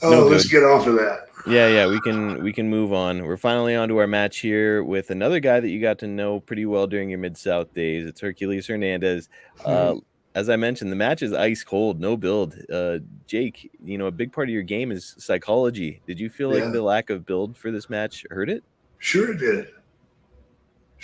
Oh, 0.02 0.10
No 0.10 0.26
let's 0.26 0.44
good. 0.44 0.60
get 0.60 0.64
off 0.64 0.86
of 0.86 0.94
that. 0.96 1.28
yeah 1.46 1.68
yeah 1.68 1.86
we 1.86 2.00
can 2.00 2.42
we 2.42 2.52
can 2.54 2.68
move 2.70 2.90
on 2.92 3.22
we're 3.22 3.36
finally 3.36 3.74
on 3.74 3.86
to 3.88 3.98
our 3.98 4.06
match 4.06 4.38
here 4.38 4.82
with 4.82 5.10
another 5.10 5.40
guy 5.40 5.60
that 5.60 5.68
you 5.68 5.78
got 5.80 5.98
to 5.98 6.06
know 6.06 6.40
pretty 6.40 6.64
well 6.64 6.86
during 6.86 7.10
your 7.10 7.18
mid 7.18 7.36
south 7.36 7.70
days 7.74 8.06
it's 8.06 8.18
hercules 8.18 8.66
hernandez 8.66 9.28
uh 9.66 9.94
as 10.34 10.48
i 10.48 10.56
mentioned 10.56 10.90
the 10.90 10.96
match 10.96 11.20
is 11.22 11.34
ice 11.34 11.62
cold 11.62 12.00
no 12.00 12.16
build 12.16 12.54
uh 12.72 12.98
jake 13.26 13.70
you 13.84 13.98
know 13.98 14.06
a 14.06 14.10
big 14.10 14.32
part 14.32 14.48
of 14.48 14.54
your 14.54 14.62
game 14.62 14.90
is 14.90 15.14
psychology 15.18 16.00
did 16.06 16.18
you 16.18 16.30
feel 16.30 16.56
Yeah. 16.56 16.64
like 16.64 16.72
the 16.72 16.80
lack 16.82 17.10
of 17.10 17.26
build 17.26 17.58
for 17.58 17.70
this 17.70 17.90
match 17.90 18.24
hurt 18.30 18.48
it 18.48 18.64
Sure 18.98 19.30
it 19.32 19.36
did. 19.38 19.66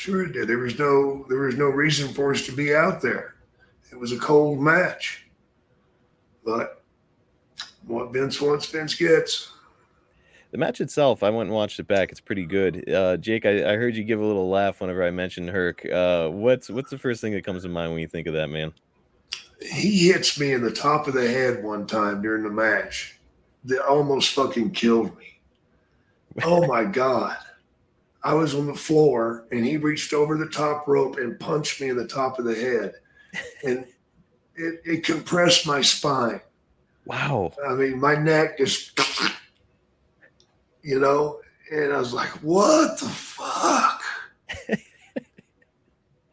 Sure 0.01 0.25
it 0.25 0.33
did. 0.33 0.49
There 0.49 0.57
was 0.57 0.79
no 0.79 1.27
there 1.29 1.41
was 1.41 1.57
no 1.57 1.67
reason 1.67 2.09
for 2.15 2.33
us 2.33 2.47
to 2.47 2.53
be 2.53 2.75
out 2.75 3.03
there. 3.03 3.35
It 3.93 3.99
was 3.99 4.13
a 4.13 4.19
cold 4.19 4.59
match. 4.59 5.27
But 6.43 6.83
what 7.85 8.11
Vince 8.11 8.41
wants, 8.41 8.65
Vince 8.65 8.95
gets. 8.95 9.53
the 10.53 10.59
match 10.59 10.81
itself 10.81 11.23
i 11.23 11.29
went 11.31 11.49
and 11.49 11.55
watched 11.55 11.79
it 11.79 11.87
back 11.87 12.11
it's 12.11 12.21
pretty 12.21 12.45
good 12.45 12.89
uh 12.91 13.17
jake 13.19 13.45
i, 13.47 13.73
I 13.73 13.77
heard 13.77 13.95
you 13.95 14.03
give 14.03 14.21
a 14.21 14.25
little 14.25 14.49
laugh 14.49 14.81
whenever 14.81 15.05
i 15.05 15.11
mentioned 15.11 15.49
herc 15.49 15.85
uh 15.87 16.29
what's 16.29 16.69
what's 16.69 16.91
the 16.91 16.99
first 16.99 17.21
thing 17.21 17.33
that 17.35 17.45
comes 17.45 17.63
to 17.63 17.69
mind 17.69 17.93
when 17.93 18.01
you 18.01 18.09
think 18.09 18.27
of 18.27 18.35
that 18.35 18.49
man 18.49 18.73
He 19.61 20.09
hits 20.09 20.41
me 20.41 20.53
in 20.53 20.63
the 20.63 20.73
top 20.73 21.07
of 21.07 21.15
the 21.15 21.29
head 21.29 21.63
one 21.63 21.87
time 21.87 22.21
during 22.23 22.43
the 22.43 22.51
match 22.51 23.21
that 23.65 23.87
almost 23.87 24.33
fucking 24.33 24.71
killed 24.73 25.17
me. 25.19 25.41
Oh 26.43 26.67
my 26.67 26.85
God. 26.85 27.37
I 28.23 28.35
was 28.35 28.55
on 28.55 28.67
the 28.67 28.75
floor 28.75 29.47
and 29.51 29.65
he 29.65 29.77
reached 29.77 30.13
over 30.13 30.37
the 30.37 30.49
top 30.49 30.87
rope 30.87 31.17
and 31.17 31.41
punched 31.41 31.81
me 31.81 31.89
in 31.89 31.97
the 31.97 32.07
top 32.07 32.39
of 32.39 32.45
the 32.45 32.55
head. 32.55 32.93
And 33.65 33.87
it, 34.57 34.81
it 34.85 35.05
compressed 35.05 35.67
my 35.67 35.81
spine. 35.81 36.41
wow 37.07 37.53
I 37.67 37.75
mean, 37.75 37.99
my 37.99 38.15
neck 38.15 38.59
just, 38.59 38.99
you 40.83 41.01
know, 41.01 41.41
and 41.73 41.93
I 41.93 41.99
was 41.99 42.13
like, 42.13 42.31
what 42.43 42.99
the 42.99 43.07
fuck? 43.07 44.03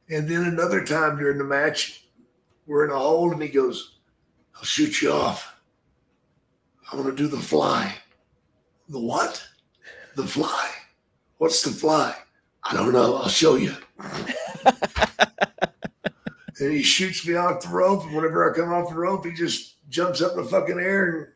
and 0.10 0.28
then 0.28 0.44
another 0.46 0.84
time 0.84 1.18
during 1.18 1.38
the 1.38 1.44
match, 1.44 2.06
we're 2.66 2.86
in 2.86 2.92
a 2.92 2.98
hold 2.98 3.34
and 3.34 3.42
he 3.42 3.48
goes, 3.48 4.00
I'll 4.56 4.64
shoot 4.64 5.02
you 5.02 5.12
off. 5.12 5.56
I 6.92 6.96
want 6.96 7.08
to 7.08 7.16
do 7.16 7.28
the 7.28 7.38
fly. 7.38 7.94
The 8.90 9.00
what? 9.00 9.46
The 10.16 10.26
fly. 10.26 10.72
What's 11.38 11.62
the 11.62 11.72
fly? 11.72 12.16
I 12.64 12.74
don't 12.74 12.92
know. 12.94 13.18
I'll 13.18 13.30
show 13.30 13.56
you. 13.56 13.76
and 16.60 16.72
he 16.72 16.82
shoots 16.82 17.26
me 17.28 17.36
off 17.36 17.62
the 17.62 17.70
rope. 17.70 18.04
And 18.06 18.16
whenever 18.16 18.50
I 18.50 18.56
come 18.56 18.74
off 18.74 18.90
the 18.90 18.96
rope, 18.96 19.26
he 19.26 19.34
just 19.34 19.76
jumps 19.90 20.22
up 20.22 20.34
in 20.34 20.44
the 20.44 20.50
fucking 20.50 20.80
air 20.80 21.36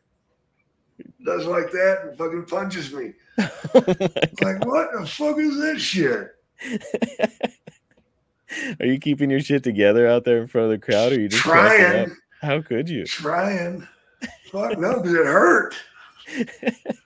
and 0.98 1.12
does 1.24 1.46
like 1.46 1.70
that 1.72 2.00
and 2.04 2.18
fucking 2.18 2.44
punches 2.46 2.92
me. 2.92 3.12
like, 3.38 4.64
what 4.66 4.92
the 4.92 5.06
fuck 5.06 5.38
is 5.38 5.58
this 5.58 5.80
shit? 5.80 6.34
Are 8.80 8.86
you 8.86 8.98
keeping 8.98 9.30
your 9.30 9.40
shit 9.40 9.64
together 9.64 10.06
out 10.06 10.24
there 10.24 10.38
in 10.38 10.46
front 10.46 10.66
of 10.66 10.70
the 10.72 10.84
crowd, 10.84 11.12
or 11.12 11.16
are 11.16 11.20
you 11.20 11.28
just? 11.28 11.42
Trying, 11.42 12.14
How 12.42 12.60
could 12.60 12.88
you? 12.88 13.06
trying. 13.06 13.86
Fuck 14.50 14.78
no, 14.78 15.00
because 15.00 15.14
it 15.14 15.24
hurt. 15.24 15.74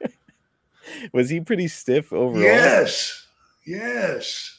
Was 1.12 1.30
he 1.30 1.40
pretty 1.40 1.68
stiff 1.68 2.12
overall? 2.12 2.42
Yes. 2.42 3.26
Yes. 3.66 4.52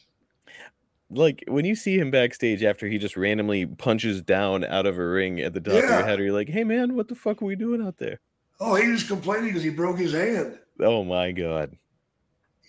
Like 1.10 1.44
when 1.48 1.64
you 1.64 1.76
see 1.76 1.98
him 1.98 2.12
backstage 2.12 2.64
after 2.64 2.88
he 2.88 2.98
just 2.98 3.16
randomly 3.16 3.66
punches 3.66 4.22
down 4.22 4.66
out 4.66 4.86
of 4.86 4.98
a 5.00 5.08
ring 5.08 5.40
at 5.40 5.54
the 5.54 5.62
top 5.62 5.74
of 5.76 5.80
your 5.84 5.90
Yeah. 5.90 6.06
head, 6.06 6.20
are 6.20 6.24
you 6.26 6.34
like, 6.34 6.50
"Hey 6.50 6.66
man, 6.66 6.96
what 6.96 7.08
the 7.08 7.16
fuck 7.16 7.42
are 7.42 7.46
we 7.46 7.56
doing 7.56 7.82
out 7.82 7.98
there?" 7.98 8.20
Oh, 8.60 8.76
he 8.76 8.90
was 8.90 9.04
complaining 9.04 9.46
because 9.48 9.64
he 9.64 9.70
broke 9.70 9.98
his 10.00 10.12
hand. 10.14 10.60
Oh 10.82 11.04
my 11.06 11.32
god! 11.32 11.78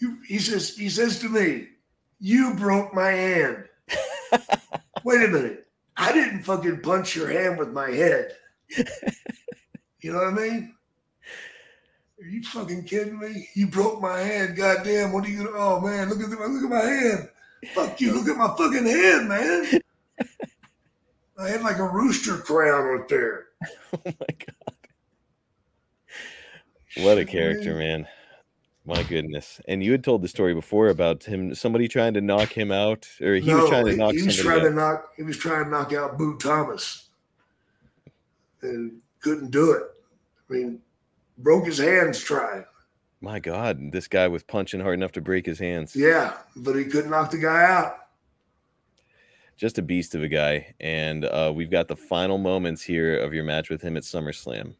You, 0.00 0.18
he 0.26 0.38
says, 0.38 0.76
he 0.76 0.88
says 0.88 1.18
to 1.20 1.28
me, 1.28 1.66
"You 2.20 2.54
broke 2.54 2.94
my 2.94 3.10
hand." 3.10 3.64
Wait 5.04 5.24
a 5.24 5.28
minute, 5.28 5.66
I 5.96 6.12
didn't 6.12 6.44
fucking 6.44 6.82
punch 6.82 7.16
your 7.16 7.28
hand 7.28 7.58
with 7.58 7.70
my 7.70 7.90
head. 7.90 8.36
you 10.00 10.12
know 10.12 10.18
what 10.18 10.28
I 10.28 10.30
mean? 10.30 10.74
Are 12.20 12.26
you 12.26 12.42
fucking 12.42 12.84
kidding 12.84 13.18
me? 13.18 13.48
You 13.54 13.68
broke 13.68 14.00
my 14.00 14.18
hand. 14.18 14.56
Goddamn! 14.56 15.12
What 15.12 15.24
are 15.24 15.28
you 15.28 15.44
gonna? 15.44 15.56
Oh 15.56 15.80
man, 15.80 16.08
look 16.08 16.20
at 16.20 16.30
the, 16.30 16.36
look 16.36 16.64
at 16.64 16.70
my 16.70 16.84
hand. 16.84 17.28
Fuck 17.74 18.00
you! 18.00 18.12
Look 18.12 18.28
at 18.28 18.36
my 18.36 18.48
fucking 18.56 18.86
hand, 18.86 19.28
man. 19.28 19.80
I 21.38 21.48
had 21.48 21.62
like 21.62 21.78
a 21.78 21.88
rooster 21.88 22.38
crown 22.38 22.84
right 22.84 23.08
there. 23.08 23.46
Oh 23.92 24.00
my 24.04 24.12
god! 24.12 24.74
What 26.98 27.18
a 27.18 27.24
character, 27.24 27.74
man. 27.76 28.06
My 28.84 29.02
goodness. 29.02 29.60
And 29.68 29.84
you 29.84 29.92
had 29.92 30.02
told 30.02 30.22
the 30.22 30.28
story 30.28 30.54
before 30.54 30.88
about 30.88 31.24
him 31.24 31.54
somebody 31.54 31.88
trying 31.88 32.14
to 32.14 32.20
knock 32.20 32.56
him 32.56 32.72
out 32.72 33.08
or 33.20 33.34
he 33.34 33.52
was 33.52 33.68
trying 33.68 33.86
to 33.86 33.96
knock 33.96 34.14
he 34.14 34.22
was 34.22 34.36
trying 34.36 34.60
out. 34.60 34.64
to 34.64 34.70
knock 34.70 35.08
he 35.16 35.22
was 35.22 35.36
trying 35.36 35.64
to 35.64 35.70
knock 35.70 35.92
out 35.92 36.16
Boo 36.16 36.38
Thomas 36.38 37.08
and 38.62 39.00
couldn't 39.20 39.50
do 39.50 39.72
it. 39.72 39.82
I 40.48 40.52
mean, 40.52 40.80
broke 41.38 41.66
his 41.66 41.78
hands 41.78 42.20
trying. 42.20 42.64
My 43.20 43.40
God, 43.40 43.90
this 43.90 44.06
guy 44.06 44.28
was 44.28 44.42
punching 44.42 44.80
hard 44.80 44.94
enough 44.94 45.12
to 45.12 45.20
break 45.20 45.46
his 45.46 45.58
hands. 45.58 45.96
Yeah, 45.96 46.36
but 46.54 46.76
he 46.76 46.84
couldn't 46.84 47.10
knock 47.10 47.30
the 47.30 47.38
guy 47.38 47.64
out. 47.64 47.96
Just 49.56 49.76
a 49.78 49.82
beast 49.82 50.14
of 50.14 50.22
a 50.22 50.28
guy. 50.28 50.74
And 50.78 51.24
uh, 51.24 51.52
we've 51.54 51.70
got 51.70 51.88
the 51.88 51.96
final 51.96 52.38
moments 52.38 52.82
here 52.82 53.18
of 53.18 53.34
your 53.34 53.42
match 53.42 53.70
with 53.70 53.82
him 53.82 53.96
at 53.96 54.04
SummerSlam. 54.04 54.76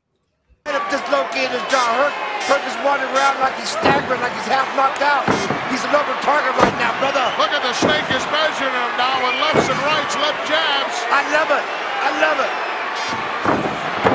Dislocated 0.89 1.51
his 1.51 1.67
jaw. 1.67 1.83
Herc, 1.99 2.15
Herc 2.47 2.63
is 2.63 2.79
wandering 2.87 3.11
around 3.11 3.41
like 3.41 3.59
he's 3.59 3.69
staggering, 3.69 4.21
like 4.23 4.33
he's 4.39 4.47
half 4.47 4.69
knocked 4.79 5.03
out. 5.03 5.27
He's 5.69 5.83
an 5.83 5.91
open 5.91 6.15
target 6.23 6.55
right 6.63 6.77
now, 6.79 6.95
brother. 7.03 7.27
Look 7.43 7.51
at 7.51 7.61
the 7.61 7.75
snake 7.75 8.07
is 8.15 8.25
measuring 8.31 8.71
him 8.71 8.93
now 8.97 9.19
with 9.19 9.35
lefts 9.43 9.67
and 9.67 9.81
rights, 9.83 10.15
left 10.15 10.47
jabs. 10.47 10.97
I 11.11 11.21
love 11.35 11.51
it. 11.51 11.65
I 11.67 12.11
love 12.23 12.39
it. 12.39 14.08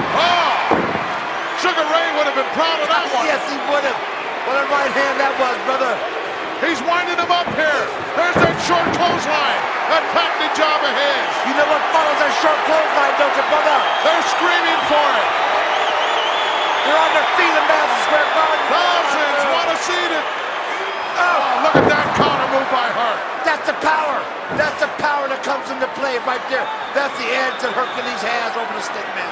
Oh! 1.64 1.72
Sugar 1.72 1.88
Ray 1.88 2.08
would 2.20 2.28
have 2.28 2.36
been 2.36 2.54
proud 2.60 2.76
of 2.84 2.92
that 2.92 3.08
one. 3.16 3.24
Yes, 3.24 3.40
he 3.48 3.56
would 3.72 3.88
have. 3.88 3.96
What 4.44 4.60
a 4.60 4.68
right 4.68 4.92
hand 4.92 5.16
that 5.16 5.32
was, 5.40 5.56
brother. 5.64 5.96
He's 6.60 6.80
winding 6.84 7.16
him 7.16 7.32
up 7.32 7.48
here. 7.56 7.84
There's 8.20 8.36
that 8.36 8.56
short 8.68 8.84
clothesline. 9.00 9.62
That 9.88 10.04
patented 10.12 10.52
job 10.60 10.84
of 10.84 10.92
his. 10.92 11.24
You 11.48 11.56
know 11.56 11.64
what 11.64 11.80
follows 11.96 12.20
that 12.20 12.36
short 12.44 12.60
clothesline, 12.68 13.16
don't 13.16 13.32
you, 13.32 13.46
brother? 13.48 13.78
They're 14.04 14.28
screaming 14.28 14.82
for 14.92 15.08
it. 15.16 15.30
They're 16.84 17.00
on 17.00 17.12
their 17.16 17.30
feet 17.40 17.56
in 17.56 17.64
Madison 17.64 18.02
Square 18.12 18.28
Garden. 18.36 18.60
Thousands 18.68 19.40
want 19.48 19.68
to 19.72 19.78
see 19.88 20.04
it. 20.12 20.26
Oh. 21.16 21.24
oh, 21.24 21.64
look 21.64 21.76
at 21.80 21.88
that 21.88 22.08
counter 22.20 22.48
move 22.60 22.68
by 22.76 22.88
Herc. 22.92 23.20
That's 23.48 23.68
the 23.72 23.78
power. 23.80 24.20
That's 24.60 24.80
the 24.84 24.92
power 25.00 25.32
that 25.32 25.40
comes 25.48 25.72
into 25.72 25.88
play 25.96 26.20
right 26.28 26.44
there. 26.52 26.68
That's 26.92 27.16
the 27.16 27.28
edge 27.32 27.56
that 27.64 27.72
Hercules 27.72 28.20
has 28.20 28.52
over 28.60 28.74
the 28.76 28.84
stick 28.84 29.08
man. 29.16 29.32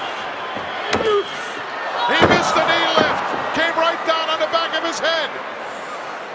Missed 2.42 2.58
the 2.58 2.66
knee 2.66 2.90
lift. 2.98 3.22
Came 3.54 3.78
right 3.78 4.02
down 4.10 4.26
on 4.34 4.42
the 4.42 4.50
back 4.50 4.74
of 4.74 4.82
his 4.82 4.98
head. 4.98 5.30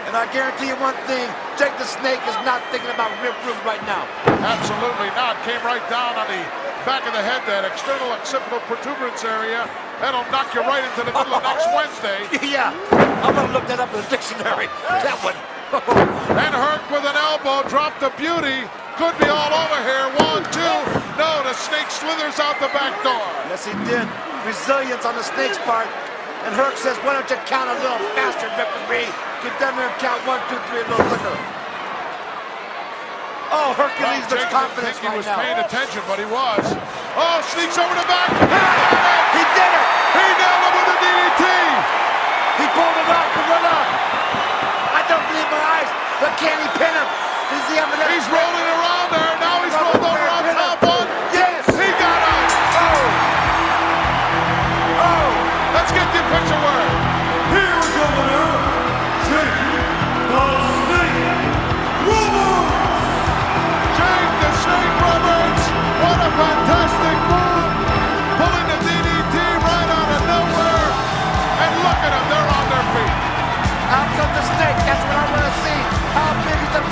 And 0.07 0.15
I 0.15 0.31
guarantee 0.31 0.71
you 0.71 0.79
one 0.79 0.95
thing, 1.11 1.27
Jake 1.59 1.75
the 1.83 1.89
Snake 1.99 2.23
is 2.31 2.39
not 2.47 2.63
thinking 2.71 2.95
about 2.95 3.11
Rick 3.27 3.35
Rude 3.43 3.59
right 3.67 3.83
now. 3.91 4.07
Absolutely 4.39 5.11
not. 5.19 5.35
Came 5.43 5.59
right 5.67 5.83
down 5.91 6.15
on 6.15 6.31
the 6.31 6.39
back 6.87 7.03
of 7.03 7.11
the 7.11 7.19
head, 7.19 7.43
that 7.51 7.67
external 7.67 8.15
occipital 8.15 8.63
protuberance 8.71 9.27
area. 9.27 9.67
That'll 9.99 10.23
knock 10.31 10.55
you 10.55 10.63
right 10.63 10.87
into 10.87 11.03
the 11.03 11.11
middle 11.11 11.35
of 11.35 11.43
next 11.43 11.67
Wednesday. 11.75 12.23
yeah, 12.39 12.71
I'm 13.27 13.35
gonna 13.35 13.51
look 13.51 13.67
that 13.67 13.83
up 13.83 13.91
in 13.91 13.99
the 13.99 14.07
dictionary. 14.07 14.71
That 14.87 15.19
one. 15.27 15.35
And 16.39 16.55
Herc 16.55 16.87
with 16.95 17.03
an 17.03 17.19
elbow 17.19 17.67
dropped 17.67 17.99
the 17.99 18.15
beauty. 18.15 18.63
Could 18.95 19.19
be 19.19 19.27
all 19.27 19.51
over 19.51 19.79
here. 19.83 20.07
One, 20.23 20.47
two. 20.55 20.77
No, 21.19 21.43
the 21.43 21.55
snake 21.67 21.91
slithers 21.91 22.39
out 22.39 22.63
the 22.63 22.71
back 22.71 22.95
door. 23.03 23.27
Yes, 23.51 23.67
he 23.67 23.75
did. 23.91 24.07
Resilience 24.47 25.03
on 25.03 25.18
the 25.18 25.26
snake's 25.26 25.59
part. 25.66 25.90
And 26.47 26.55
Herc 26.55 26.78
says, 26.78 26.94
why 27.03 27.18
don't 27.18 27.26
you 27.26 27.34
count 27.51 27.66
a 27.66 27.74
little 27.82 27.99
faster, 28.14 28.47
referee? 28.55 29.11
Get 29.42 29.51
down 29.59 29.74
there 29.74 29.90
and 29.90 29.99
count 29.99 30.22
one, 30.22 30.38
two, 30.47 30.55
three, 30.70 30.78
a 30.78 30.86
little 30.86 31.03
quicker. 31.11 31.34
Oh, 33.51 33.74
Hercules 33.74 34.22
Well, 34.30 34.38
looks 34.38 34.47
confident 34.55 34.94
think 34.94 35.11
he 35.11 35.18
was 35.18 35.26
now. 35.26 35.42
paying 35.42 35.59
attention, 35.59 35.99
but 36.07 36.22
he 36.22 36.28
was. 36.30 36.62
Oh, 37.18 37.42
sneaks 37.51 37.74
over 37.74 37.94
the 37.99 38.07
back. 38.07 38.30
He 39.36 39.42
did 39.53 39.68
it! 39.68 39.86
He 40.16 40.24
nailed 40.40 40.62
him 40.64 40.74
with 40.80 40.94
a 40.94 40.99
DDT. 41.03 41.42
He 42.57 42.66
pulled 42.72 42.97
it 43.03 43.09
off, 43.12 43.28
Gorilla! 43.36 43.78
I 44.97 45.03
don't 45.11 45.24
believe 45.28 45.49
my 45.53 45.61
eyes, 45.76 45.90
but 46.22 46.32
can 46.40 46.57
he 46.57 46.68
pin 46.80 46.94
him? 46.94 47.09
Does 47.53 47.64
he 47.68 47.74
have 47.76 47.90
enough? 47.92 48.09
He's 48.14 48.24
rolling 48.32 48.64
around 48.64 48.95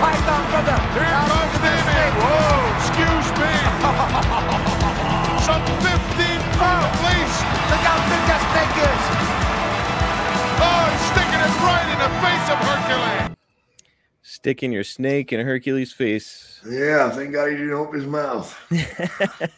big 0.04 0.12
is 0.14 0.20
the 0.28 0.36
brother? 0.52 0.76
Here 0.92 1.20
comes 1.32 1.52
big 1.56 1.60
Damien. 1.64 2.12
Whoa, 2.20 2.76
excuse 2.76 3.28
me. 3.40 3.52
Some 5.48 5.64
15 5.80 5.96
feet 6.16 6.44
at. 7.00 7.34
Look 7.72 7.82
how 7.88 7.96
big 8.12 8.22
that 8.28 8.42
snake 8.52 8.76
is. 8.84 9.02
Oh, 10.60 10.84
he's 10.92 11.04
sticking 11.12 11.40
it 11.40 11.54
right 11.64 11.88
in 11.92 11.98
the 12.04 12.12
face 12.20 12.46
of 12.52 12.58
Hercules. 12.68 13.32
Sticking 14.22 14.72
your 14.72 14.84
snake 14.84 15.32
in 15.32 15.40
Hercules' 15.44 15.92
face. 15.92 16.60
Yeah, 16.68 17.10
thank 17.10 17.32
God 17.32 17.50
he 17.50 17.56
didn't 17.56 17.72
open 17.72 17.94
his 18.00 18.06
mouth. 18.06 18.54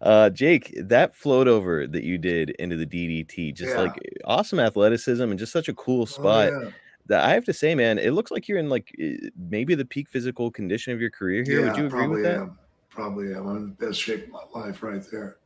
uh 0.00 0.30
Jake, 0.30 0.72
that 0.76 1.14
float 1.14 1.48
over 1.48 1.86
that 1.86 2.04
you 2.04 2.18
did 2.18 2.50
into 2.50 2.76
the 2.76 2.86
DDT, 2.86 3.54
just 3.54 3.74
Yeah. 3.74 3.80
like 3.82 3.92
awesome 4.24 4.60
athleticism 4.60 5.22
and 5.22 5.38
just 5.38 5.52
such 5.52 5.68
a 5.68 5.74
cool 5.74 6.02
Oh, 6.02 6.06
spot. 6.06 6.52
yeah. 6.52 6.70
I 7.10 7.32
have 7.32 7.44
to 7.44 7.52
say, 7.52 7.74
man, 7.74 7.98
it 7.98 8.12
looks 8.12 8.30
like 8.30 8.48
you're 8.48 8.58
in 8.58 8.68
like 8.68 8.92
eh, 9.00 9.16
maybe 9.36 9.74
the 9.74 9.84
peak 9.84 10.08
physical 10.08 10.50
condition 10.50 10.92
of 10.92 11.00
your 11.00 11.10
career 11.10 11.42
here. 11.44 11.62
Would 11.62 11.76
Yeah, 11.76 11.82
you 11.82 11.86
agree 11.86 12.00
probably 12.00 12.22
with 12.22 12.22
that? 12.24 12.40
am. 12.40 12.58
Probably 12.90 13.34
am. 13.34 13.46
I'm 13.46 13.56
in 13.56 13.76
the 13.78 13.86
best 13.86 14.00
shape 14.00 14.24
of 14.24 14.30
my 14.30 14.60
life 14.60 14.82
right 14.82 15.02
there. 15.10 15.36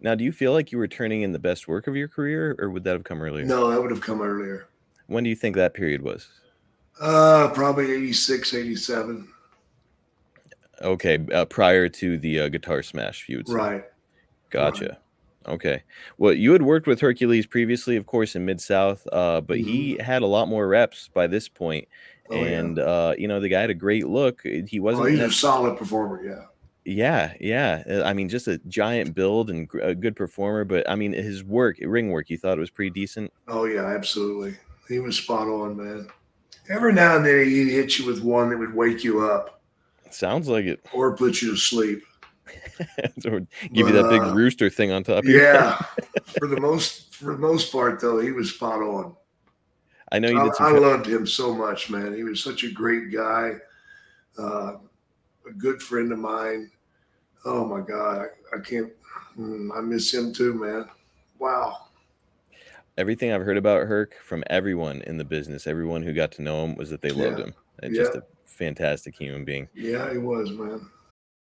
Now, 0.00 0.14
do 0.14 0.24
you 0.24 0.32
feel 0.32 0.52
like 0.52 0.70
you 0.70 0.78
were 0.78 0.88
turning 0.88 1.22
in 1.22 1.32
the 1.32 1.38
best 1.38 1.66
work 1.66 1.86
of 1.86 1.96
your 1.96 2.08
career, 2.08 2.54
or 2.58 2.70
would 2.70 2.84
that 2.84 2.92
have 2.92 3.04
come 3.04 3.22
earlier? 3.22 3.44
No, 3.46 3.70
that 3.70 3.80
would 3.80 3.90
have 3.90 4.00
come 4.00 4.20
earlier. 4.20 4.66
When 5.06 5.24
do 5.24 5.30
you 5.30 5.36
think 5.36 5.56
that 5.56 5.72
period 5.72 6.02
was? 6.02 6.28
Uh, 7.00 7.48
probably 7.54 7.90
86, 7.92 8.52
87. 8.54 9.28
Okay, 10.82 11.26
uh, 11.32 11.44
prior 11.46 11.88
to 11.88 12.18
the 12.18 12.40
uh, 12.40 12.48
guitar 12.48 12.82
smash, 12.82 13.28
you 13.28 13.38
would 13.38 13.48
say. 13.48 13.54
Right. 13.54 13.84
Gotcha. 14.50 14.98
Okay. 15.48 15.82
Well, 16.18 16.32
you 16.34 16.52
had 16.52 16.62
worked 16.62 16.86
with 16.86 17.00
Hercules 17.00 17.46
previously, 17.46 17.96
of 17.96 18.06
course, 18.06 18.36
in 18.36 18.44
Mid 18.44 18.60
South, 18.60 19.06
uh, 19.12 19.40
but 19.40 19.58
he 19.58 19.96
had 19.98 20.22
a 20.22 20.26
lot 20.26 20.48
more 20.48 20.68
reps 20.68 21.08
by 21.14 21.26
this 21.26 21.48
point. 21.48 21.88
Mm-hmm. 22.30 22.34
Oh, 22.34 22.44
yeah. 22.44 22.58
and 22.58 22.78
uh, 22.78 23.14
you 23.16 23.26
know, 23.28 23.40
the 23.40 23.48
guy 23.48 23.60
had 23.62 23.70
a 23.70 23.74
great 23.74 24.06
look. 24.06 24.42
He 24.42 24.78
Oh, 24.78 24.82
wasn't. 24.82 25.10
he's 25.10 25.20
a 25.20 25.30
solid 25.32 25.78
performer. 25.78 26.22
Yeah. 26.22 26.44
yeah, 26.84 27.32
yeah. 27.40 27.82
Uh, 27.88 28.02
I 28.04 28.12
mean, 28.12 28.28
just 28.28 28.46
a 28.48 28.58
giant 28.68 29.14
build 29.14 29.48
and 29.50 29.68
a 29.82 29.94
good 29.94 30.14
performer. 30.14 30.64
But 30.64 30.88
I 30.90 30.94
mean, 30.94 31.12
his 31.14 31.42
work, 31.42 31.78
ring 31.80 32.10
work, 32.10 32.28
you 32.28 32.36
thought 32.36 32.58
it 32.58 32.60
was 32.60 32.70
pretty 32.70 32.90
decent. 32.90 33.32
Oh 33.48 33.64
yeah, 33.64 33.86
absolutely. 33.86 34.56
He 34.88 34.98
was 34.98 35.16
spot 35.16 35.48
on, 35.48 35.76
man. 35.76 36.08
Every 36.70 36.92
now 36.92 37.16
and 37.16 37.24
then 37.24 37.46
he'd 37.46 37.70
hit 37.70 37.98
you 37.98 38.04
with 38.06 38.20
one 38.22 38.50
that 38.50 38.58
would 38.58 38.74
wake 38.74 39.02
you 39.02 39.24
up 39.26 39.62
Sounds 40.10 40.48
like 40.48 40.66
it. 40.66 40.80
or 40.92 41.16
put 41.16 41.40
you 41.40 41.52
to 41.52 41.56
sleep. 41.56 42.02
give 43.20 43.86
you 43.88 43.92
that 43.92 44.08
big 44.08 44.22
Uh, 44.22 44.34
rooster 44.34 44.70
thing 44.70 44.90
on 44.90 45.04
top. 45.04 45.24
Yeah. 45.24 45.76
for 46.38 46.46
the 46.48 46.60
most 46.60 47.14
for 47.14 47.32
the 47.32 47.38
most 47.38 47.72
part 47.72 48.00
though, 48.00 48.18
he 48.20 48.32
was 48.32 48.54
spot 48.54 48.80
on. 48.80 49.14
I 50.10 50.18
know 50.18 50.28
you 50.30 50.40
I, 50.40 50.44
did 50.44 50.54
some. 50.54 50.66
I 50.74 50.78
loved 50.78 51.06
him 51.06 51.26
so 51.26 51.54
much, 51.54 51.90
man. 51.90 52.14
He 52.14 52.22
was 52.24 52.42
such 52.42 52.64
a 52.64 52.70
great 52.70 53.12
guy, 53.12 53.52
uh, 54.38 54.76
a 55.46 55.52
good 55.58 55.82
friend 55.82 56.10
of 56.12 56.18
mine. 56.18 56.70
Oh 57.44 57.64
my 57.66 57.80
God, 57.80 58.26
I, 58.52 58.56
I 58.56 58.60
can't. 58.60 58.92
mm, 59.38 59.68
I 59.76 59.80
miss 59.80 60.12
him 60.12 60.32
too, 60.32 60.54
man. 60.54 60.86
Wow. 61.38 61.76
Everything 62.96 63.32
I've 63.32 63.42
heard 63.42 63.56
about 63.56 63.86
Herc 63.86 64.14
from 64.24 64.42
everyone 64.50 65.02
in 65.02 65.18
the 65.18 65.24
business, 65.24 65.66
everyone 65.68 66.02
who 66.02 66.12
got 66.12 66.32
to 66.32 66.42
know 66.42 66.64
him, 66.64 66.74
was 66.74 66.90
that 66.90 67.00
they 67.00 67.10
loved 67.12 67.38
Yeah. 67.38 67.44
him. 67.46 67.54
And 67.82 67.94
just 67.94 68.14
a 68.16 68.24
fantastic 68.44 69.14
human 69.14 69.44
being. 69.44 69.68
Yeah, 69.72 70.10
he 70.10 70.18
was, 70.18 70.50
man. 70.50 70.90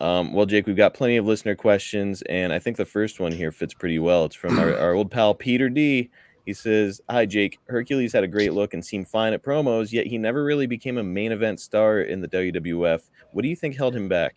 Um, 0.00 0.32
well, 0.32 0.46
Jake, 0.46 0.66
we've 0.66 0.76
got 0.76 0.94
plenty 0.94 1.16
of 1.16 1.26
listener 1.26 1.56
questions, 1.56 2.22
and 2.22 2.52
I 2.52 2.58
think 2.58 2.76
the 2.76 2.84
first 2.84 3.18
one 3.18 3.32
here 3.32 3.50
fits 3.50 3.74
pretty 3.74 3.98
well. 3.98 4.26
It's 4.26 4.36
from 4.36 4.58
our, 4.58 4.76
our 4.76 4.94
old 4.94 5.10
pal 5.10 5.34
Peter 5.34 5.68
D. 5.68 6.10
He 6.46 6.54
says, 6.54 7.00
Hi, 7.10 7.26
Jake. 7.26 7.58
Hercules 7.68 8.12
had 8.12 8.24
a 8.24 8.28
great 8.28 8.54
look 8.54 8.72
and 8.72 8.84
seemed 8.84 9.08
fine 9.08 9.32
at 9.32 9.42
promos, 9.42 9.92
yet 9.92 10.06
he 10.06 10.16
never 10.16 10.44
really 10.44 10.66
became 10.66 10.98
a 10.98 11.02
main 11.02 11.32
event 11.32 11.60
star 11.60 12.00
in 12.00 12.20
the 12.20 12.28
WWF. 12.28 13.02
What 13.32 13.42
do 13.42 13.48
you 13.48 13.56
think 13.56 13.76
held 13.76 13.94
him 13.94 14.08
back? 14.08 14.36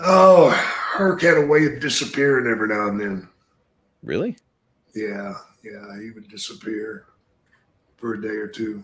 Oh, 0.00 0.50
Herc 0.50 1.20
had 1.22 1.36
a 1.36 1.46
way 1.46 1.66
of 1.66 1.80
disappearing 1.80 2.50
every 2.50 2.68
now 2.68 2.88
and 2.88 3.00
then. 3.00 3.28
Really? 4.02 4.36
Yeah, 4.94 5.34
yeah, 5.64 6.00
he 6.00 6.10
would 6.12 6.28
disappear 6.28 7.06
for 7.96 8.14
a 8.14 8.22
day 8.22 8.28
or 8.28 8.46
two. 8.46 8.82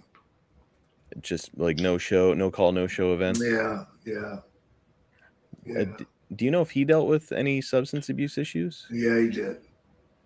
Just 1.21 1.57
like 1.57 1.79
no 1.79 1.97
show, 1.99 2.35
no 2.35 2.51
call, 2.51 2.73
no 2.73 2.87
show 2.87 3.13
events? 3.15 3.41
Yeah, 3.43 3.85
yeah, 4.05 4.37
yeah. 5.65 5.81
Uh, 5.81 5.85
d- 5.97 6.07
do 6.35 6.45
you 6.45 6.51
know 6.51 6.63
if 6.63 6.71
he 6.71 6.85
dealt 6.85 7.07
with 7.09 7.31
any 7.33 7.61
substance 7.61 8.09
abuse 8.09 8.37
issues? 8.39 8.87
Yeah, 8.91 9.19
he 9.21 9.29
did. 9.29 9.59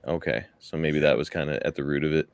Okay, 0.07 0.47
so 0.59 0.77
maybe 0.79 0.99
that 1.01 1.19
was 1.19 1.29
kind 1.29 1.51
of 1.51 1.57
at 1.65 1.75
the 1.75 1.85
root 1.85 2.05
of 2.05 2.13
it. 2.13 2.29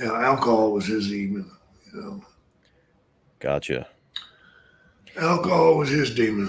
Yeah, 0.00 0.12
alcohol 0.12 0.72
was 0.72 0.86
his 0.86 1.08
demon. 1.08 1.50
You 1.92 2.00
know, 2.00 2.24
Gotcha. 3.40 3.88
alcohol 5.16 5.76
was 5.78 5.88
his 5.88 6.14
demon. 6.14 6.48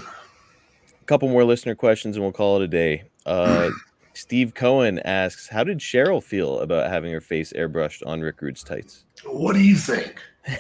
A 1.02 1.06
couple 1.06 1.30
more 1.30 1.43
listener 1.43 1.74
questions 1.76 2.16
and 2.16 2.24
we'll 2.24 2.32
call 2.34 2.58
it 2.58 2.64
a 2.64 2.68
day. 2.68 3.04
Uh, 3.26 3.72
Steve 4.14 4.54
Cohen 4.54 5.00
asks, 5.00 5.47
"How 5.47 5.64
did 5.64 5.80
Cheryl 5.80 6.22
feel 6.22 6.60
about 6.60 6.89
having 6.91 7.12
her 7.14 7.22
face 7.22 7.54
airbrushed 7.54 8.06
on 8.06 8.22
Rick 8.22 8.41
Rude's 8.41 8.64
tights?" 8.64 9.06
What 9.26 9.54
do 9.54 9.62
you 9.62 9.76
think? 9.76 10.22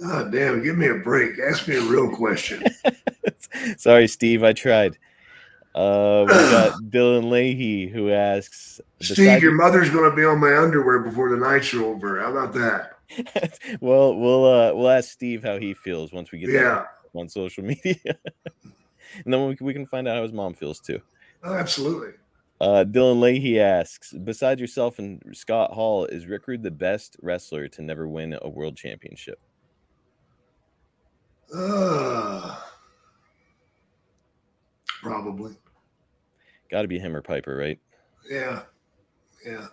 God 0.00 0.32
damn, 0.32 0.62
give 0.62 0.78
me 0.78 0.88
a 0.88 0.94
break. 0.94 1.38
Ask 1.38 1.66
me 1.68 1.76
a 1.76 1.82
real 1.82 2.14
question. 2.14 2.62
Sorry, 3.76 4.06
Steve, 4.06 4.44
I 4.44 4.52
tried. 4.52 4.96
Uh, 5.74 6.24
we 6.26 6.32
got 6.34 6.80
Dylan 6.84 7.30
Leahy 7.30 7.88
who 7.88 8.10
asks, 8.10 8.80
Steve, 9.00 9.42
your 9.42 9.52
mother's 9.52 9.90
going 9.90 10.08
to 10.08 10.16
be 10.16 10.24
on 10.24 10.38
my 10.38 10.56
underwear 10.56 11.00
before 11.00 11.30
the 11.30 11.36
night's 11.36 11.74
over. 11.74 12.20
How 12.20 12.30
about 12.30 12.52
that? 12.54 12.92
well, 13.80 14.14
we'll 14.14 14.44
uh, 14.44 14.74
we'll 14.74 14.90
ask 14.90 15.10
Steve 15.10 15.42
how 15.42 15.58
he 15.58 15.74
feels 15.74 16.12
once 16.12 16.30
we 16.30 16.38
get 16.38 16.50
Yeah. 16.50 16.84
on 17.14 17.28
social 17.28 17.64
media, 17.84 17.94
and 19.24 19.32
then 19.32 19.48
we 19.48 19.56
can, 19.56 19.66
we 19.66 19.72
can 19.72 19.86
find 19.86 20.06
out 20.06 20.16
how 20.16 20.22
his 20.22 20.32
mom 20.32 20.54
feels 20.54 20.78
too." 20.80 21.00
Oh, 21.42 21.54
absolutely. 21.54 22.12
Uh, 22.60 22.84
Dylan 22.84 23.20
Leahy 23.20 23.60
asks, 23.60 24.12
besides 24.12 24.60
yourself 24.60 24.98
and 24.98 25.22
Scott 25.32 25.72
Hall, 25.72 26.06
is 26.06 26.26
Rick 26.26 26.48
Rude 26.48 26.62
the 26.62 26.70
best 26.70 27.16
wrestler 27.22 27.68
to 27.68 27.82
never 27.82 28.08
win 28.08 28.36
a 28.42 28.48
world 28.48 28.76
championship? 28.76 29.38
Uh, 31.54 32.56
probably. 35.02 35.54
Got 36.70 36.82
to 36.82 36.88
be 36.88 36.98
him 36.98 37.14
or 37.14 37.22
Piper, 37.22 37.56
right? 37.56 37.78
Yeah. 38.28 38.62
Yeah. 39.46 39.68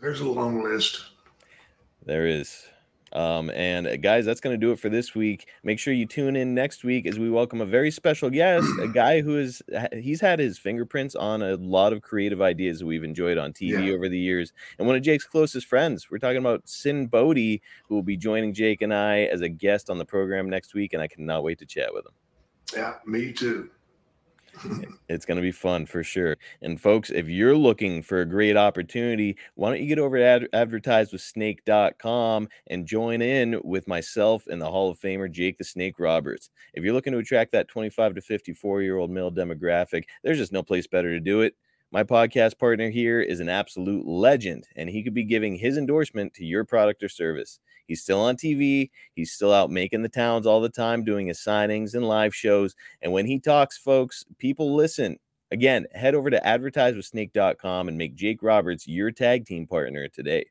There's 0.00 0.20
a 0.20 0.28
long 0.28 0.62
list. 0.62 1.04
There 2.04 2.26
is. 2.26 2.64
Um, 3.12 3.50
and 3.50 3.86
uh, 3.86 3.96
guys, 3.96 4.24
that's 4.24 4.40
going 4.40 4.54
to 4.54 4.58
do 4.66 4.70
it 4.72 4.78
for 4.78 4.88
this 4.88 5.14
week. 5.14 5.48
Make 5.64 5.78
sure 5.78 5.92
you 5.92 6.06
tune 6.06 6.36
in 6.36 6.54
next 6.54 6.84
week 6.84 7.06
as 7.06 7.18
we 7.18 7.28
welcome 7.28 7.60
a 7.60 7.66
very 7.66 7.90
special 7.90 8.30
guest, 8.30 8.68
a 8.80 8.86
guy 8.88 9.20
who 9.20 9.36
is 9.38 9.62
he's 9.92 10.20
had 10.20 10.38
his 10.38 10.58
fingerprints 10.58 11.14
on 11.14 11.42
a 11.42 11.56
lot 11.56 11.92
of 11.92 12.02
creative 12.02 12.40
ideas 12.40 12.78
that 12.78 12.86
we've 12.86 13.02
enjoyed 13.04 13.36
on 13.38 13.52
TV 13.52 13.86
Yeah. 13.88 13.94
over 13.94 14.08
the 14.08 14.18
years, 14.18 14.52
and 14.78 14.86
one 14.86 14.96
of 14.96 15.02
Jake's 15.02 15.24
closest 15.24 15.66
friends. 15.66 16.10
We're 16.10 16.18
talking 16.18 16.38
about 16.38 16.68
Sinn 16.68 17.06
Bodhi, 17.08 17.62
who 17.88 17.94
will 17.96 18.02
be 18.02 18.16
joining 18.16 18.54
Jake 18.54 18.80
and 18.82 18.94
I 18.94 19.20
as 19.22 19.40
a 19.40 19.48
guest 19.48 19.90
on 19.90 19.98
the 19.98 20.04
program 20.04 20.48
next 20.48 20.74
week, 20.74 20.92
and 20.92 21.02
I 21.02 21.08
cannot 21.08 21.42
wait 21.42 21.58
to 21.58 21.66
chat 21.66 21.92
with 21.92 22.06
him. 22.06 22.12
Yeah, 22.76 22.94
me 23.04 23.32
too. 23.32 23.70
It's 25.08 25.26
going 25.26 25.36
to 25.36 25.42
be 25.42 25.52
fun 25.52 25.86
for 25.86 26.02
sure. 26.02 26.36
And 26.62 26.80
folks, 26.80 27.10
if 27.10 27.28
you're 27.28 27.56
looking 27.56 28.02
for 28.02 28.20
a 28.20 28.26
great 28.26 28.56
opportunity, 28.56 29.36
why 29.54 29.70
don't 29.70 29.80
you 29.80 29.88
get 29.88 29.98
over 29.98 30.18
to 30.18 30.24
ad- 30.24 30.48
advertisewithsnake.com 30.52 32.48
and 32.68 32.86
join 32.86 33.22
in 33.22 33.60
with 33.64 33.88
myself 33.88 34.46
and 34.46 34.60
the 34.60 34.70
Hall 34.70 34.90
of 34.90 35.00
Famer 35.00 35.30
Jake 35.30 35.58
the 35.58 35.64
Snake 35.64 35.98
Roberts. 35.98 36.50
If 36.74 36.84
you're 36.84 36.94
looking 36.94 37.12
to 37.12 37.18
attract 37.18 37.52
that 37.52 37.68
25 37.68 38.14
to 38.14 38.20
54 38.20 38.82
year 38.82 38.98
old 38.98 39.10
male 39.10 39.32
demographic, 39.32 40.04
there's 40.22 40.38
just 40.38 40.52
no 40.52 40.62
place 40.62 40.86
better 40.86 41.10
to 41.10 41.20
do 41.20 41.40
it. 41.42 41.54
My 41.92 42.04
podcast 42.04 42.56
partner 42.56 42.88
here 42.88 43.20
is 43.20 43.40
an 43.40 43.48
absolute 43.48 44.06
legend, 44.06 44.68
and 44.76 44.88
he 44.88 45.02
could 45.02 45.14
be 45.14 45.24
giving 45.24 45.56
his 45.56 45.76
endorsement 45.76 46.32
to 46.34 46.44
your 46.44 46.64
product 46.64 47.02
or 47.02 47.08
service. 47.08 47.58
He's 47.86 48.02
still 48.02 48.20
on 48.20 48.36
TV. 48.36 48.90
He's 49.14 49.32
still 49.32 49.52
out 49.52 49.70
making 49.70 50.02
the 50.02 50.08
towns 50.08 50.46
all 50.46 50.60
the 50.60 50.68
time, 50.68 51.04
doing 51.04 51.26
his 51.26 51.38
signings 51.38 51.94
and 51.94 52.06
live 52.06 52.34
shows. 52.34 52.74
And 53.02 53.12
when 53.12 53.26
he 53.26 53.38
talks, 53.38 53.76
folks, 53.76 54.24
people 54.38 54.74
listen. 54.74 55.18
Again, 55.52 55.86
head 55.94 56.14
over 56.14 56.30
to 56.30 56.40
advertisewithsnake.com 56.40 57.88
and 57.88 57.98
make 57.98 58.14
Jake 58.14 58.42
Roberts 58.42 58.86
your 58.86 59.10
tag 59.10 59.46
team 59.46 59.66
partner 59.66 60.08
today. 60.08 60.46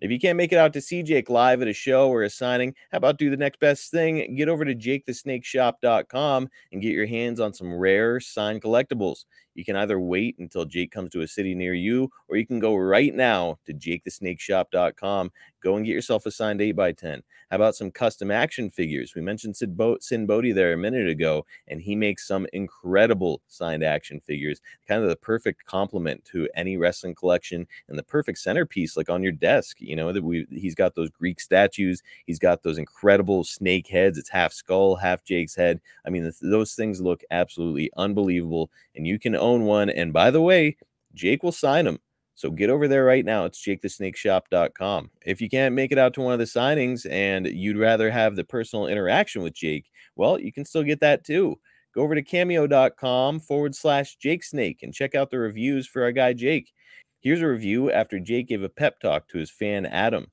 If 0.00 0.12
you 0.12 0.20
can't 0.20 0.36
make 0.36 0.52
it 0.52 0.58
out 0.58 0.72
to 0.74 0.80
see 0.80 1.02
Jake 1.02 1.28
live 1.28 1.60
at 1.60 1.66
a 1.66 1.72
show 1.72 2.08
or 2.08 2.22
a 2.22 2.30
signing, 2.30 2.74
how 2.92 2.98
about 2.98 3.18
do 3.18 3.30
the 3.30 3.36
next 3.36 3.58
best 3.58 3.90
thing? 3.90 4.36
Get 4.36 4.48
over 4.48 4.64
to 4.64 4.74
jakethesnakeshop.com 4.74 6.48
and 6.70 6.82
get 6.82 6.92
your 6.92 7.06
hands 7.06 7.40
on 7.40 7.52
some 7.52 7.74
rare 7.74 8.20
signed 8.20 8.62
collectibles. 8.62 9.24
You 9.58 9.64
can 9.64 9.74
either 9.74 9.98
wait 9.98 10.38
until 10.38 10.64
Jake 10.64 10.92
comes 10.92 11.10
to 11.10 11.22
a 11.22 11.26
city 11.26 11.52
near 11.52 11.74
you, 11.74 12.12
or 12.28 12.36
you 12.36 12.46
can 12.46 12.60
go 12.60 12.76
right 12.76 13.12
now 13.12 13.58
to 13.66 13.74
jakethesnakeshop.com. 13.74 15.32
Go 15.60 15.74
and 15.76 15.84
get 15.84 15.92
yourself 15.92 16.26
a 16.26 16.30
signed 16.30 16.60
8x10. 16.60 17.22
How 17.50 17.56
about 17.56 17.74
some 17.74 17.90
custom 17.90 18.30
action 18.30 18.70
figures? 18.70 19.14
We 19.16 19.22
mentioned 19.22 19.56
Sid 19.56 19.76
Bo- 19.76 19.98
Sinn 20.00 20.26
Bodhi 20.26 20.52
there 20.52 20.72
a 20.72 20.76
minute 20.76 21.08
ago, 21.08 21.44
and 21.66 21.80
he 21.80 21.96
makes 21.96 22.28
some 22.28 22.46
incredible 22.52 23.40
signed 23.48 23.82
action 23.82 24.20
figures, 24.20 24.60
kind 24.86 25.02
of 25.02 25.08
the 25.08 25.16
perfect 25.16 25.64
complement 25.64 26.24
to 26.26 26.48
any 26.54 26.76
wrestling 26.76 27.16
collection 27.16 27.66
and 27.88 27.98
the 27.98 28.04
perfect 28.04 28.38
centerpiece, 28.38 28.96
like 28.96 29.10
on 29.10 29.24
your 29.24 29.32
desk. 29.32 29.78
You 29.80 29.96
know 29.96 30.12
that 30.12 30.22
we 30.22 30.46
he's 30.52 30.76
got 30.76 30.94
those 30.94 31.10
Greek 31.10 31.40
statues, 31.40 32.00
he's 32.26 32.38
got 32.38 32.62
those 32.62 32.78
incredible 32.78 33.42
snake 33.42 33.88
heads. 33.88 34.18
It's 34.18 34.30
half 34.30 34.52
skull, 34.52 34.94
half 34.96 35.24
Jake's 35.24 35.56
head. 35.56 35.80
I 36.06 36.10
mean, 36.10 36.22
th- 36.22 36.34
those 36.40 36.74
things 36.74 37.00
look 37.00 37.22
absolutely 37.32 37.90
unbelievable, 37.96 38.70
and 38.94 39.06
you 39.06 39.18
can 39.18 39.34
own 39.34 39.47
one. 39.56 39.90
And 39.90 40.12
by 40.12 40.30
the 40.30 40.42
way, 40.42 40.76
Jake 41.14 41.42
will 41.42 41.52
sign 41.52 41.84
them. 41.84 41.98
So 42.34 42.50
get 42.50 42.70
over 42.70 42.86
there 42.86 43.04
right 43.04 43.24
now. 43.24 43.46
It's 43.46 43.60
jakethesnakeshop.com. 43.66 45.10
If 45.26 45.40
you 45.40 45.48
can't 45.48 45.74
make 45.74 45.90
it 45.90 45.98
out 45.98 46.14
to 46.14 46.20
one 46.20 46.32
of 46.32 46.38
the 46.38 46.44
signings 46.44 47.04
and 47.10 47.46
you'd 47.48 47.76
rather 47.76 48.10
have 48.12 48.36
the 48.36 48.44
personal 48.44 48.86
interaction 48.86 49.42
with 49.42 49.54
Jake, 49.54 49.90
well, 50.14 50.38
you 50.38 50.52
can 50.52 50.64
still 50.64 50.84
get 50.84 51.00
that 51.00 51.24
too. 51.24 51.58
Go 51.94 52.02
over 52.02 52.14
to 52.14 52.22
cameo.com 52.22 53.40
forward 53.40 53.74
slash 53.74 54.16
Jake 54.16 54.44
Snake 54.44 54.84
and 54.84 54.94
check 54.94 55.16
out 55.16 55.30
the 55.30 55.38
reviews 55.38 55.88
for 55.88 56.02
our 56.02 56.12
guy 56.12 56.32
Jake. 56.32 56.72
Here's 57.20 57.42
a 57.42 57.48
review 57.48 57.90
after 57.90 58.20
Jake 58.20 58.46
gave 58.46 58.62
a 58.62 58.68
pep 58.68 59.00
talk 59.00 59.26
to 59.28 59.38
his 59.38 59.50
fan 59.50 59.84
Adam. 59.84 60.28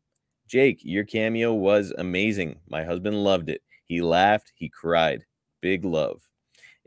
Jake, 0.48 0.82
your 0.84 1.06
cameo 1.06 1.54
was 1.54 1.92
amazing. 1.98 2.58
My 2.70 2.84
husband 2.84 3.24
loved 3.24 3.50
it. 3.50 3.62
He 3.88 4.02
laughed, 4.02 4.52
he 4.56 4.70
cried. 4.70 5.26
Big 5.60 5.84
love. 5.84 6.22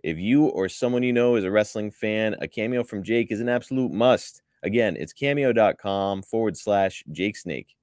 If 0.09 0.19
you 0.19 0.47
or 0.47 0.71
someone 0.71 1.03
you 1.03 1.13
know 1.13 1.37
is 1.37 1.45
a 1.45 1.51
wrestling 1.51 1.91
fan, 1.91 2.35
a 2.41 2.49
cameo 2.49 2.83
from 2.83 3.03
Jake 3.03 3.31
is 3.31 3.41
an 3.41 3.49
absolute 3.51 3.93
must. 3.93 4.41
Again, 4.63 4.97
it's 4.99 5.13
cameo.com 5.13 6.23
forward 6.23 6.57
slash 6.57 7.05
Jake 7.13 7.37
Snake. 7.37 7.77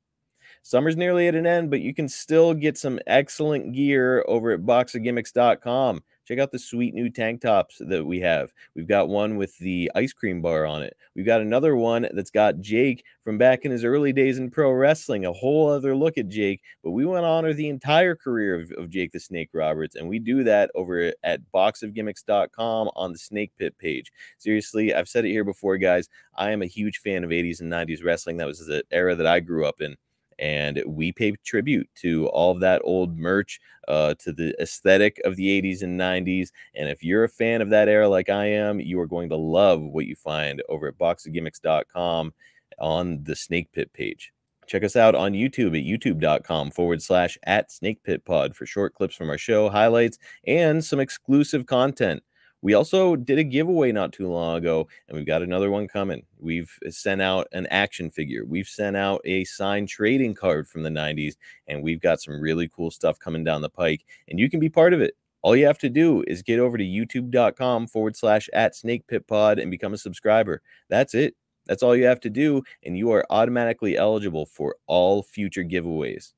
Summer's 0.63 0.97
nearly 0.97 1.27
at 1.27 1.35
an 1.35 1.45
end, 1.45 1.69
but 1.69 1.81
you 1.81 1.93
can 1.93 2.09
still 2.09 2.55
get 2.55 2.79
some 2.79 2.99
excellent 3.05 3.73
gear 3.73 4.25
over 4.27 4.49
at 4.49 4.61
boxofgimmicks.com. 4.61 6.01
Check 6.25 6.39
out 6.39 6.51
the 6.51 6.59
sweet 6.59 6.93
new 6.93 7.09
tank 7.09 7.41
tops 7.41 7.77
that 7.79 8.05
we 8.05 8.19
have. 8.21 8.51
We've 8.75 8.87
got 8.87 9.09
one 9.09 9.37
with 9.37 9.57
the 9.59 9.91
ice 9.95 10.13
cream 10.13 10.41
bar 10.41 10.65
on 10.65 10.81
it. 10.81 10.97
We've 11.15 11.25
got 11.25 11.41
another 11.41 11.75
one 11.75 12.07
that's 12.13 12.31
got 12.31 12.59
Jake 12.59 13.03
from 13.21 13.37
back 13.37 13.63
in 13.63 13.71
his 13.71 13.83
early 13.83 14.11
days 14.11 14.37
in 14.37 14.49
pro 14.49 14.71
wrestling, 14.71 15.25
a 15.25 15.33
whole 15.33 15.69
other 15.69 15.95
look 15.95 16.17
at 16.17 16.27
Jake. 16.27 16.61
But 16.83 16.91
we 16.91 17.05
want 17.05 17.23
to 17.23 17.27
honor 17.27 17.53
the 17.53 17.69
entire 17.69 18.15
career 18.15 18.59
of, 18.59 18.71
of 18.77 18.89
Jake 18.89 19.11
the 19.11 19.19
Snake 19.19 19.49
Roberts, 19.53 19.95
and 19.95 20.07
we 20.07 20.19
do 20.19 20.43
that 20.43 20.71
over 20.75 21.13
at 21.23 21.41
boxofgimmicks.com 21.53 22.89
on 22.95 23.11
the 23.11 23.17
Snake 23.17 23.51
Pit 23.57 23.77
page. 23.77 24.11
Seriously, 24.37 24.93
I've 24.93 25.09
said 25.09 25.25
it 25.25 25.31
here 25.31 25.43
before, 25.43 25.77
guys. 25.77 26.09
I 26.35 26.51
am 26.51 26.61
a 26.61 26.67
huge 26.67 26.99
fan 26.99 27.23
of 27.23 27.29
80s 27.29 27.61
and 27.61 27.71
90s 27.71 28.03
wrestling. 28.03 28.37
That 28.37 28.47
was 28.47 28.59
the 28.65 28.83
era 28.91 29.15
that 29.15 29.27
I 29.27 29.39
grew 29.39 29.65
up 29.65 29.81
in 29.81 29.95
and 30.39 30.81
we 30.85 31.11
pay 31.11 31.31
tribute 31.43 31.89
to 31.95 32.27
all 32.27 32.51
of 32.51 32.59
that 32.59 32.81
old 32.83 33.17
merch, 33.17 33.59
uh, 33.87 34.13
to 34.15 34.31
the 34.31 34.55
aesthetic 34.61 35.19
of 35.25 35.35
the 35.35 35.61
80s 35.61 35.81
and 35.81 35.99
90s. 35.99 36.49
And 36.75 36.89
if 36.89 37.03
you're 37.03 37.23
a 37.23 37.29
fan 37.29 37.61
of 37.61 37.69
that 37.69 37.87
era 37.87 38.07
like 38.09 38.29
I 38.29 38.45
am, 38.45 38.79
you 38.79 38.99
are 38.99 39.07
going 39.07 39.29
to 39.29 39.35
love 39.35 39.81
what 39.81 40.05
you 40.05 40.15
find 40.15 40.61
over 40.69 40.87
at 40.87 40.97
boxofgimmicks.com 40.97 42.33
on 42.79 43.23
the 43.23 43.35
Snake 43.35 43.71
Pit 43.71 43.93
page. 43.93 44.33
Check 44.67 44.83
us 44.83 44.95
out 44.95 45.13
on 45.13 45.33
YouTube 45.33 45.77
at 45.77 45.85
youtube.com 45.85 46.71
forward 46.71 47.01
slash 47.01 47.37
at 47.43 47.71
Snake 47.71 48.01
Pit 48.03 48.25
Pod 48.25 48.55
for 48.55 48.65
short 48.65 48.95
clips 48.95 49.15
from 49.15 49.29
our 49.29 49.37
show, 49.37 49.69
highlights, 49.69 50.17
and 50.47 50.83
some 50.83 50.99
exclusive 50.99 51.67
content. 51.67 52.23
We 52.65 52.73
also 52.73 53.15
did 53.15 53.37
a 53.37 53.43
giveaway 53.43 53.91
not 53.91 54.11
too 54.11 54.27
long 54.27 54.57
ago, 54.57 54.87
and 55.07 55.15
we've 55.15 55.27
got 55.27 55.43
another 55.43 55.69
one 55.69 55.87
coming. 55.87 56.25
We've 56.39 56.79
uh, 56.83 56.89
sent 56.89 57.21
out 57.21 57.47
an 57.51 57.67
action 57.67 58.09
figure, 58.09 58.43
we've 58.43 58.67
sent 58.67 58.97
out 58.97 59.21
a 59.23 59.43
signed 59.43 59.87
trading 59.87 60.33
card 60.33 60.67
from 60.67 60.81
the 60.81 60.89
90s, 60.89 61.35
and 61.67 61.83
we've 61.83 62.01
got 62.01 62.21
some 62.21 62.41
really 62.41 62.67
cool 62.67 62.89
stuff 62.89 63.19
coming 63.19 63.43
down 63.43 63.61
the 63.61 63.69
pike, 63.69 64.03
and 64.27 64.39
you 64.39 64.49
can 64.49 64.59
be 64.59 64.67
part 64.67 64.93
of 64.93 64.99
it. 64.99 65.13
All 65.43 65.55
you 65.55 65.67
have 65.67 65.77
to 65.77 65.89
do 65.89 66.23
is 66.25 66.41
get 66.41 66.57
over 66.57 66.75
to 66.75 66.83
youtube.com 66.83 67.85
forward 67.85 68.15
slash 68.15 68.49
at 68.51 68.75
snake 68.75 69.05
pit 69.05 69.27
pod 69.27 69.59
and 69.59 69.69
become 69.69 69.93
a 69.93 69.99
subscriber. 69.99 70.63
That's 70.89 71.13
it. 71.13 71.35
That's 71.67 71.83
all 71.83 71.95
you 71.95 72.05
have 72.05 72.21
to 72.21 72.31
do, 72.31 72.63
and 72.83 72.97
you 72.97 73.11
are 73.11 73.27
automatically 73.29 73.95
eligible 73.95 74.47
for 74.47 74.77
all 74.87 75.21
future 75.21 75.63
giveaways. 75.63 76.33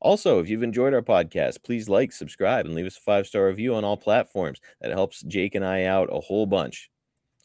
Also, 0.00 0.38
if 0.38 0.48
you've 0.48 0.62
enjoyed 0.62 0.94
our 0.94 1.02
podcast, 1.02 1.62
please 1.62 1.88
like, 1.88 2.12
subscribe, 2.12 2.64
and 2.64 2.74
leave 2.74 2.86
us 2.86 2.96
a 2.96 3.00
five 3.00 3.26
star 3.26 3.46
review 3.46 3.74
on 3.74 3.84
all 3.84 3.96
platforms. 3.96 4.60
That 4.80 4.92
helps 4.92 5.22
Jake 5.22 5.54
and 5.54 5.64
I 5.64 5.84
out 5.84 6.08
a 6.10 6.20
whole 6.20 6.46
bunch. 6.46 6.90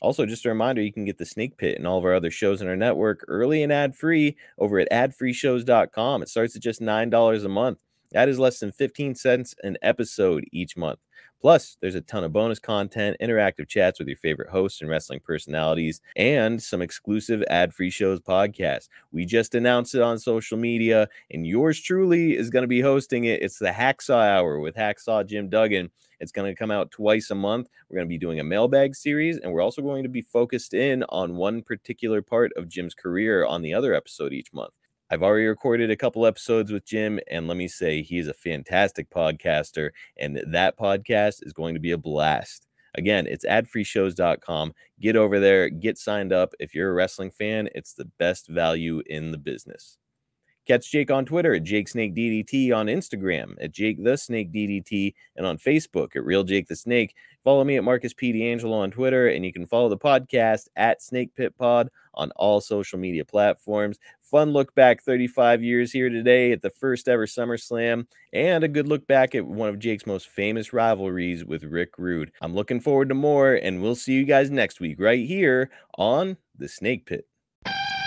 Also, 0.02 0.26
just 0.26 0.46
a 0.46 0.50
reminder 0.50 0.82
you 0.82 0.94
can 0.94 1.06
get 1.06 1.18
the 1.18 1.26
Snake 1.26 1.58
Pit 1.58 1.78
and 1.78 1.88
all 1.88 1.98
of 1.98 2.06
our 2.06 2.14
other 2.14 2.32
shows 2.32 2.62
in 2.62 2.68
our 2.68 2.76
network 2.76 3.26
early 3.28 3.64
and 3.64 3.72
ad 3.72 3.96
free 3.96 4.38
over 4.58 4.80
at 4.80 4.92
adfreeshows.com. 4.92 6.22
It 6.22 6.30
starts 6.30 6.56
at 6.56 6.62
just 6.62 6.82
$9 6.82 7.46
a 7.46 7.50
month. 7.50 7.80
That 8.12 8.30
is 8.30 8.40
less 8.40 8.60
than 8.60 8.72
15 8.72 9.16
cents 9.16 9.56
an 9.64 9.78
episode 9.82 10.46
each 10.52 10.78
month. 10.78 11.00
Plus, 11.46 11.78
there's 11.80 11.94
a 11.94 12.02
ton 12.02 12.24
of 12.24 12.34
bonus 12.34 12.58
content, 12.58 13.18
interactive 13.22 13.68
chats 13.68 14.00
with 14.00 14.08
your 14.08 14.18
favorite 14.18 14.50
hosts 14.50 14.82
and 14.82 14.90
wrestling 14.90 15.20
personalities, 15.20 16.02
and 16.16 16.60
some 16.60 16.82
exclusive 16.82 17.44
ad 17.48 17.72
free 17.72 17.92
shows 17.92 18.20
podcasts. 18.20 18.90
We 19.12 19.26
just 19.26 19.54
announced 19.54 19.94
it 19.94 20.02
on 20.02 20.18
social 20.18 20.58
media, 20.58 21.08
and 21.30 21.46
yours 21.46 21.80
truly 21.80 22.36
is 22.36 22.50
going 22.50 22.64
to 22.64 22.68
be 22.68 22.82
hosting 22.82 23.26
it. 23.26 23.44
It's 23.44 23.60
the 23.60 23.70
Hacksaw 23.70 24.28
Hour 24.28 24.60
with 24.60 24.74
Hacksaw 24.74 25.28
Jim 25.28 25.48
Duggan. 25.48 25.92
It's 26.20 26.32
going 26.32 26.52
to 26.52 26.58
come 26.58 26.72
out 26.72 26.90
twice 26.90 27.30
a 27.30 27.36
month. 27.36 27.70
We're 27.90 27.98
going 27.98 28.08
to 28.08 28.10
be 28.10 28.18
doing 28.18 28.40
a 28.40 28.44
mailbag 28.44 28.96
series, 28.96 29.38
and 29.38 29.54
we're 29.54 29.62
also 29.62 29.84
going 29.84 30.02
to 30.02 30.10
be 30.10 30.24
focused 30.24 30.74
in 30.74 31.04
on 31.10 31.36
one 31.36 31.62
particular 31.62 32.24
part 32.24 32.54
of 32.58 32.68
Jim's 32.68 32.96
career 32.96 33.46
on 33.46 33.62
the 33.62 33.76
other 33.76 33.94
episode 33.94 34.34
each 34.34 34.52
month. 34.52 34.74
I've 35.12 35.22
already 35.22 35.46
recorded 35.46 35.92
a 35.92 35.96
couple 35.96 36.26
episodes 36.26 36.72
with 36.72 36.86
Jim, 36.86 37.20
and 37.30 37.48
let 37.48 37.58
me 37.58 37.68
say, 37.68 38.02
he 38.02 38.18
is 38.18 38.28
a 38.28 38.34
fantastic 38.34 39.10
podcaster, 39.12 39.92
and 40.18 40.42
that 40.48 40.78
podcast 40.80 41.46
is 41.46 41.54
going 41.54 41.76
to 41.76 41.80
be 41.80 41.92
a 41.92 41.98
blast. 41.98 42.68
Again, 42.96 43.28
it's 43.28 43.46
adfreeshows.com. 43.46 44.74
Get 45.00 45.16
over 45.16 45.40
there, 45.40 45.70
get 45.70 46.00
signed 46.00 46.34
up. 46.34 46.54
If 46.60 46.74
you're 46.74 46.90
a 46.90 46.94
wrestling 46.94 47.30
fan, 47.30 47.70
it's 47.76 47.94
the 47.94 48.10
best 48.18 48.48
value 48.48 49.04
in 49.06 49.32
the 49.32 49.38
business. 49.38 50.00
Catch 50.66 50.92
Jake 50.92 51.12
on 51.12 51.26
Twitter 51.26 51.54
at 51.54 51.64
Jake 51.64 51.88
Snake 51.88 52.16
DDT, 52.16 52.76
on 52.76 52.88
Instagram 52.88 53.56
at 53.62 53.72
Jake 53.72 54.04
the 54.04 54.18
Snake 54.18 54.52
DDT, 54.52 55.14
and 55.36 55.46
on 55.46 55.58
Facebook 55.58 56.16
at 56.16 56.26
Real 56.26 56.44
Jake 56.44 56.68
the 56.68 56.76
Snake. 56.76 57.16
Follow 57.44 57.64
me 57.64 57.78
at 57.78 57.84
Marcus 57.84 58.14
P. 58.14 58.32
D'Angelo 58.32 58.78
on 58.78 58.90
Twitter, 58.90 59.28
and 59.28 59.46
you 59.46 59.54
can 59.54 59.68
follow 59.68 59.90
the 59.90 59.98
podcast 59.98 60.68
at 60.76 61.02
Snake 61.02 61.36
Pit 61.36 61.56
Pod 61.58 61.90
on 62.16 62.32
all 62.32 62.60
social 62.60 62.98
media 62.98 63.24
platforms. 63.24 64.00
Fun 64.22 64.52
look 64.52 64.74
back 64.74 65.04
35 65.04 65.62
years 65.62 65.92
here 65.92 66.10
today 66.10 66.52
at 66.52 66.62
the 66.62 66.72
first 66.72 67.08
ever 67.08 67.28
SummerSlam, 67.28 68.08
and 68.34 68.64
a 68.64 68.68
good 68.68 68.88
look 68.88 69.06
back 69.06 69.36
at 69.36 69.46
one 69.46 69.70
of 69.70 69.78
Jake's 69.78 70.08
most 70.08 70.28
famous 70.28 70.74
rivalries 70.74 71.46
with 71.46 71.64
Rick 71.64 72.00
Rude. 72.00 72.32
I'm 72.42 72.56
looking 72.56 72.80
forward 72.80 73.10
to 73.10 73.16
more, 73.16 73.54
and 73.54 73.82
we'll 73.82 73.96
see 73.96 74.14
you 74.14 74.26
guys 74.26 74.50
next 74.50 74.80
week 74.80 75.00
right 75.00 75.26
here 75.26 75.70
on 75.98 76.38
the 76.58 76.68
Snake 76.68 77.06
Pit. 77.06 77.28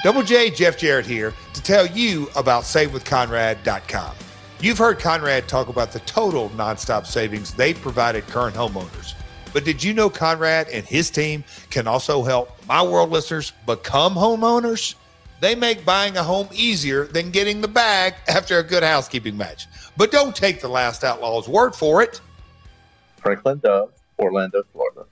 Double 0.04 0.22
J, 0.22 0.50
Jeff 0.50 0.78
Jarrett 0.78 1.06
here 1.06 1.34
to 1.54 1.62
tell 1.62 1.84
you 1.84 2.28
about 2.36 2.62
SaveWithConrad.com. 2.62 4.14
You've 4.60 4.78
heard 4.78 5.00
Conrad 5.00 5.48
talk 5.48 5.68
about 5.68 5.90
the 5.90 5.98
total 6.00 6.50
nonstop 6.50 7.04
savings 7.04 7.52
they've 7.52 7.80
provided 7.80 8.26
current 8.28 8.54
homeowners. 8.54 9.14
But 9.52 9.64
did 9.64 9.82
you 9.82 9.92
know 9.92 10.08
Conrad 10.08 10.68
and 10.68 10.86
his 10.86 11.10
team 11.10 11.42
can 11.70 11.88
also 11.88 12.22
help 12.22 12.64
my 12.68 12.80
world 12.80 13.10
listeners 13.10 13.52
become 13.66 14.14
homeowners? 14.14 14.94
They 15.40 15.56
make 15.56 15.84
buying 15.84 16.16
a 16.16 16.22
home 16.22 16.48
easier 16.52 17.06
than 17.06 17.30
getting 17.30 17.60
the 17.60 17.68
bag 17.68 18.14
after 18.28 18.58
a 18.58 18.62
good 18.62 18.84
housekeeping 18.84 19.36
match. 19.36 19.66
But 19.96 20.12
don't 20.12 20.34
take 20.34 20.60
the 20.60 20.68
last 20.68 21.02
outlaw's 21.02 21.48
word 21.48 21.74
for 21.74 22.02
it. 22.02 22.20
Franklin 23.16 23.58
Dove, 23.58 23.92
Orlando, 24.18 24.62
Florida. 24.72 25.06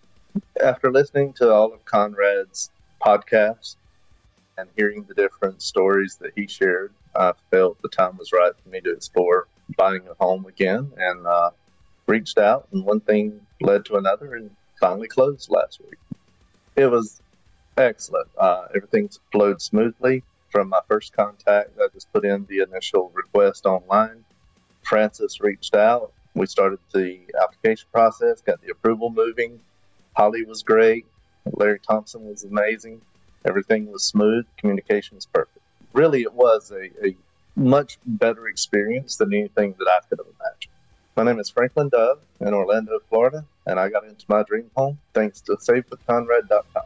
After 0.62 0.92
listening 0.92 1.32
to 1.34 1.52
all 1.52 1.72
of 1.72 1.84
Conrad's 1.84 2.70
podcasts 3.00 3.76
and 4.58 4.68
hearing 4.76 5.04
the 5.04 5.14
different 5.14 5.62
stories 5.62 6.16
that 6.20 6.32
he 6.34 6.46
shared, 6.46 6.92
I 7.14 7.32
felt 7.50 7.80
the 7.82 7.88
time 7.88 8.16
was 8.16 8.32
right 8.32 8.52
for 8.62 8.68
me 8.68 8.80
to 8.80 8.92
explore 8.92 9.48
buying 9.76 10.02
a 10.08 10.14
home 10.22 10.46
again 10.46 10.92
and 10.96 11.26
uh, 11.26 11.50
reached 12.06 12.38
out. 12.38 12.68
And 12.72 12.84
one 12.84 13.00
thing 13.00 13.40
led 13.60 13.84
to 13.86 13.96
another 13.96 14.34
and 14.34 14.50
finally 14.80 15.08
closed 15.08 15.50
last 15.50 15.80
week. 15.80 15.98
It 16.76 16.86
was 16.86 17.20
excellent. 17.76 18.28
Uh, 18.38 18.66
everything 18.74 19.10
flowed 19.32 19.60
smoothly 19.60 20.22
from 20.50 20.68
my 20.68 20.80
first 20.88 21.12
contact. 21.12 21.70
I 21.78 21.88
just 21.92 22.12
put 22.12 22.24
in 22.24 22.46
the 22.48 22.60
initial 22.60 23.10
request 23.14 23.66
online. 23.66 24.24
Francis 24.82 25.40
reached 25.40 25.74
out. 25.74 26.12
We 26.34 26.46
started 26.46 26.78
the 26.92 27.20
application 27.42 27.88
process, 27.92 28.42
got 28.42 28.62
the 28.62 28.70
approval 28.70 29.10
moving. 29.10 29.60
Holly 30.16 30.44
was 30.44 30.62
great. 30.62 31.06
Larry 31.52 31.80
Thompson 31.80 32.26
was 32.26 32.44
amazing. 32.44 33.00
Everything 33.46 33.90
was 33.90 34.04
smooth. 34.04 34.44
Communication 34.58 35.16
was 35.16 35.26
perfect. 35.26 35.58
Really, 35.92 36.22
it 36.22 36.34
was 36.34 36.72
a, 36.72 36.90
a 37.06 37.16
much 37.54 37.98
better 38.04 38.48
experience 38.48 39.16
than 39.16 39.32
anything 39.32 39.74
that 39.78 39.88
I 39.88 40.00
could 40.08 40.18
have 40.18 40.26
imagined. 40.26 40.72
My 41.16 41.22
name 41.22 41.38
is 41.38 41.48
Franklin 41.48 41.88
Dove 41.88 42.18
in 42.40 42.52
Orlando, 42.52 42.98
Florida, 43.08 43.44
and 43.64 43.80
I 43.80 43.88
got 43.88 44.04
into 44.04 44.26
my 44.28 44.42
dream 44.42 44.70
home 44.76 44.98
thanks 45.14 45.40
to 45.42 45.52
SaveWithConrad.com. 45.52 46.82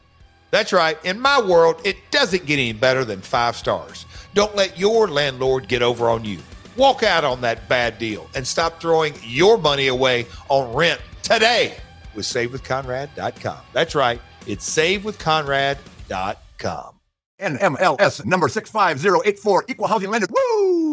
That's 0.53 0.73
right. 0.73 0.99
In 1.05 1.19
my 1.19 1.41
world, 1.41 1.81
it 1.85 1.97
doesn't 2.11 2.47
get 2.47 2.55
any 2.55 2.73
better 2.73 3.05
than 3.05 3.21
five 3.21 3.57
stars. 3.57 4.07
Don't 4.35 4.55
let 4.55 4.79
your 4.79 5.09
landlord 5.09 5.67
get 5.67 5.83
over 5.83 6.09
on 6.11 6.25
you. 6.25 6.39
Walk 6.77 7.03
out 7.03 7.25
on 7.25 7.41
that 7.41 7.69
bad 7.69 7.99
deal 7.99 8.29
and 8.35 8.47
stop 8.47 8.81
throwing 8.81 9.15
your 9.23 9.59
money 9.59 9.89
away 9.89 10.27
on 10.49 10.73
rent 10.75 11.01
today 11.23 11.77
with 12.15 12.25
SaveWithConrad.com. 12.27 13.59
That's 13.73 13.95
right. 13.95 14.21
It's 14.47 14.69
SaveWithConrad.com. 14.77 16.37
NMLS 17.41 18.25
number 18.27 18.49
65084, 18.49 19.65
equal 19.69 19.87
housing 19.87 20.11
lender. 20.11 20.27
Woo! 20.31 20.90